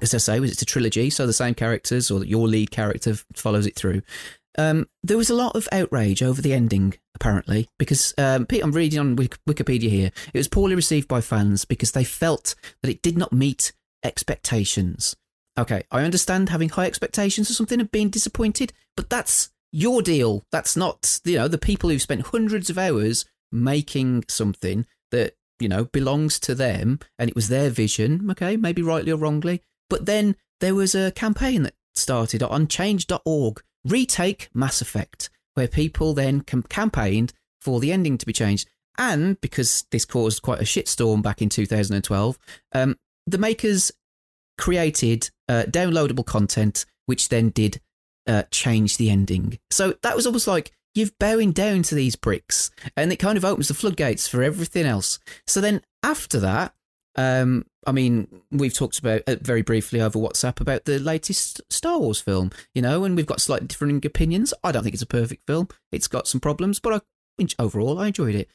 [0.01, 3.17] as I say, was it's a trilogy, so the same characters or your lead character
[3.35, 4.03] follows it through.
[4.59, 8.73] Um, there was a lot of outrage over the ending, apparently, because um, Pete, I'm
[8.73, 10.11] reading on Wikipedia here.
[10.35, 13.73] It was poorly received by fans because they felt that it did not meet
[14.03, 15.17] expectations.
[15.59, 20.45] Okay, I understand having high expectations or something and being disappointed, but that's your deal.
[20.51, 25.69] That's not, you know, the people who've spent hundreds of hours making something that, you
[25.69, 29.63] know, belongs to them and it was their vision, okay, maybe rightly or wrongly.
[29.91, 36.15] But then there was a campaign that started on change.org, retake Mass Effect, where people
[36.15, 38.67] then cam- campaigned for the ending to be changed.
[38.97, 42.39] And because this caused quite a shitstorm back in 2012,
[42.73, 43.93] um, the makers
[44.57, 47.81] created uh, downloadable content, which then did
[48.27, 49.59] uh, change the ending.
[49.71, 53.45] So that was almost like you've bowing down to these bricks, and it kind of
[53.45, 55.19] opens the floodgates for everything else.
[55.47, 56.75] So then after that,
[57.17, 61.99] um, I mean, we've talked about uh, very briefly over WhatsApp about the latest Star
[61.99, 64.53] Wars film, you know, and we've got slightly different opinions.
[64.63, 67.05] I don't think it's a perfect film; it's got some problems, but
[67.41, 68.51] I, overall, I enjoyed it.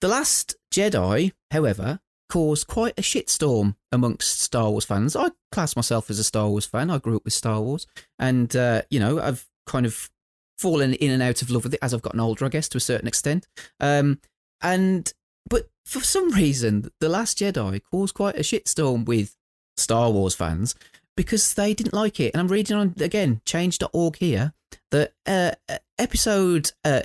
[0.00, 5.16] The Last Jedi, however, caused quite a shitstorm amongst Star Wars fans.
[5.16, 6.90] I class myself as a Star Wars fan.
[6.90, 7.86] I grew up with Star Wars,
[8.18, 10.10] and uh, you know, I've kind of
[10.58, 12.78] fallen in and out of love with it as I've gotten older, I guess, to
[12.78, 13.46] a certain extent.
[13.80, 14.20] Um,
[14.60, 15.12] and
[15.48, 19.36] but for some reason, The Last Jedi caused quite a shitstorm with
[19.76, 20.74] Star Wars fans
[21.16, 22.32] because they didn't like it.
[22.34, 24.52] And I'm reading on again, change.org here
[24.90, 27.02] that uh, uh, episode uh,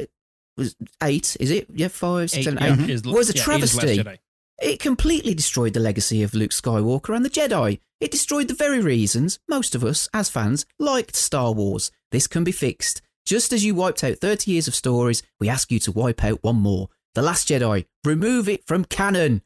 [0.57, 1.67] was eight, is it?
[1.73, 4.19] Yeah, five, six, Eight, seven, yeah, eight, is- was a yeah, eight is Last travesty.
[4.61, 7.79] It completely destroyed the legacy of Luke Skywalker and the Jedi.
[7.99, 11.91] It destroyed the very reasons most of us, as fans, liked Star Wars.
[12.11, 13.01] This can be fixed.
[13.25, 16.43] Just as you wiped out 30 years of stories, we ask you to wipe out
[16.43, 16.89] one more.
[17.15, 17.85] The Last Jedi.
[18.03, 19.41] Remove it from canon.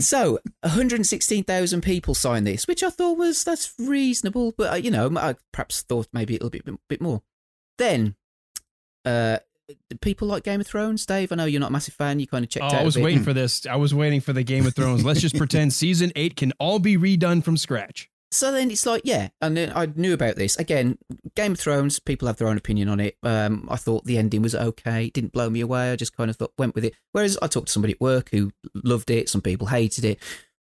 [0.00, 5.10] So, 116,000 people signed this, which I thought was, that's reasonable, but, uh, you know,
[5.16, 7.22] I perhaps thought maybe a little bit, bit more.
[7.78, 8.16] Then,
[9.04, 9.38] uh,
[10.00, 12.44] people like Game of Thrones, Dave, I know you're not a massive fan, you kind
[12.44, 12.74] of checked Oh, out.
[12.80, 13.64] I was waiting for this.
[13.66, 15.04] I was waiting for the Game of Thrones.
[15.04, 18.08] Let's just pretend season eight can all be redone from scratch.
[18.32, 20.56] So then it's like, yeah, and then I knew about this.
[20.56, 20.98] Again,
[21.36, 23.16] Game of Thrones, people have their own opinion on it.
[23.22, 25.06] Um, I thought the ending was okay.
[25.06, 25.92] It didn't blow me away.
[25.92, 26.94] I just kind of thought, went with it.
[27.12, 29.28] Whereas I talked to somebody at work who loved it.
[29.28, 30.18] Some people hated it.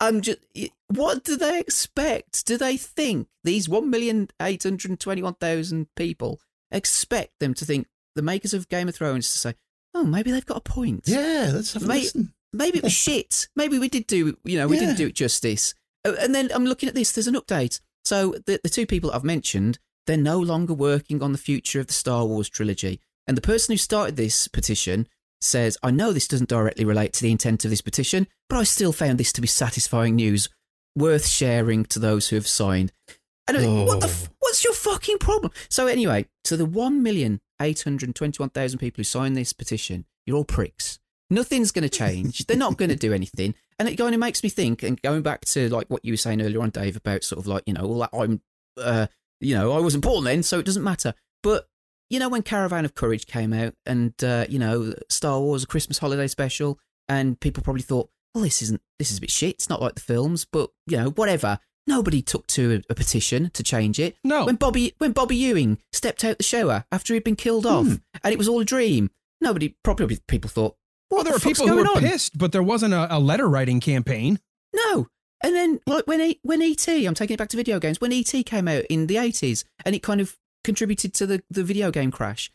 [0.00, 0.38] I'm just,
[0.88, 2.44] what do they expect?
[2.46, 8.94] Do they think these 1,821,000 people expect them to think the makers of Game of
[8.96, 9.54] Thrones to say,
[9.94, 11.04] oh, maybe they've got a point?
[11.06, 12.32] Yeah, let's have a May- listen.
[12.52, 13.48] Maybe it was shit.
[13.56, 14.80] Maybe we did do, you know, we Yeah.
[14.86, 15.74] didn't do it justice.
[16.04, 17.80] Uh, And then I'm looking at this, there's an update.
[18.08, 21.88] So the, the two people I've mentioned, they're no longer working on the future of
[21.88, 23.02] the Star Wars trilogy.
[23.26, 25.06] And the person who started this petition
[25.42, 28.62] says, I know this doesn't directly relate to the intent of this petition, but I
[28.62, 30.48] still found this to be satisfying news,
[30.96, 32.92] worth sharing to those who have signed.
[33.46, 34.34] And mean, what the, f- oh.
[34.38, 35.52] what's your fucking problem?
[35.68, 40.98] So anyway, to the 1 million 821,000 people who signed this petition, you're all pricks.
[41.30, 42.46] Nothing's going to change.
[42.46, 43.54] They're not going to do anything.
[43.78, 46.16] And it kind of makes me think, and going back to like what you were
[46.18, 48.40] saying earlier on, Dave, about sort of like, you know, all that I'm,
[48.76, 49.06] uh,
[49.40, 51.14] you know, I wasn't born then, so it doesn't matter.
[51.42, 51.68] But,
[52.10, 55.66] you know, when Caravan of Courage came out and, uh, you know, Star Wars, a
[55.66, 59.54] Christmas holiday special, and people probably thought, well, this isn't, this is a bit shit.
[59.54, 61.58] It's not like the films, but, you know, whatever.
[61.86, 64.16] Nobody took to a, petition to change it.
[64.22, 64.44] No.
[64.44, 67.94] When Bobby, when Bobby Ewing stepped out the shower after he'd been killed off Hmm.
[68.22, 69.10] and it was all a dream,
[69.40, 70.76] nobody, probably people thought,
[71.10, 72.00] Well, there the were people who were on?
[72.00, 74.38] pissed, but there wasn't a, a letter writing campaign.
[74.74, 75.06] No.
[75.42, 78.00] And then, like when E- when ET, I'm taking it back to video games.
[78.00, 81.62] When ET came out in the 80s, and it kind of contributed to the, the
[81.62, 82.50] video game crash.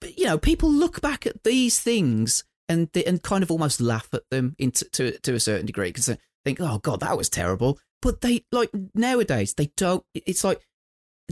[0.00, 3.80] But, you know, people look back at these things and they, and kind of almost
[3.80, 7.16] laugh at them into to to a certain degree because they think, oh god, that
[7.18, 7.78] was terrible.
[8.00, 10.04] But they like nowadays they don't.
[10.14, 10.60] It's like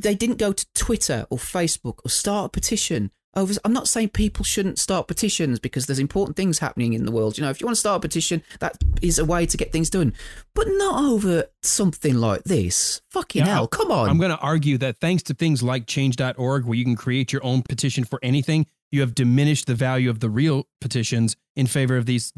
[0.01, 3.55] they didn't go to Twitter or Facebook or start a petition over.
[3.64, 7.39] I'm not saying people shouldn't start petitions because there's important things happening in the world.
[7.39, 9.72] You know, if you want to start a petition, that is a way to get
[9.72, 10.12] things done,
[10.55, 13.01] but not over something like this.
[13.11, 14.09] Fucking Yeah, hell, come on.
[14.09, 17.45] I'm going to argue that thanks to things like change.org, where you can create your
[17.45, 21.97] own petition for anything, you have diminished the value of the real petitions in favor
[21.97, 22.32] of these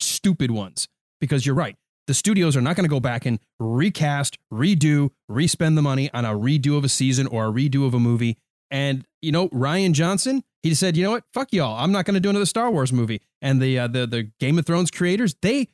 [0.00, 0.88] stupid ones.
[1.20, 1.74] Because you're right.
[2.06, 6.24] The studios are not going to go back and recast, redo, respend the money on
[6.24, 8.38] a redo of a season or a redo of a movie.
[8.70, 11.24] And, you know, Rian Johnson, he said, you know what?
[11.32, 11.76] Fuck y'all.
[11.78, 13.22] I'm not going to do another Star Wars movie.
[13.40, 15.68] And the, uh, the, the Game of Thrones creators, they,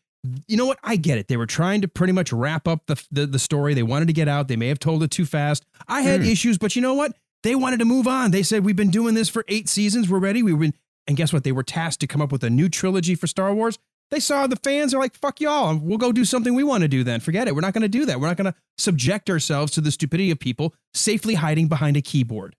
[0.47, 0.79] you know what?
[0.85, 1.29] I get it.
[1.29, 3.75] They were trying to pretty much wrap up the, the, the story.
[3.75, 4.49] They wanted to get out.
[4.49, 5.65] They may have told it too fast.
[5.89, 6.29] I had Hmm.
[6.29, 7.17] issues, but you know what?
[7.43, 8.31] They wanted to move on.
[8.31, 10.09] They said, we've been doing this for eight seasons.
[10.09, 10.43] We're ready.
[10.43, 10.73] We've been,
[11.07, 11.45] and guess what?
[11.45, 13.79] They were tasked to come up with a new trilogy for Star Wars.
[14.11, 15.77] They saw the fans are like, fuck y'all.
[15.77, 17.21] We'll go do something we want to do then.
[17.21, 17.55] Forget it.
[17.55, 18.21] We're not going to do that.
[18.21, 22.03] We're not going to subject ourselves to the stupidity of people safely hiding behind a
[22.03, 22.55] keyboard.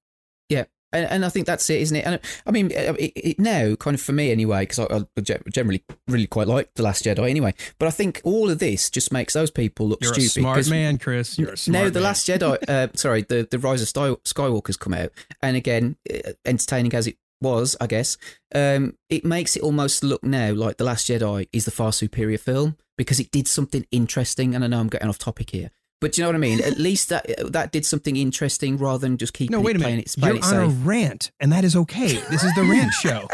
[0.49, 0.65] Yeah.
[0.93, 2.05] And, and I think that's it, isn't it?
[2.05, 4.85] And I mean, it, it, now, kind of for me anyway, because I,
[5.17, 5.21] I
[5.51, 7.53] generally really quite like The Last Jedi anyway.
[7.79, 10.27] But I think all of this just makes those people look You're stupid.
[10.27, 11.37] a smart man, Chris.
[11.37, 12.03] You're a smart now, The man.
[12.03, 15.11] Last Jedi, uh, sorry, the, the Rise of Sky, Skywalker's come out.
[15.41, 18.17] And again, uh, entertaining as it was, I guess,
[18.53, 22.37] um, it makes it almost look now like The Last Jedi is the far superior
[22.37, 24.55] film because it did something interesting.
[24.55, 25.71] And I know I'm getting off topic here.
[26.05, 26.61] But you know what I mean?
[26.61, 30.05] At least that that did something interesting rather than just keep No, wait a minute.
[30.05, 30.59] it, You're it on safe.
[30.61, 32.13] a rant, and that is okay.
[32.29, 33.27] This is the rant show.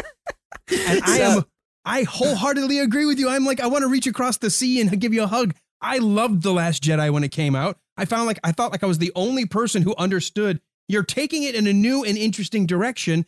[0.88, 1.44] And I am
[1.84, 3.28] I wholeheartedly agree with you.
[3.28, 5.54] I'm like, I want to reach across the sea and give you a hug.
[5.82, 7.76] I loved The Last Jedi when it came out.
[7.98, 10.58] I found like I thought like I was the only person who understood
[10.88, 13.26] you're taking it in a new and interesting direction.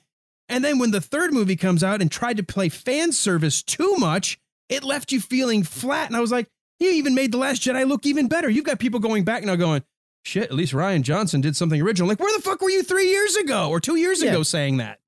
[0.48, 3.96] And then when the third movie comes out and tried to play fan service too
[3.98, 4.38] much,
[4.70, 6.06] it left you feeling flat.
[6.08, 6.48] And I was like,
[6.80, 8.48] you even made The Last Jedi look even better.
[8.50, 9.82] You've got people going back now going,
[10.24, 12.08] shit, at least Rian Johnson did something original.
[12.08, 14.30] Like, where the fuck were you three years ago or two years Yeah.
[14.30, 14.98] ago saying that?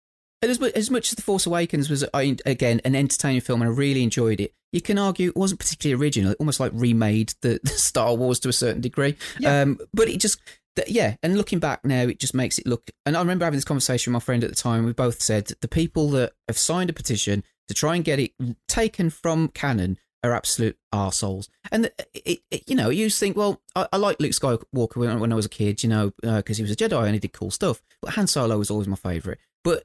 [0.43, 3.71] And as, as much as The Force Awakens was, I- again, an entertaining film and
[3.71, 6.33] I really enjoyed it, you can argue it wasn't particularly original.
[6.33, 9.17] It almost like remade the, the Star Wars to a certain degree.
[9.45, 10.39] Um, but it just,
[10.87, 12.91] yeah, and looking back now, it just makes it look.
[13.07, 14.85] And I remember having this conversation with my friend at the time.
[14.85, 18.33] We both said the people that have signed a petition to try and get it
[18.69, 19.97] taken from canon
[20.31, 21.49] are absolute arseholes.
[21.72, 25.20] And uh, it, it, you know, you think, well, I, I like Luke Skywalker when,
[25.20, 27.18] when I was a kid, you know, uh, because he was a Jedi and he
[27.20, 27.83] did cool stuff.
[28.03, 29.39] But Han Solo was always my favourite.
[29.64, 29.85] But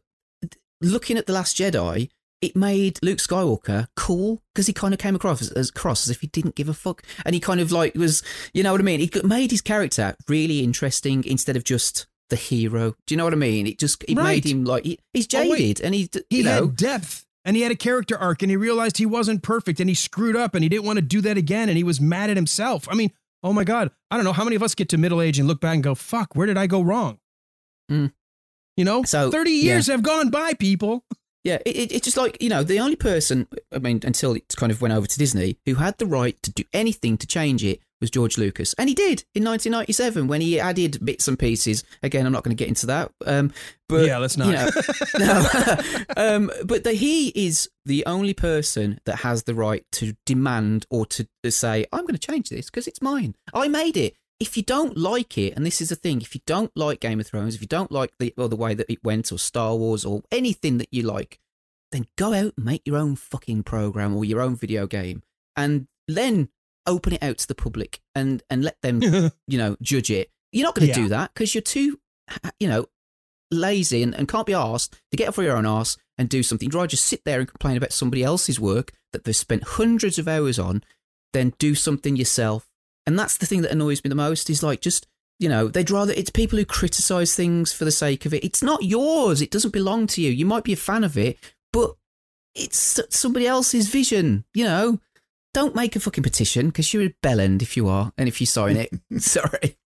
[0.82, 2.10] looking at the Last Jedi,
[2.42, 6.10] it made Luke Skywalker cool because he kind of came across as, as across as
[6.10, 8.24] if he didn't give a fuck, and he kind of like was,
[8.54, 9.00] you know what I mean?
[9.00, 12.96] It made his character really interesting instead of just the hero.
[13.06, 13.68] Do you know what I mean?
[13.68, 14.24] It just it Right.
[14.44, 17.56] made him like he, he's Oh, jaded, and he He you know had depth and
[17.56, 20.54] he had a character arc and he realized he wasn't perfect and he screwed up
[20.56, 22.88] and he didn't want to do that again and he was mad at himself.
[22.90, 23.12] I mean,
[23.44, 25.48] oh my God, I don't know how many of us get to middle age and
[25.48, 27.20] look back and go, fuck, where did I go wrong?
[27.92, 28.14] Mm.
[28.78, 29.74] You know, So, 30 yeah.
[29.74, 31.04] years have gone by, people.
[31.44, 34.54] Yeah, it, it, it's just like, you know, the only person, I mean, until it
[34.56, 37.64] kind of went over to Disney, who had the right to do anything to change
[37.64, 38.74] it was George Lucas.
[38.74, 41.84] And he did in 1997 when he added bits and pieces.
[42.04, 43.12] Again, I'm not going to get into that.
[43.26, 43.54] Um,
[43.88, 44.48] but, Yeah, let's not.
[44.48, 44.70] You know,
[45.20, 46.06] no.
[46.18, 51.06] um, but the, he is the only person that has the right to demand or
[51.06, 53.36] to, to say, I'm going to change this because it's mine.
[53.54, 54.16] I made it.
[54.40, 57.20] If you don't like it, and this is the thing, if you don't like Game
[57.20, 59.76] of Thrones, if you don't like the or the way that it went, or Star
[59.76, 61.38] Wars, or anything that you like,
[61.92, 65.22] then go out and make your own fucking program or your own video game,
[65.56, 66.50] and then
[66.88, 69.02] open it out to the public and and let them,
[69.48, 70.30] you know, judge it.
[70.52, 71.04] You're not going to Yeah.
[71.06, 72.00] do that because you're too,
[72.60, 72.86] you know,
[73.52, 76.68] lazy and, and can't be asked to get off your own ass and do something.
[76.68, 80.18] You'd rather just sit there and complain about somebody else's work that they've spent hundreds
[80.20, 80.84] of hours on,
[81.34, 82.68] then do something yourself.
[83.06, 85.08] And that's the thing that annoys me the most is like just
[85.40, 88.44] you know, they'd rather it's people who criticize things for the sake of it.
[88.44, 89.42] It's not yours.
[89.42, 90.30] It doesn't belong to you.
[90.30, 91.40] You might be a fan of it,
[91.74, 91.96] but
[92.54, 94.46] it's somebody else's vision.
[94.54, 95.00] You know,
[95.54, 98.48] don't make a fucking petition because you're a bellend if you are, and if you
[98.48, 98.90] sign it,
[99.22, 99.78] sorry.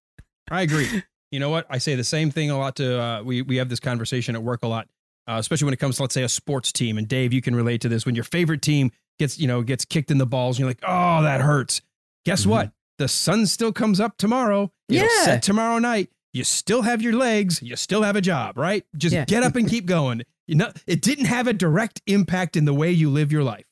[0.50, 1.04] I agree.
[1.32, 1.66] You know what?
[1.70, 3.00] I say the same thing a lot to.
[3.02, 4.88] Uh, we we have this conversation at work a lot,
[5.28, 6.98] uh, especially when it comes to let's say a sports team.
[6.98, 9.86] And Dave, you can relate to this when your favorite team gets you know gets
[9.86, 11.82] kicked in the balls, and you're like, oh, that hurts.
[12.26, 12.50] Guess Mm-hmm.
[12.52, 12.72] what?
[12.98, 14.72] The sun still comes up tomorrow.
[14.88, 15.08] Yeah.
[15.24, 16.10] set tomorrow night.
[16.32, 17.62] You still have your legs.
[17.62, 18.86] You still have a job, right?
[18.96, 19.26] Just Yeah.
[19.26, 20.22] get up and keep going.
[20.48, 23.65] You know, it didn't have a direct impact in the way you live your life.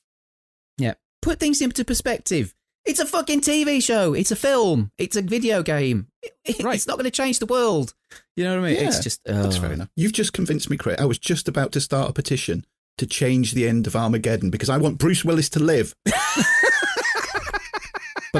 [1.24, 2.54] Put things into perspective.
[2.84, 4.12] It's a fucking TV show.
[4.12, 4.90] It's a film.
[4.98, 6.08] It's a video game.
[6.44, 7.94] It- It's not going to change the world.
[8.36, 8.84] You know what I mean?
[8.84, 9.24] It's Yeah, just.
[9.24, 9.60] That's oh.
[9.62, 9.88] fair uh, enough.
[9.96, 11.00] You've just convinced me, Craig.
[11.00, 12.66] I was just about to start a petition
[12.98, 15.94] to change the end of Armageddon because I want Bruce Willis to live.
[16.04, 16.12] but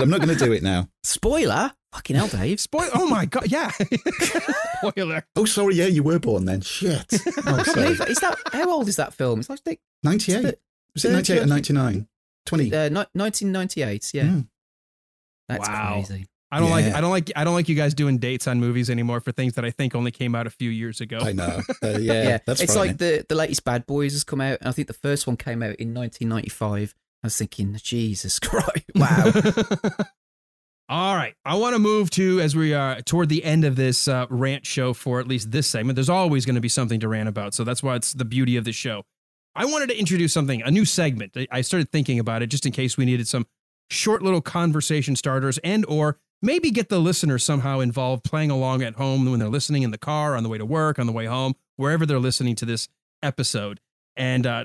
[0.03, 0.91] I'm not going to do it now.
[1.03, 1.73] Spoiler?
[1.95, 2.61] Fucking hell, Dave.
[2.61, 2.91] Spoil.
[2.95, 3.51] Oh my god.
[3.51, 3.71] Yeah.
[4.85, 5.25] Spoiler.
[5.37, 5.77] Oh, sorry.
[5.77, 6.61] Yeah, you were born then.
[6.61, 7.07] Shit.
[7.47, 7.93] Oh, sorry.
[8.11, 9.41] Is that how old is that film?
[9.41, 10.57] It's like think, 98.
[10.93, 12.09] Was it 98 or 99?
[12.47, 12.75] 20.
[12.75, 14.11] uh, ni- 1998.
[14.15, 14.49] Yeah, Mm.
[15.49, 15.93] that's Wow.
[16.07, 16.27] crazy.
[16.53, 18.89] I don't like I don't like I don't like you guys doing dates on movies
[18.89, 21.19] anymore for things that I think only came out a few years ago.
[21.19, 21.63] I know.
[21.83, 22.89] Uh, yeah, Yeah, that's it's fine.
[22.89, 25.37] like the the latest Bad Boys has come out, and I think the first one
[25.37, 26.95] came out in 1995.
[27.23, 29.33] I was thinking, Jesus Christ, wow.
[30.89, 31.35] All right.
[31.47, 34.67] I want to move to as we are toward the end of this uh, rant
[34.67, 35.97] show for at least this segment.
[35.97, 38.57] There's always going to be something to rant about, so that's why it's the beauty
[38.57, 39.03] of the show.
[39.57, 41.37] I wanted to introduce something, a new segment.
[41.51, 43.47] I- started thinking about it just in case we needed some
[43.91, 48.95] short little conversation starters and or maybe get the listener somehow involved playing along at
[48.95, 51.27] home when they're listening in the car on the way to work on the way
[51.27, 52.89] home wherever they're listening to this
[53.23, 53.81] episode
[54.17, 54.65] and uh,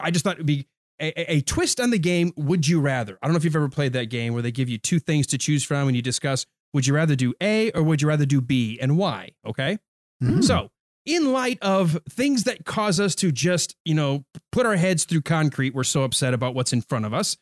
[0.00, 0.66] i just thought it would be
[1.00, 3.54] a, a- a twist on the game would you rather i don't know if you've
[3.56, 6.02] ever played that game where they give you two things to choose from and you
[6.02, 9.78] discuss would you rather do a or would you rather do b and why okay
[10.22, 10.42] Mm.
[10.44, 10.70] so
[11.04, 15.22] in light of things that cause us to just you know put our heads through
[15.22, 17.36] concrete we're so upset about what's in front of us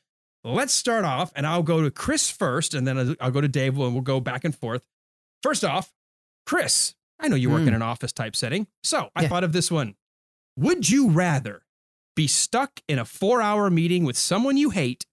[0.45, 3.79] let's start off and i'll go to chris first and then I'll- go to dave
[3.79, 4.83] and we'll go back and forth
[5.43, 5.93] first off
[6.47, 7.75] chris i know you work in Hmm.
[7.75, 9.29] an office type setting so i Yeah.
[9.29, 9.95] thought of this one
[10.57, 11.63] would you rather
[12.17, 15.05] be stuck in a four hour meeting with someone you hate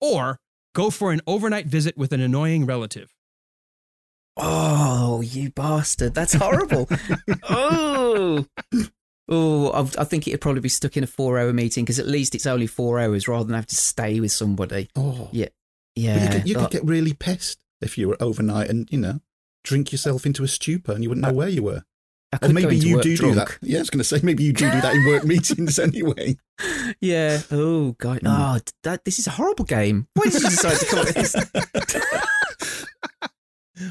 [0.00, 0.38] or
[0.74, 3.14] go for an overnight visit with an annoying relative
[4.36, 6.14] Oh, you bastard!
[6.14, 6.88] That's horrible.
[7.48, 8.46] oh,
[9.28, 12.34] oh, I, I think it'd probably be stuck in a four-hour meeting because at least
[12.34, 14.88] it's only four hours rather than have to stay with somebody.
[14.94, 15.28] Oh.
[15.32, 15.46] Yeah,
[15.94, 16.24] But yeah.
[16.24, 19.20] you could, you could get really pissed if you were overnight and, you know,
[19.64, 21.84] drink yourself into a stupor and you wouldn't know where you were.
[22.32, 23.56] I Or maybe you do do that.
[23.62, 26.36] Yeah, I was going to say, maybe you do do that in work meetings anyway.
[27.00, 27.40] Yeah.
[27.50, 28.20] Oh god.
[28.20, 28.26] Hmm.
[28.26, 30.08] Oh, that this is a horrible game.
[30.14, 31.36] Why did you decide to call it this?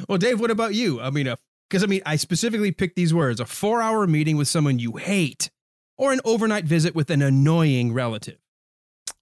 [0.07, 0.99] Well, Dave, what about you?
[1.01, 1.33] I mean,
[1.69, 5.49] because I mean, I specifically picked these words: a four-hour meeting with someone you hate,
[5.97, 8.38] or an overnight visit with an annoying relative.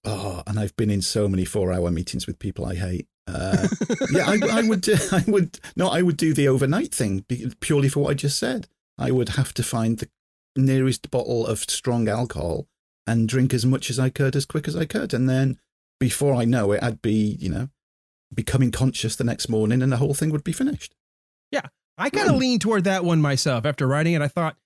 [0.04, 3.06] Oh, and I've been in so many four-hour meetings with people I hate.
[3.26, 3.68] Uh,
[4.12, 4.88] yeah, I, I would.
[4.88, 5.58] Uh, I would.
[5.76, 7.24] No, I would do the overnight thing
[7.60, 8.68] purely for what I just said.
[8.98, 10.08] I would have to find the
[10.56, 12.68] nearest bottle of strong alcohol
[13.06, 15.58] and drink as much as I could, as quick as I could, and then
[16.00, 17.68] before I know it, I'd be, you know,
[18.34, 20.94] becoming conscious the next morning, and the whole thing would be finished.
[21.50, 21.62] Yeah,
[21.98, 23.64] I kind of leaned toward that one myself.
[23.66, 24.56] After writing it, I thought,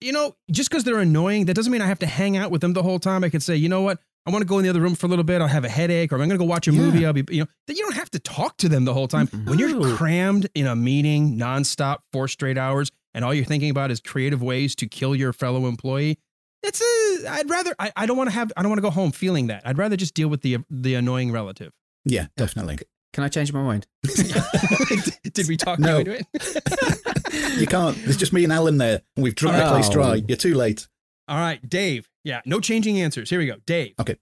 [0.00, 2.60] you know, just because they're annoying, that doesn't mean I have to hang out with
[2.60, 3.24] them the whole time.
[3.24, 5.06] I could say, you know what, I want to go in the other room for
[5.06, 5.40] a little bit.
[5.42, 6.80] I'll have a headache, or I'm going to go watch a Yeah.
[6.80, 7.04] movie.
[7.06, 9.26] I'll be, you know, that you don't have to talk to them the whole time.
[9.28, 13.90] When you're crammed in a meeting nonstop, four straight hours, and all you're thinking about
[13.90, 16.18] is creative ways to kill your fellow employee.
[16.62, 17.30] It's a.
[17.30, 17.74] I'd rather.
[17.78, 18.52] I, I don't want to have.
[18.56, 19.62] I don't want to go home feeling that.
[19.64, 21.72] I'd rather just deal with the the annoying relative.
[22.04, 22.78] Yeah, definitely.
[23.12, 23.86] Can I change my mind?
[25.32, 25.98] Did we talk No.
[25.98, 27.58] you into it?
[27.58, 27.96] You can't.
[28.04, 29.70] There's just me and Alan there, and we've drunk the oh.
[29.70, 29.92] place Oh.
[29.92, 30.22] dry.
[30.28, 30.86] You're too late.
[31.26, 32.08] All right, Dave.
[32.24, 33.30] Yeah, no changing answers.
[33.30, 33.56] Here we go.
[33.66, 33.94] Dave.
[33.98, 34.16] Okay.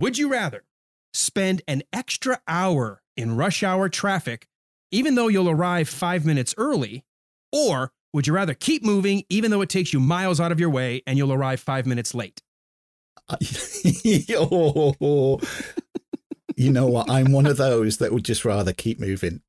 [0.00, 0.64] Would you rather
[1.14, 4.46] spend an extra hour in rush hour traffic,
[4.90, 7.04] even though you'll arrive five minutes early,
[7.52, 10.70] or would you rather keep moving, even though it takes you miles out of your
[10.70, 12.40] way and you'll arrive five minutes late?
[14.30, 15.40] oh,
[16.62, 17.10] you know what?
[17.10, 19.42] I'm one of those that would just rather keep moving.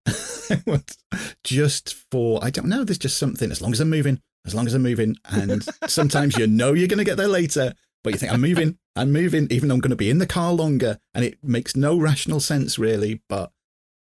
[1.44, 4.66] just for, I don't know, there's just something, as long as I'm moving, as long
[4.66, 5.16] as I'm moving.
[5.26, 8.78] And sometimes you know you're going to get there later, but you think, I'm moving,
[8.96, 10.98] I'm moving, even though I'm going to be in the car longer.
[11.14, 13.22] And it makes no rational sense, really.
[13.30, 13.52] But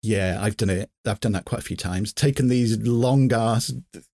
[0.01, 0.89] yeah, I've done it.
[1.05, 2.13] I've done that quite a few times.
[2.13, 3.73] Taken these long ass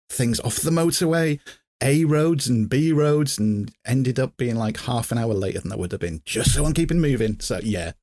[0.10, 1.40] things off the motorway,
[1.82, 5.72] A roads and B roads, and ended up being like half an hour later than
[5.72, 7.40] I would have been, just so I'm keeping moving.
[7.40, 7.94] So yeah,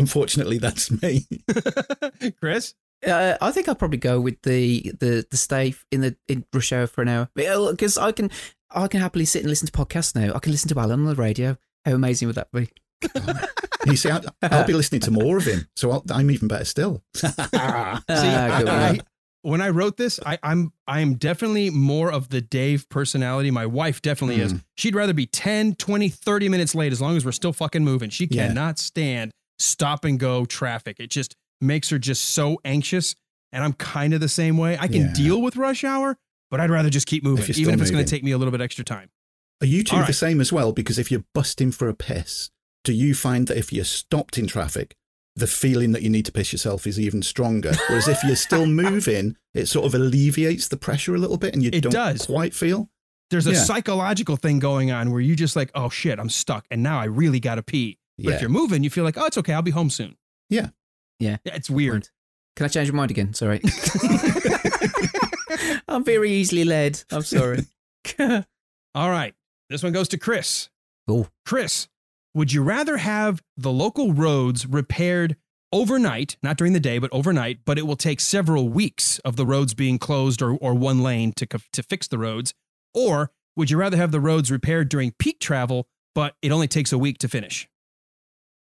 [0.00, 1.26] unfortunately, that's me.
[2.40, 2.74] Chris?
[3.06, 6.72] Uh, I think I'll probably go with the the the stay in the in rush
[6.72, 8.30] hour for an hour because I can
[8.70, 10.34] I can happily sit and listen to podcasts now.
[10.34, 11.56] I can listen to Alan on the radio.
[11.86, 12.68] How amazing would that be?
[13.86, 16.66] You see, I, I'll be listening to more of him, so I'll, I'm even better
[16.66, 17.02] still.
[17.16, 19.00] See, Ah, I- I-
[19.40, 23.50] when I wrote this, I, I'm I'm definitely more of the Dave personality.
[23.50, 24.52] My wife definitely is.
[24.52, 24.64] Mm.
[24.76, 28.10] She'd rather be 10, 20, 30 minutes late as long as we're still fucking moving.
[28.10, 28.48] She Yeah.
[28.48, 29.30] cannot stand
[29.60, 30.96] stop and go traffic.
[30.98, 33.14] It just makes her just so anxious.
[33.52, 34.76] And I'm kind of the same way.
[34.78, 35.12] I can Yeah.
[35.12, 36.16] deal with rush hour,
[36.50, 38.38] but I'd rather just keep moving, you're even if it's going to take me a
[38.38, 39.10] little bit extra time.
[39.60, 40.72] Are you two All the same as well?
[40.72, 42.50] Because if you're busting for a piss,
[42.84, 44.94] do you find that if you're stopped in traffic,
[45.36, 47.72] the feeling that you need to piss yourself is even stronger?
[47.88, 51.62] Whereas if you're still moving, it sort of alleviates the pressure a little bit and
[51.62, 52.26] you It don't does.
[52.26, 52.88] quite feel.
[53.30, 53.58] There's a Yeah.
[53.64, 57.04] psychological thing going on where you just like, oh shit, I'm stuck, and now I
[57.04, 57.98] really got to pee.
[58.22, 58.34] But Yeah.
[58.36, 60.16] if you're moving, you feel like, oh, it's okay, I'll be home soon.
[60.48, 60.70] Yeah.
[61.18, 61.38] Yeah.
[61.44, 62.08] Yeah, it's weird.
[62.56, 63.34] Can I change my mind again?
[63.34, 63.60] Sorry.
[65.88, 67.02] I'm very easily led.
[67.10, 67.64] I'm sorry.
[68.94, 69.34] All right.
[69.68, 70.68] This one goes to Chris.
[71.08, 71.28] Oh.
[71.46, 71.88] Chris,
[72.34, 75.36] would you rather have the local roads repaired
[75.72, 79.46] overnight, not during the day, but overnight, but it will take several weeks of the
[79.46, 82.54] roads being closed or, or one lane to, to fix the roads?
[82.94, 86.92] Or would you rather have the roads repaired during peak travel, but it only takes
[86.92, 87.68] a week to finish?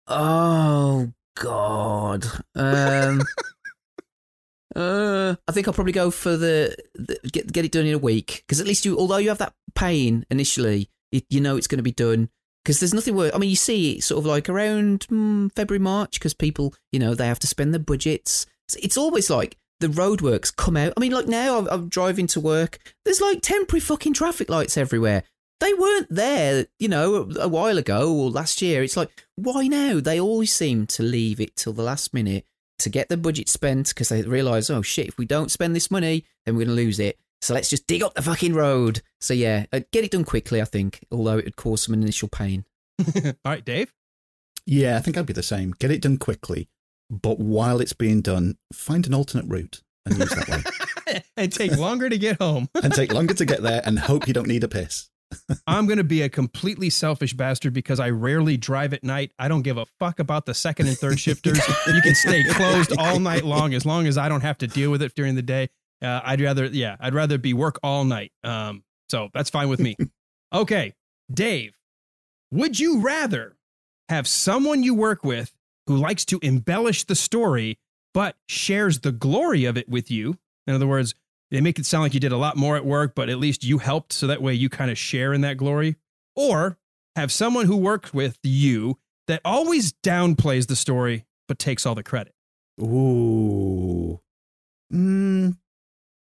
[0.08, 2.26] Oh God.
[2.56, 3.22] Um.
[4.76, 8.00] uh, I think I'll probably go for the, the get get it done in a
[8.00, 11.68] week because at least you, although you have that pain initially, it, you know it's
[11.68, 12.30] going to be done.
[12.64, 13.32] Because there's nothing worse.
[13.34, 17.00] I mean, you see it sort of like around mm, February, March, because people, you
[17.00, 18.46] know, they have to spend their budgets.
[18.68, 20.94] It's, it's always like the roadworks come out.
[20.96, 22.78] I mean, like now I'm, I'm driving to work.
[23.04, 25.24] There's like temporary fucking traffic lights everywhere.
[25.60, 28.84] They weren't there, you know, a while ago or last year.
[28.84, 29.10] It's like,
[29.44, 30.00] why now?
[30.00, 32.46] They always seem to leave it till the last minute
[32.80, 35.92] to get the budget spent because they realise, oh shit, if we don't spend this
[35.92, 37.20] money, then we're going to lose it.
[37.42, 39.02] So let's just dig up the fucking road.
[39.20, 42.28] So yeah, uh, get it done quickly, I think, although it would cause some initial
[42.28, 42.66] pain.
[43.26, 43.94] All right, Dave?
[44.66, 45.74] Yeah, I think I'd be the same.
[45.80, 46.70] Get it done quickly,
[47.10, 50.48] but while it's being done, find an alternate route and use that
[51.08, 51.24] way.
[51.38, 52.70] and take longer to get home.
[52.82, 55.10] and take longer to get there and hope you don't need a piss.
[55.68, 59.32] I'm going to be a completely selfish bastard because I rarely drive at night.
[59.40, 61.60] I don't give a fuck about the second and third shifters.
[61.88, 64.92] you can stay closed all night long as long as I don't have to deal
[64.92, 65.70] with it during the day.
[66.02, 68.32] Uh, I'd rather, yeah, I'd rather be work all night.
[68.44, 69.96] Um, so that's fine with me.
[70.54, 70.94] Okay,
[71.34, 71.78] Dave,
[72.52, 73.56] would you rather
[74.10, 75.54] have someone you work with
[75.88, 77.80] who likes to embellish the story
[78.14, 80.38] but shares the glory of it with you?
[80.68, 81.16] In other words,
[81.52, 83.64] they make it sound like you did a lot more at work, but at least
[83.64, 85.98] you helped, so that way you kind of share in that glory.
[86.36, 86.78] Or
[87.16, 88.98] have someone who works with you
[89.28, 92.34] that always downplays the story but takes all the credit.
[92.82, 94.20] Ooh.
[94.94, 95.58] Mm,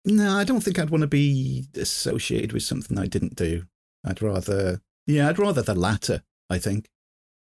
[0.06, 3.64] no, I don't think I'd want to be associated with something I didn't do.
[4.04, 6.88] I'd rather, yeah, I'd rather the latter, I think.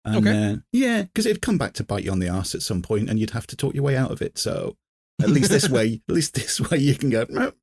[0.03, 0.51] And, Okay.
[0.53, 3.09] Uh, yeah, because it'd come back to bite you on the ass at some point
[3.09, 4.38] and you'd have to talk your way out of it.
[4.39, 4.78] So
[5.24, 7.54] at least this way, at least this way you can go, no.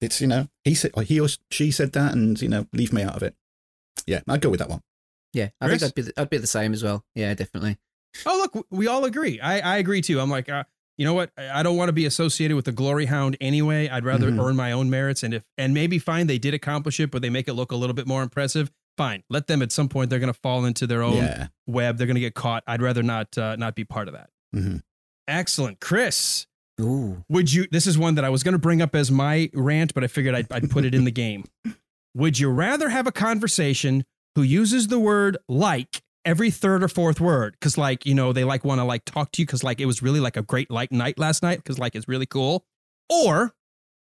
[0.00, 2.92] It's, you know, he said, or he or she said that and, you know, leave
[2.92, 3.36] me out of it.
[4.06, 4.82] Yeah, I'd go with that one.
[5.32, 5.80] Yeah, I Chris?
[5.80, 7.04] think I'd be the, I'd be the same as well.
[7.14, 7.78] Yeah, definitely.
[8.26, 9.40] Oh, look, we all agree.
[9.40, 10.20] I, I agree too.
[10.20, 10.64] I'm like, uh,
[10.98, 11.30] you know what?
[11.38, 13.88] I I don't want to be associated with the glory hound anyway.
[13.88, 14.44] I'd rather Mhm.
[14.44, 15.22] earn my own merits.
[15.22, 17.76] And if, and maybe fine, they did accomplish it, but they make it look a
[17.76, 18.70] little bit more impressive.
[18.98, 19.22] Fine.
[19.30, 21.46] Let them at some point, they're going to fall into their own Yeah.
[21.66, 21.96] web.
[21.96, 22.62] They're going to get caught.
[22.66, 24.30] I'd rather not, uh, not be part of that.
[24.52, 24.78] hmm
[25.28, 25.80] Excellent.
[25.80, 26.46] Chris,
[26.82, 27.24] Ooh.
[27.28, 29.94] would you, this is one that I was going to bring up as my rant,
[29.94, 31.44] but I figured I'd, I'd put it in the game.
[32.14, 34.04] Would you rather have a conversation
[34.34, 37.58] who uses the word like every third or fourth word?
[37.60, 39.86] Cause like, you know, they like want to like talk to you because like it
[39.86, 42.66] was really like a great like night last night because like it's really cool.
[43.08, 43.54] Or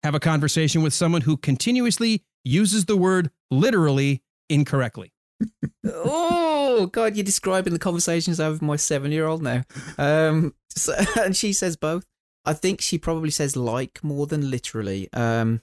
[0.03, 5.13] have a conversation with someone who continuously uses the word literally incorrectly.
[5.85, 9.63] oh God, you're describing the conversations I have with my seven-year-old now.
[9.97, 12.05] Um, so, and she says both.
[12.45, 15.09] I think she probably says like more than literally.
[15.13, 15.61] Um,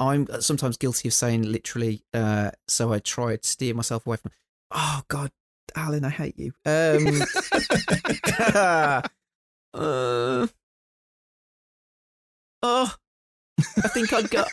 [0.00, 4.32] I'm sometimes guilty of saying literally, uh, so I try to steer myself away from.
[4.72, 5.30] Oh God,
[5.76, 6.52] Alan, I hate you.
[6.66, 7.22] Um,
[9.74, 10.46] uh,
[12.62, 12.94] oh,
[13.58, 14.44] I think I'd go.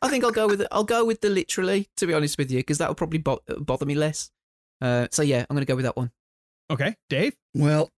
[0.00, 0.68] I think I'll go with it.
[0.70, 1.88] I'll go with the literally.
[1.96, 4.30] To be honest with you, because that will probably bo- bother me less.
[4.80, 6.12] Uh, so yeah, I'm going to go with that one.
[6.70, 6.96] Okay.
[7.08, 7.34] Dave?
[7.54, 7.90] Well,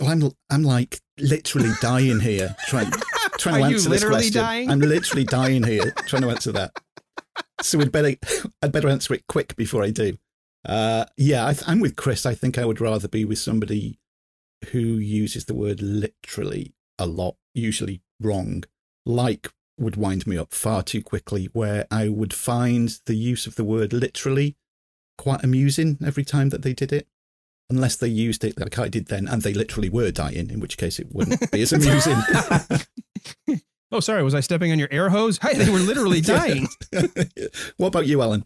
[0.00, 2.90] well, I'm I'm like literally dying here trying
[3.38, 4.42] trying to answer this question.
[4.42, 4.70] dying?
[4.70, 6.72] I'm literally dying here trying to answer that.
[7.62, 8.16] So we'd better
[8.62, 10.16] I'd better answer it quick before I do.
[10.66, 12.24] Uh, yeah, I th- I'm with Chris.
[12.26, 13.98] I think I would rather be with somebody
[14.70, 18.64] who uses the word literally a lot usually wrong.
[19.04, 23.56] Like would wind me up far too quickly, where I would find the use of
[23.56, 24.56] the word literally
[25.18, 27.06] quite amusing every time that they did it.
[27.70, 30.76] Unless they used it like I did then, and they literally were dying, in which
[30.76, 32.16] case it wouldn't be as amusing.
[33.94, 34.24] Oh, sorry.
[34.24, 35.38] Was I stepping on your air hose?
[35.38, 36.66] Hey, they were literally dying.
[37.76, 38.44] what about you, Alan?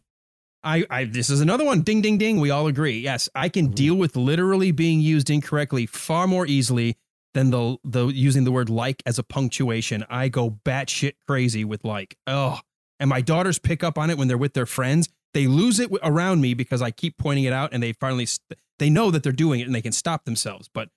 [0.63, 1.81] I, I this is another one.
[1.81, 2.39] Ding, ding, ding.
[2.39, 2.99] We all agree.
[2.99, 3.75] Yes, I can mm-hmm.
[3.75, 6.99] deal with literally being used incorrectly far more easily
[7.33, 10.05] than the the using the word like as a punctuation.
[10.11, 12.19] I go batshit crazy with like.
[12.27, 12.59] Oh,
[13.01, 15.09] and my daughters pick up on it when they're with their friends.
[15.33, 18.59] They lose it around me because I keep pointing it out, and they finally st-
[18.79, 20.69] they know that they're doing it and they can stop themselves.
[20.73, 20.89] But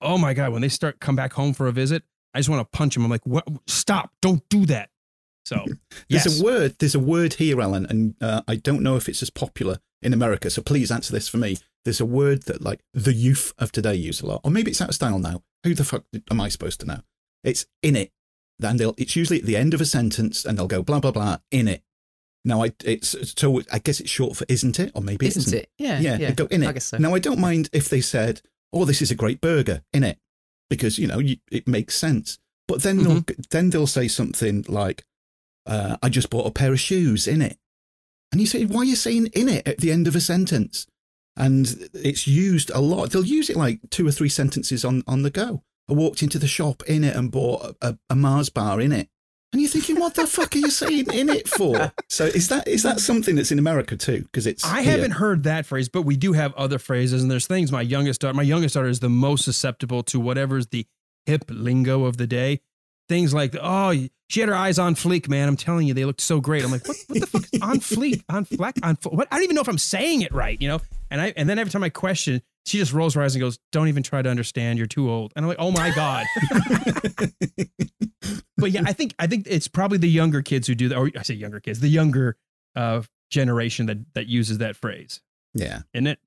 [0.00, 2.02] oh my god, when they start come back home for a visit,
[2.34, 3.04] I just want to punch them.
[3.04, 3.46] I'm like, what?
[3.66, 4.12] Stop!
[4.20, 4.90] Don't do that.
[5.44, 5.64] So
[6.08, 6.40] There's yes.
[6.40, 6.76] a word.
[6.78, 10.12] There's a word here, Alan, and uh, I don't know if it's as popular in
[10.12, 10.50] America.
[10.50, 11.56] So please answer this for me.
[11.84, 14.80] There's a word that like the youth of today use a lot, or maybe it's
[14.80, 15.42] out of style now.
[15.64, 17.00] Who the fuck am I supposed to know?
[17.42, 18.12] It's in it.
[18.62, 18.94] And they'll.
[18.98, 21.68] It's usually at the end of a sentence, and they'll go blah blah blah in
[21.68, 21.82] it.
[22.44, 25.58] Now I it's so I guess it's short for isn't it, or maybe Isn't isn't
[25.58, 25.70] it?
[25.78, 26.18] Yeah, yeah.
[26.18, 26.68] yeah, go in it.
[26.68, 26.98] I guess so.
[26.98, 30.18] Now I don't mind if they said, "Oh, this is a great burger," in it,
[30.70, 32.38] because you know you, it makes sense.
[32.66, 35.04] But then they'll then they'll say something like,
[35.66, 37.58] uh, "I just bought a pair of shoes in it,"
[38.30, 40.86] and you say, "Why are you saying in it at the end of a sentence?"
[41.36, 43.10] And it's used a lot.
[43.10, 45.62] They'll use it like two or three sentences on on the go.
[45.88, 48.92] I walked into the shop in it and bought a, a, a Mars bar in
[48.92, 49.08] it.
[49.52, 51.90] And you're thinking, what the fuck are you saying in it for?
[52.10, 54.22] So is that is that something that's in America too?
[54.22, 54.92] Because it's I here.
[54.92, 58.20] haven't heard that phrase, but we do have other phrases, and there's things my youngest
[58.20, 60.86] daughter, my youngest daughter is the most susceptible to whatever's the
[61.24, 62.60] hip lingo of the day.
[63.08, 63.94] Things like, oh,
[64.28, 65.48] she had her eyes on fleek, man.
[65.48, 66.62] I'm telling you, they looked so great.
[66.62, 69.28] I'm like, what, what the fuck is on fleek, on fleck, on fl- what?
[69.30, 70.80] I don't even know if I'm saying it right, you know.
[71.10, 73.58] And I and then every time I question, she just rolls her eyes and goes,
[73.72, 74.78] "Don't even try to understand.
[74.78, 76.26] You're too old." And I'm like, "Oh my god."
[78.56, 81.10] but yeah, I think I think it's probably the younger kids who do that, or
[81.18, 82.36] I say younger kids, the younger
[82.76, 85.20] uh, generation that that uses that phrase.
[85.54, 85.80] Yeah.
[85.94, 86.18] Isn't it?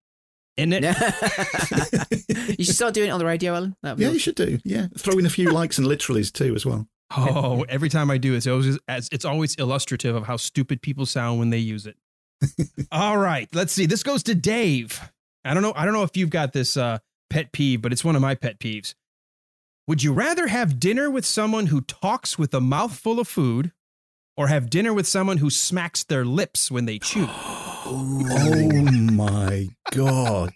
[0.57, 0.83] Isn't it?
[2.59, 3.75] you should start doing it on the radio, Alan.
[3.83, 4.13] That'd be Yeah, awesome.
[4.15, 4.59] you should do.
[4.65, 6.87] Yeah, throw in a few likes and literallys too as well.
[7.13, 10.81] Oh, every time I do it, it's always as it's always illustrative of how stupid
[10.81, 11.97] people sound when they use it.
[12.89, 13.85] All right, let's see.
[13.85, 14.97] This goes to Dave.
[15.43, 15.73] I don't know.
[15.75, 18.35] I don't know if you've got this uh, pet peeve, but it's one of my
[18.35, 18.93] pet peeves.
[19.87, 23.71] Would you rather have dinner with someone who talks with a mouthful of food,
[24.37, 27.27] or have dinner with someone who smacks their lips when they chew?
[27.83, 28.81] Oh
[29.11, 30.51] my god.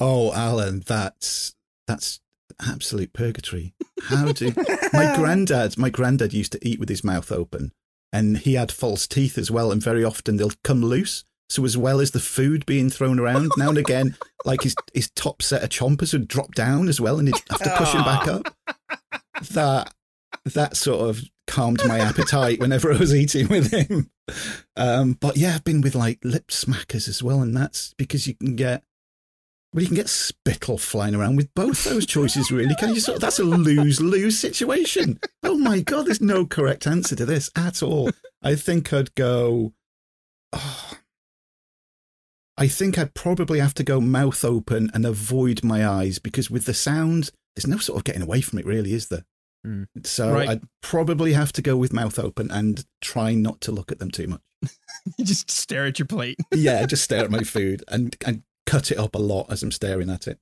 [0.00, 1.54] Oh, Alan, that's
[1.86, 2.20] that's
[2.60, 3.74] absolute purgatory.
[4.02, 4.52] How do
[4.92, 5.78] my granddad?
[5.78, 7.72] My granddad used to eat with his mouth open,
[8.12, 11.24] and he had false teeth as well, and very often they'll come loose.
[11.48, 15.10] So as well as the food being thrown around, now and again, like his his
[15.10, 18.04] top set of chompers would drop down as well, and he'd have to push him
[18.04, 18.54] back up.
[19.52, 19.94] That
[20.44, 24.10] that sort of calmed my appetite whenever I was eating with him.
[24.76, 28.34] Um, but yeah, I've been with like lip smackers as well, and that's because you
[28.34, 28.82] can get
[29.72, 32.50] well, you can get spittle flying around with both those choices.
[32.50, 33.00] Really, can you?
[33.00, 35.18] Sort of, that's a lose lose situation.
[35.42, 38.10] Oh my god, there's no correct answer to this at all.
[38.42, 39.74] I think I'd go.
[40.52, 40.92] oh,
[42.58, 46.64] I think I'd probably have to go mouth open and avoid my eyes because with
[46.64, 49.24] the sound, there's no sort of getting away from it, really, is there?
[49.64, 49.84] Hmm.
[50.04, 50.48] So Right.
[50.48, 54.10] I'd probably have to go with mouth open and try not to look at them
[54.10, 54.40] too much.
[55.18, 56.38] you just stare at your plate.
[56.54, 59.72] yeah, just stare at my food and, and cut it up a lot as I'm
[59.72, 60.38] staring at it.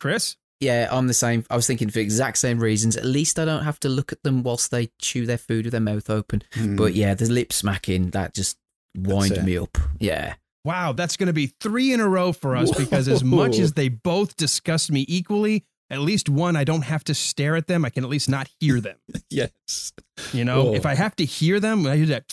[0.00, 0.36] Chris?
[0.60, 1.44] Yeah, I'm the same.
[1.50, 2.96] I was thinking for exact same reasons.
[2.96, 5.72] At least I don't have to look at them whilst they chew their food with
[5.72, 6.42] their mouth open.
[6.52, 6.76] Hmm.
[6.76, 8.58] But yeah, the lip smacking that just
[8.96, 9.76] wind me up.
[9.98, 10.34] Yeah.
[10.64, 13.72] Wow, that's going to be three in a row for us because as much as
[13.72, 17.84] they both disgust me equally, at least one, I don't have to stare at them.
[17.84, 18.96] I can at least not hear them.
[19.30, 19.92] yes.
[20.32, 20.74] You know, Oh.
[20.74, 22.32] if I have to hear them, I hear that.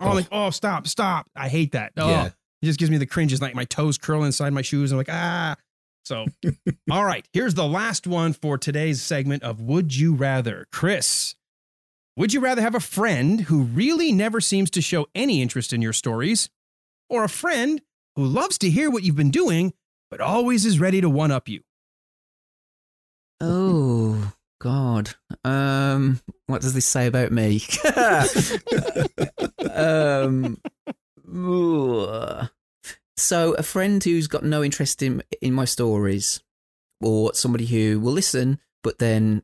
[0.00, 1.26] Oh, I'm like, oh, stop, stop.
[1.34, 1.92] I hate that.
[1.96, 2.26] Oh, Yeah.
[2.26, 2.32] it
[2.66, 4.92] just gives me the cringes, like my toes curl inside my shoes.
[4.92, 5.56] I'm like, ah.
[6.04, 6.26] So,
[6.90, 10.66] all right, here's the last one for today's segment of Would You Rather.
[10.72, 11.34] Chris,
[12.16, 15.80] would you rather have a friend who really never seems to show any interest in
[15.82, 16.48] your stories,
[17.10, 17.82] or a friend
[18.16, 19.74] who loves to hear what you've been doing,
[20.10, 21.60] but always is ready to one up you?
[23.40, 25.10] Oh God.
[25.44, 27.62] Um, what does this say about me?
[29.72, 30.58] um,
[33.16, 36.40] so a friend who's got no interest in in my stories,
[37.00, 39.42] or somebody who will listen but then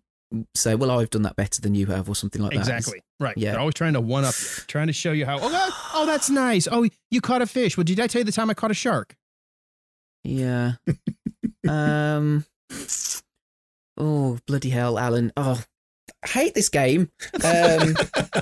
[0.55, 2.59] say, "Well, I've done that better than you have," or something like that.
[2.59, 3.03] Exactly.
[3.21, 3.37] Right.
[3.37, 3.53] Yeah.
[3.53, 6.31] They're always trying to one up you, trying to show you how, oh, oh, that's
[6.31, 6.69] nice.
[6.71, 7.77] Oh, you caught a fish.
[7.77, 9.17] Well, did I tell you the time I caught a shark?
[10.25, 10.73] Yeah.
[11.69, 12.45] um.
[13.99, 15.33] Oh bloody hell, Alan!
[15.37, 15.63] Oh,
[16.27, 17.11] hate this game.
[17.43, 17.95] Um,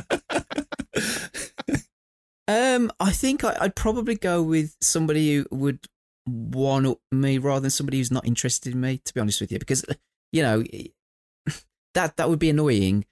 [2.48, 5.86] um, I think I, I'd probably go with somebody who would
[6.26, 9.00] one up me rather than somebody who's not interested in me.
[9.04, 9.84] To be honest with you, because
[10.32, 10.64] you know
[11.94, 13.04] that that would be annoying.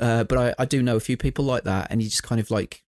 [0.00, 2.40] Uh, but I, I do know a few people like that, and you just kind
[2.40, 2.82] of like,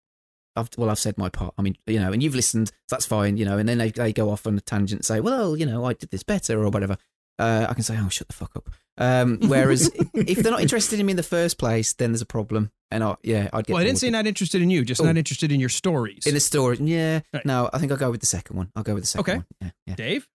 [0.56, 1.52] I've, well, I've said my part.
[1.58, 3.58] I mean, you know, and you've listened, so that's fine, you know.
[3.58, 5.92] And then they, they go off on a tangent, and say, well, you know, I
[5.92, 6.96] did this better or whatever.
[7.38, 8.70] Uh, I can say, oh, shut the fuck up.
[8.96, 12.26] Um, whereas if they're not interested in me in the first place, then there's a
[12.26, 12.70] problem.
[12.90, 13.74] And I, yeah, I'd get.
[13.74, 15.04] Well, I didn't bored say not interested in you, just Oh.
[15.04, 16.26] not interested in your stories.
[16.26, 16.78] in the story.
[16.80, 17.44] Yeah, Right.
[17.44, 18.70] no, I think I'll go with the second one.
[18.76, 19.36] I'll go with the second Okay.
[19.36, 19.46] one.
[19.60, 19.94] Yeah, yeah.
[19.96, 20.28] Dave?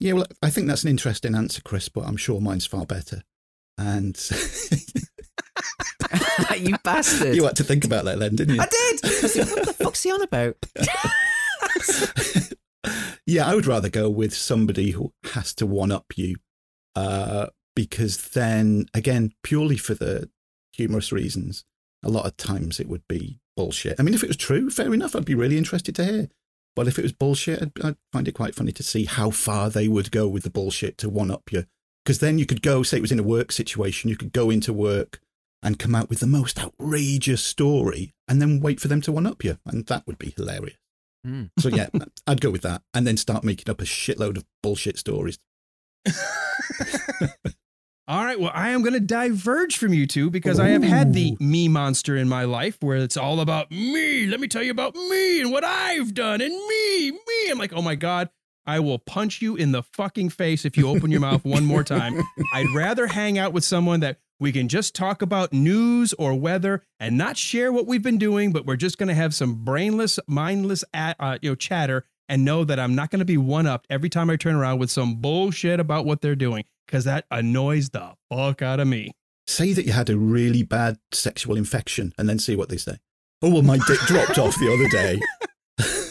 [0.00, 3.22] Yeah, well, I think that's an interesting answer, Chris, but I'm sure mine's far better.
[3.78, 4.16] And
[6.56, 7.34] you bastard!
[7.34, 8.60] you had to think about that then, didn't you?
[8.60, 9.00] I did.
[9.04, 9.08] I
[9.54, 10.56] what the fuck's he on about?
[13.26, 16.36] Yeah, I would rather go with somebody who has to one up you,
[16.96, 20.28] uh, because then, again, purely for the
[20.72, 21.64] humorous reasons,
[22.02, 23.98] a lot of times it would be bullshit.
[23.98, 26.28] I mean, if it was true, fair enough, I'd be really interested to hear.
[26.74, 29.70] But if it was bullshit, I'd, I'd find it quite funny to see how far
[29.70, 31.66] they would go with the bullshit to one up you.
[32.04, 34.50] Because then you could go, say it was in a work situation, you could go
[34.50, 35.20] into work
[35.62, 39.26] and come out with the most outrageous story and then wait for them to one
[39.26, 39.58] up you.
[39.64, 40.76] And that would be hilarious.
[41.24, 41.44] Hmm.
[41.58, 41.88] So yeah,
[42.26, 45.38] I'd go with that, and then start making up a shitload of bullshit stories.
[48.08, 48.38] All right.
[48.38, 51.68] Well, I am going to diverge from you two because I have had the me
[51.68, 54.26] monster in my life where it's all about me.
[54.26, 57.50] Let me tell you about me and what I've done and me, me.
[57.50, 58.28] I'm like, oh my God,
[58.66, 61.84] I will punch you in the fucking face if you open your mouth one more
[61.84, 62.20] time.
[62.54, 66.82] I'd rather hang out with someone that we can just talk about news or weather
[66.98, 70.18] and not share what we've been doing, but we're just going to have some brainless,
[70.26, 73.66] mindless, at, uh, you know, chatter and know that I'm not going to be one
[73.66, 77.24] up every time I turn around with some bullshit about what they're doing because that
[77.30, 79.12] annoys the fuck out of me.
[79.46, 82.98] Say that you had a really bad sexual infection, and then see what they say.
[83.42, 85.20] Oh well, my dick dropped off the other day.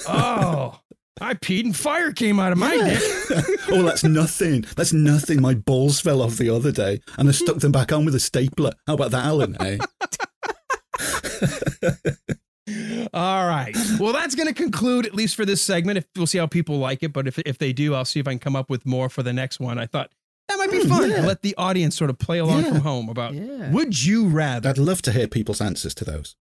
[0.07, 0.80] Oh,
[1.21, 2.99] I peed and fire came out of my dick.
[3.69, 4.65] oh, that's nothing.
[4.75, 5.41] That's nothing.
[5.41, 8.19] My balls fell off the other day, and I stuck them back on with a
[8.19, 8.71] stapler.
[8.87, 9.55] How about that, Alan?
[9.61, 9.77] Eh?
[13.13, 13.75] All right.
[13.99, 15.97] Well, that's going to conclude at least for this segment.
[15.97, 18.27] If we'll see how people like it, but if if they do, I'll see if
[18.27, 19.77] I can come up with more for the next one.
[19.77, 20.11] I thought
[20.47, 21.09] that might be fun.
[21.09, 21.25] yeah.
[21.25, 22.69] Let the audience sort of play along Yeah.
[22.69, 23.71] from home about Yeah.
[23.71, 24.69] would you rather.
[24.69, 26.35] I'd love to hear people's answers to those.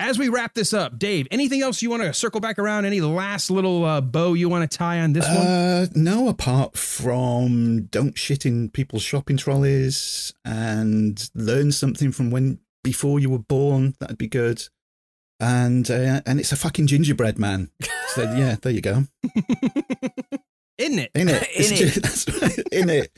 [0.00, 2.84] As we wrap this up, Dave, anything else you want to circle back around?
[2.84, 5.36] Any last little uh, bow you want to tie on this one?
[5.46, 12.58] Uh, no, apart from don't shit in people's shopping trolleys and learn something from when
[12.82, 13.94] before you were born.
[14.00, 14.62] That'd be good.
[15.40, 17.70] And uh, and it's a fucking gingerbread man.
[18.08, 19.04] So yeah, there you go.
[20.76, 21.10] Isn't it?
[21.14, 21.76] In it, In It's it.
[21.76, 22.58] ju- that's right.
[22.72, 23.10] In it.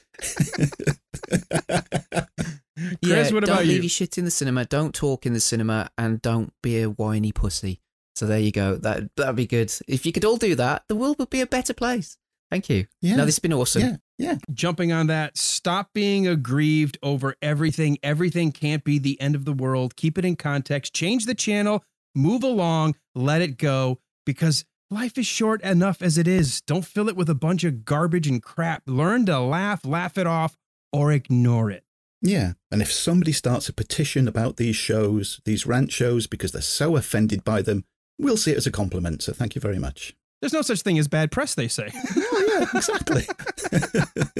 [2.77, 4.65] Chris, yeah, what about don't about leave your shit in the cinema.
[4.65, 7.81] Don't talk in the cinema, and don't be a whiny pussy.
[8.15, 8.77] So there you go.
[8.77, 9.73] That that'd be good.
[9.87, 12.17] If you could all do that, the world would be a better place.
[12.51, 12.87] Thank you.
[13.03, 13.17] Yeah.
[13.17, 13.83] No, this has been awesome.
[13.83, 14.37] Yeah, yeah.
[14.53, 17.99] Jumping on that, stop being aggrieved over everything.
[18.03, 19.97] Everything can't be the end of the world.
[19.97, 20.95] Keep it in context.
[20.95, 21.85] Change the channel.
[22.15, 22.95] Move along.
[23.15, 26.61] Let it go because life is short enough as it is.
[26.63, 28.83] Don't fill it with a bunch of garbage and crap.
[28.87, 30.57] Learn to laugh, laugh it off,
[30.93, 31.86] or ignore it.
[32.23, 32.53] Yeah.
[32.71, 36.97] And if somebody starts a petition about these shows, these rant shows, because they're so
[36.97, 37.85] offended by them,
[38.19, 39.23] we'll see it as a compliment.
[39.23, 40.15] So thank you very much.
[40.41, 41.91] There's no such thing as bad press, they say.
[42.39, 43.27] Oh, yeah, exactly.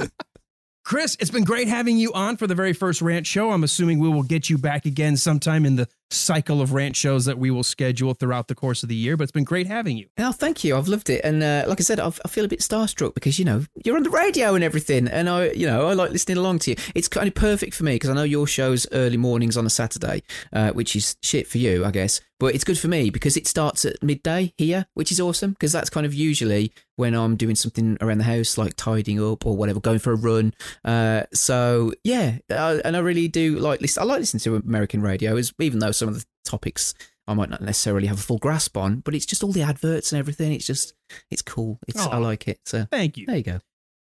[0.87, 3.51] Chris, it's been great having you on for the very first rant show.
[3.51, 7.25] I'm assuming we will get you back again sometime in the cycle of rant shows
[7.25, 9.17] that we will schedule throughout the course of the year.
[9.17, 10.07] But it's been great having you.
[10.17, 10.77] Oh, thank you.
[10.77, 13.39] I've loved it, and uh, like I said, I've, I feel a bit starstruck because
[13.39, 16.37] you know you're on the radio and everything, and I, you know, I like listening
[16.37, 16.77] along to you.
[16.95, 19.69] It's kind of perfect for me because I know your show's early mornings on a
[19.69, 20.23] Saturday,
[20.53, 22.21] uh, which is shit for you, I guess.
[22.39, 25.71] But it's good for me because it starts at midday here, which is awesome because
[25.71, 29.55] that's kind of usually when I'm doing something around the house, like tidying up or
[29.55, 30.53] whatever, going for a run.
[30.85, 34.03] Uh, so yeah, uh, and I really do like listen.
[34.03, 36.93] I like listening to American radio, as even though some of the topics
[37.27, 40.11] I might not necessarily have a full grasp on, but it's just all the adverts
[40.11, 40.53] and everything.
[40.53, 40.93] It's just,
[41.29, 41.79] it's cool.
[41.87, 42.59] It's I like it.
[42.65, 43.25] So Thank you.
[43.25, 43.59] there you go.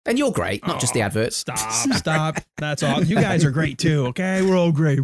[0.07, 1.37] And you're great, not just the adverts.
[1.37, 1.59] Stop,
[1.93, 2.37] stop.
[2.57, 3.03] That's all.
[3.03, 4.07] You guys are great too.
[4.07, 4.97] Okay, we're all great.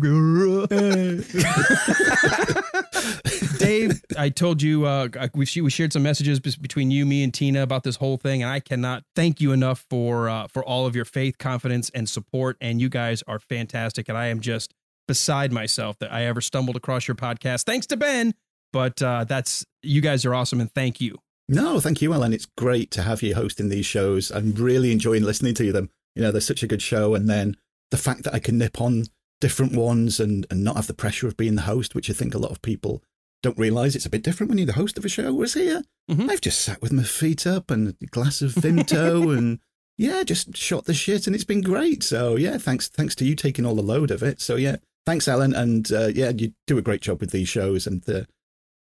[3.60, 7.62] Dave, I told you uh, we we shared some messages between you, me, and Tina
[7.62, 10.96] about this whole thing, and I cannot thank you enough for uh, for all of
[10.96, 12.58] your faith, confidence, and support.
[12.60, 14.74] And you guys are fantastic, and I am just
[15.08, 17.64] beside myself that I ever stumbled across your podcast.
[17.64, 18.34] Thanks to Ben,
[18.74, 21.18] but uh, that's you guys are awesome, and thank you.
[21.50, 22.34] No, thank you, Alan.
[22.34, 24.32] It's great to have you hosting these shows.
[24.32, 25.90] I'm really enjoying listening to them.
[26.14, 27.16] You know, they're such a good show.
[27.16, 27.56] And then
[27.90, 29.06] the fact that I can nip on
[29.40, 32.34] different ones and, and not have the pressure of being the host, which I think
[32.34, 33.02] a lot of people
[33.44, 35.34] don't realize it's a bit different when you're the host of a show.
[35.34, 39.60] Whereas here, I've just sat with my feet up and a glass of Vimto and
[39.98, 42.04] yeah, just shot the shit and it's been great.
[42.04, 44.42] So yeah, thanks thanks to you taking all the load of it.
[44.42, 44.78] So yeah,
[45.08, 48.28] thanks Alan and uh, yeah, you do a great job with these shows and they're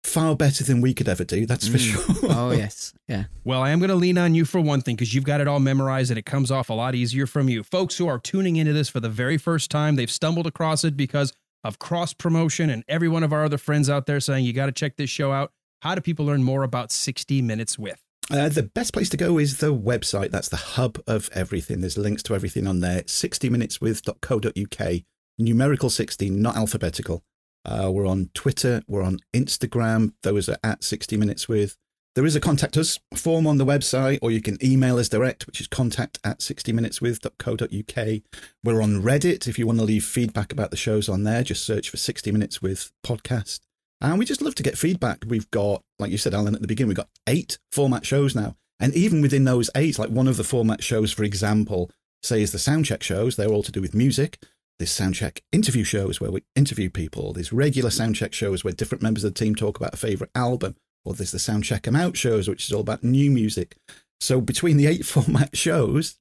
[0.03, 1.47] far better than we could ever do.
[1.47, 2.03] That's for sure.
[2.29, 3.23] oh yes, yeah.
[3.43, 5.47] Well, I am going to lean on you for one thing because you've got it
[5.47, 7.63] all memorized and it comes off a lot easier from you.
[7.63, 10.95] Folks who are tuning into this for the very first time, they've stumbled across it
[10.95, 11.33] because
[11.63, 14.67] of cross promotion and every one of our other friends out there saying, you got
[14.67, 15.51] to check this show out.
[15.81, 17.99] How do people learn more about 60 Minutes with?
[18.29, 20.29] Uh, the best place to go is the website.
[20.29, 21.81] That's the hub of everything.
[21.81, 23.01] There's links to everything on there.
[23.01, 25.01] 60minuteswith.co.uk.
[25.41, 27.23] Numerical 60, not alphabetical.
[27.63, 28.81] Uh, we're on Twitter.
[28.87, 30.13] We're on Instagram.
[30.23, 31.77] Those are at 60 Minutes With.
[32.13, 35.47] There is a contact us form on the website, or you can email us direct,
[35.47, 38.21] which is contact at 60minuteswith.co.uk.
[38.63, 39.47] We're on Reddit.
[39.47, 42.31] If you want to leave feedback about the shows on there, just search for 60
[42.31, 43.61] Minutes With podcast.
[44.01, 45.23] And we just love to get feedback.
[45.25, 48.57] We've got, like you said, Alan, at the beginning, we've got eight format shows now.
[48.79, 51.91] And even within those eight, like one of the format shows, for example,
[52.23, 54.43] say is the soundcheck shows, they're all to do with music.
[54.81, 57.33] There's soundcheck interview shows where we interview people.
[57.33, 60.75] There's regular soundcheck shows where different members of the team talk about a favourite album.
[61.05, 63.77] Or there's the soundcheck them out shows, which is all about new music.
[64.19, 66.17] So between the eight format shows,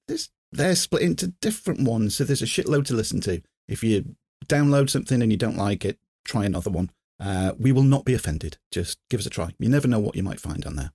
[0.53, 2.17] they're split into different ones.
[2.17, 3.41] So there's a shitload to listen to.
[3.67, 4.15] If you
[4.45, 6.91] download something and you don't like it, try another one.
[7.19, 8.59] Uh, we will not be offended.
[8.71, 9.55] Just give us a try.
[9.59, 10.93] You never know what you might find on there.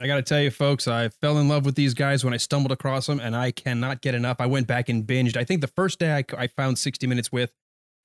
[0.00, 2.36] I got to tell you, folks, I fell in love with these guys when I
[2.36, 4.36] stumbled across them, and I cannot get enough.
[4.38, 5.36] I went back and binged.
[5.36, 7.52] I think the first day I, I found 60 Minutes with,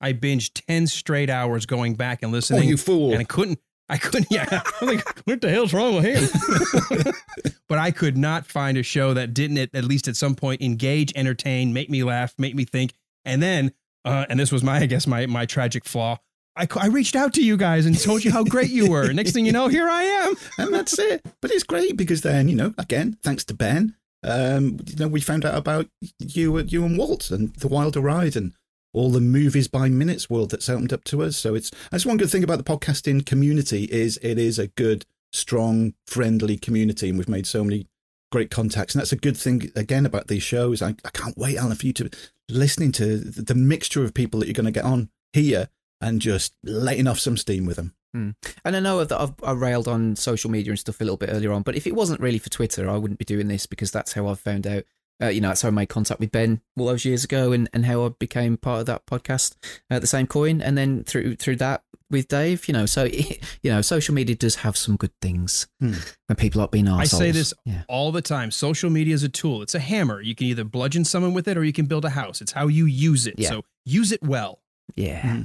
[0.00, 2.62] I binged 10 straight hours going back and listening.
[2.62, 3.12] Oh, you fool.
[3.12, 4.62] And I couldn't, I couldn't, yeah.
[4.80, 7.12] I'm like, what the hell's wrong with him?
[7.68, 10.62] but I could not find a show that didn't, at, at least at some point,
[10.62, 12.92] engage, entertain, make me laugh, make me think.
[13.24, 13.72] And then,
[14.04, 16.18] uh, and this was my, I guess, my, my tragic flaw.
[16.56, 19.12] I, I reached out to you guys and told you how great you were.
[19.12, 20.34] Next thing you know, here I am.
[20.58, 21.26] and that's it.
[21.40, 25.20] But it's great because then, you know, again, thanks to Ben, um, you know, we
[25.20, 28.52] found out about you, you and Walt and the Wilder Ride and
[28.92, 31.36] all the movies by minutes world that's opened up to us.
[31.36, 35.04] So it's that's one good thing about the podcasting community is it is a good,
[35.32, 37.88] strong, friendly community, and we've made so many
[38.30, 38.94] great contacts.
[38.94, 40.80] And that's a good thing again about these shows.
[40.80, 42.10] I, I can't wait, Alan, for you to
[42.48, 45.68] listening to the, the mixture of people that you're going to get on here
[46.04, 47.94] and just letting off some steam with them.
[48.16, 48.34] Mm.
[48.64, 51.30] And I know that I've, I railed on social media and stuff a little bit
[51.32, 53.90] earlier on, but if it wasn't really for Twitter, I wouldn't be doing this because
[53.90, 54.84] that's how I've found out.
[55.22, 57.68] Uh, you know, that's how I made contact with Ben all those years ago, and,
[57.72, 59.54] and how I became part of that podcast,
[59.88, 62.66] uh, the same coin, and then through through that with Dave.
[62.66, 63.04] You know, so
[63.62, 65.92] you know, social media does have some good things Hmm.
[66.26, 67.54] when people aren't being I say this
[67.88, 68.50] all the time.
[68.50, 69.62] Social media is a tool.
[69.62, 70.20] It's a hammer.
[70.20, 72.40] You can either bludgeon someone with it or you can build a house.
[72.40, 73.34] It's how you use it.
[73.38, 73.50] Yeah.
[73.50, 74.62] So use it well.
[74.96, 75.42] Yeah.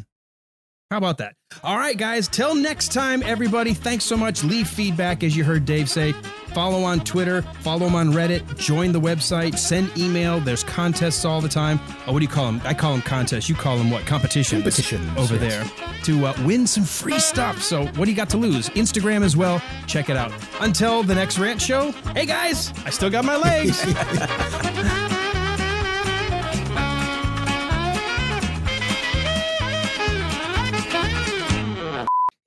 [0.89, 1.35] How about that?
[1.63, 2.27] All right, guys.
[2.27, 3.75] Till next time, everybody.
[3.75, 4.43] Thanks so much.
[4.43, 6.13] Leave feedback, as you heard Dave say.
[6.53, 7.43] Follow on Twitter.
[7.61, 8.57] Follow him on Reddit.
[8.57, 9.59] Join the website.
[9.59, 10.39] Send email.
[10.39, 11.79] There's contests all the time.
[12.07, 12.59] Oh, what do you call them?
[12.65, 13.47] I call them contests.
[13.47, 14.07] You call them what?
[14.07, 14.63] Competitions.
[14.63, 15.69] Competitions, over yes.
[15.69, 17.61] there to uh, win some free stuff.
[17.61, 18.69] So, what do you got to lose?
[18.69, 19.61] Instagram as well.
[19.85, 20.31] Check it out.
[20.59, 21.91] Until the next rant show.
[22.15, 22.73] Hey, guys.
[22.83, 23.85] I still got my legs.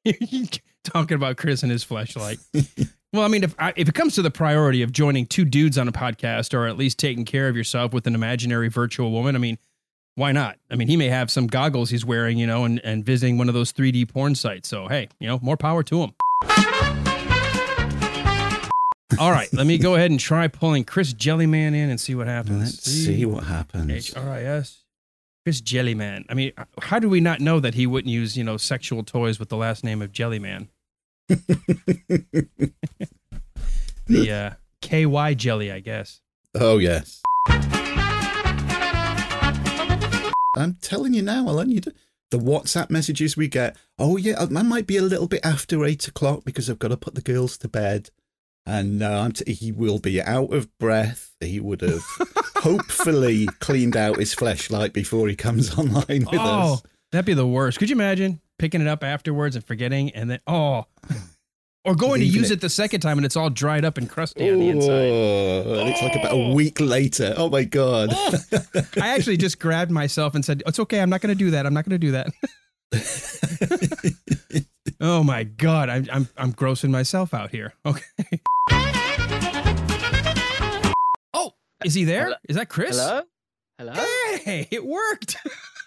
[0.84, 2.38] talking about Chris and his flashlight.
[3.12, 5.78] well, I mean, if I, if it comes to the priority of joining two dudes
[5.78, 9.36] on a podcast, or at least taking care of yourself with an imaginary virtual woman,
[9.36, 9.58] I mean,
[10.14, 10.58] why not?
[10.70, 13.48] I mean, he may have some goggles he's wearing, you know, and, and visiting one
[13.48, 14.68] of those 3D porn sites.
[14.68, 16.12] So hey, you know, more power to him.
[19.18, 22.26] All right, let me go ahead and try pulling Chris Jellyman in and see what
[22.26, 22.60] happens.
[22.60, 23.90] Let's see what happens.
[23.90, 24.81] H R I S.
[25.44, 26.24] Chris Jellyman.
[26.28, 29.40] I mean, how do we not know that he wouldn't use, you know, sexual toys
[29.40, 30.68] with the last name of Jellyman?
[31.28, 32.40] the
[34.08, 34.50] uh,
[34.80, 36.20] KY jelly, I guess.
[36.54, 37.22] Oh, yes.
[40.54, 41.92] I'm telling you now, Alan, you do,
[42.30, 43.76] the WhatsApp messages we get.
[43.98, 46.96] Oh, yeah, I might be a little bit after eight o'clock because I've got to
[46.96, 48.10] put the girls to bed.
[48.64, 51.34] And uh, t- he will be out of breath.
[51.40, 52.04] He would have
[52.56, 56.82] hopefully cleaned out his fleshlight before he comes online with oh, us.
[57.10, 57.78] that'd be the worst.
[57.78, 60.86] Could you imagine picking it up afterwards and forgetting, and then oh,
[61.84, 62.54] or going to use it.
[62.54, 64.90] it the second time and it's all dried up and crusty on the inside.
[64.90, 67.34] Oh, and it's like about a week later.
[67.36, 68.14] Oh my god!
[69.00, 71.00] I actually just grabbed myself and said, "It's okay.
[71.00, 71.66] I'm not going to do that.
[71.66, 72.28] I'm not going to do that."
[75.02, 77.74] oh my god, I'm I'm I'm grossing myself out here.
[77.84, 78.40] Okay.
[81.34, 81.52] oh,
[81.84, 82.34] is he there?
[82.48, 82.98] Is that Chris?
[82.98, 83.22] Hello?
[83.78, 83.92] Hello?
[83.92, 85.36] Hey, it worked.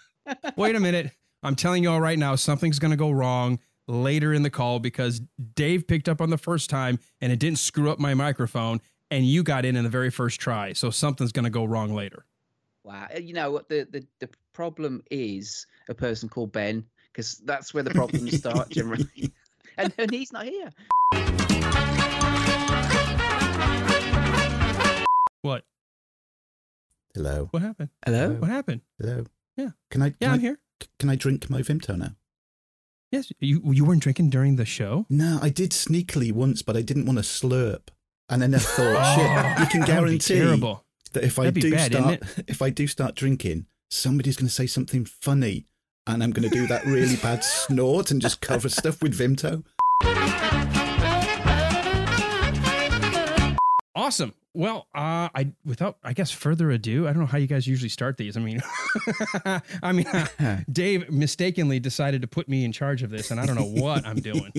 [0.56, 1.12] Wait a minute.
[1.42, 4.78] I'm telling you all right now, something's going to go wrong later in the call
[4.78, 5.20] because
[5.54, 8.80] Dave picked up on the first time and it didn't screw up my microphone,
[9.10, 10.72] and you got in in the very first try.
[10.72, 12.26] So something's going to go wrong later.
[12.84, 13.06] Wow.
[13.10, 16.84] Eh, you know what the, the, the problem is a person called Ben,
[17.16, 19.32] because that's where the problems start generally.
[19.78, 20.70] and, and he's not here.
[25.40, 25.64] What?
[27.14, 27.48] Hello.
[27.52, 27.88] What happened?
[28.04, 28.34] Hello.
[28.34, 28.82] What happened?
[29.00, 29.24] Hello.
[29.56, 29.70] Yeah.
[29.90, 30.10] Can I?
[30.10, 30.58] Can Yeah, I, I'm here.
[30.98, 32.10] Can I drink my Vimto now?
[33.10, 33.32] Yes.
[33.40, 35.06] You you weren't drinking during the show?
[35.08, 37.88] No, I did sneakily once, but I didn't want to slurp.
[38.28, 40.84] And then I thought, oh, shit, Oh, you can that would be guarantee terrible.
[41.12, 44.48] that if I That'd be do bad, start, if I do start drinking, somebody's going
[44.48, 45.66] to say something funny,
[46.06, 49.64] and I'm going to do that really bad snort and just cover stuff with Vimto.
[53.94, 54.34] Awesome.
[54.54, 57.88] Well, uh, I without I guess further ado, I don't know how you guys usually
[57.88, 58.36] start these.
[58.36, 58.62] I mean,
[59.82, 60.06] I mean,
[60.72, 64.06] Dave mistakenly decided to put me in charge of this, and I don't know what
[64.06, 64.52] I'm doing.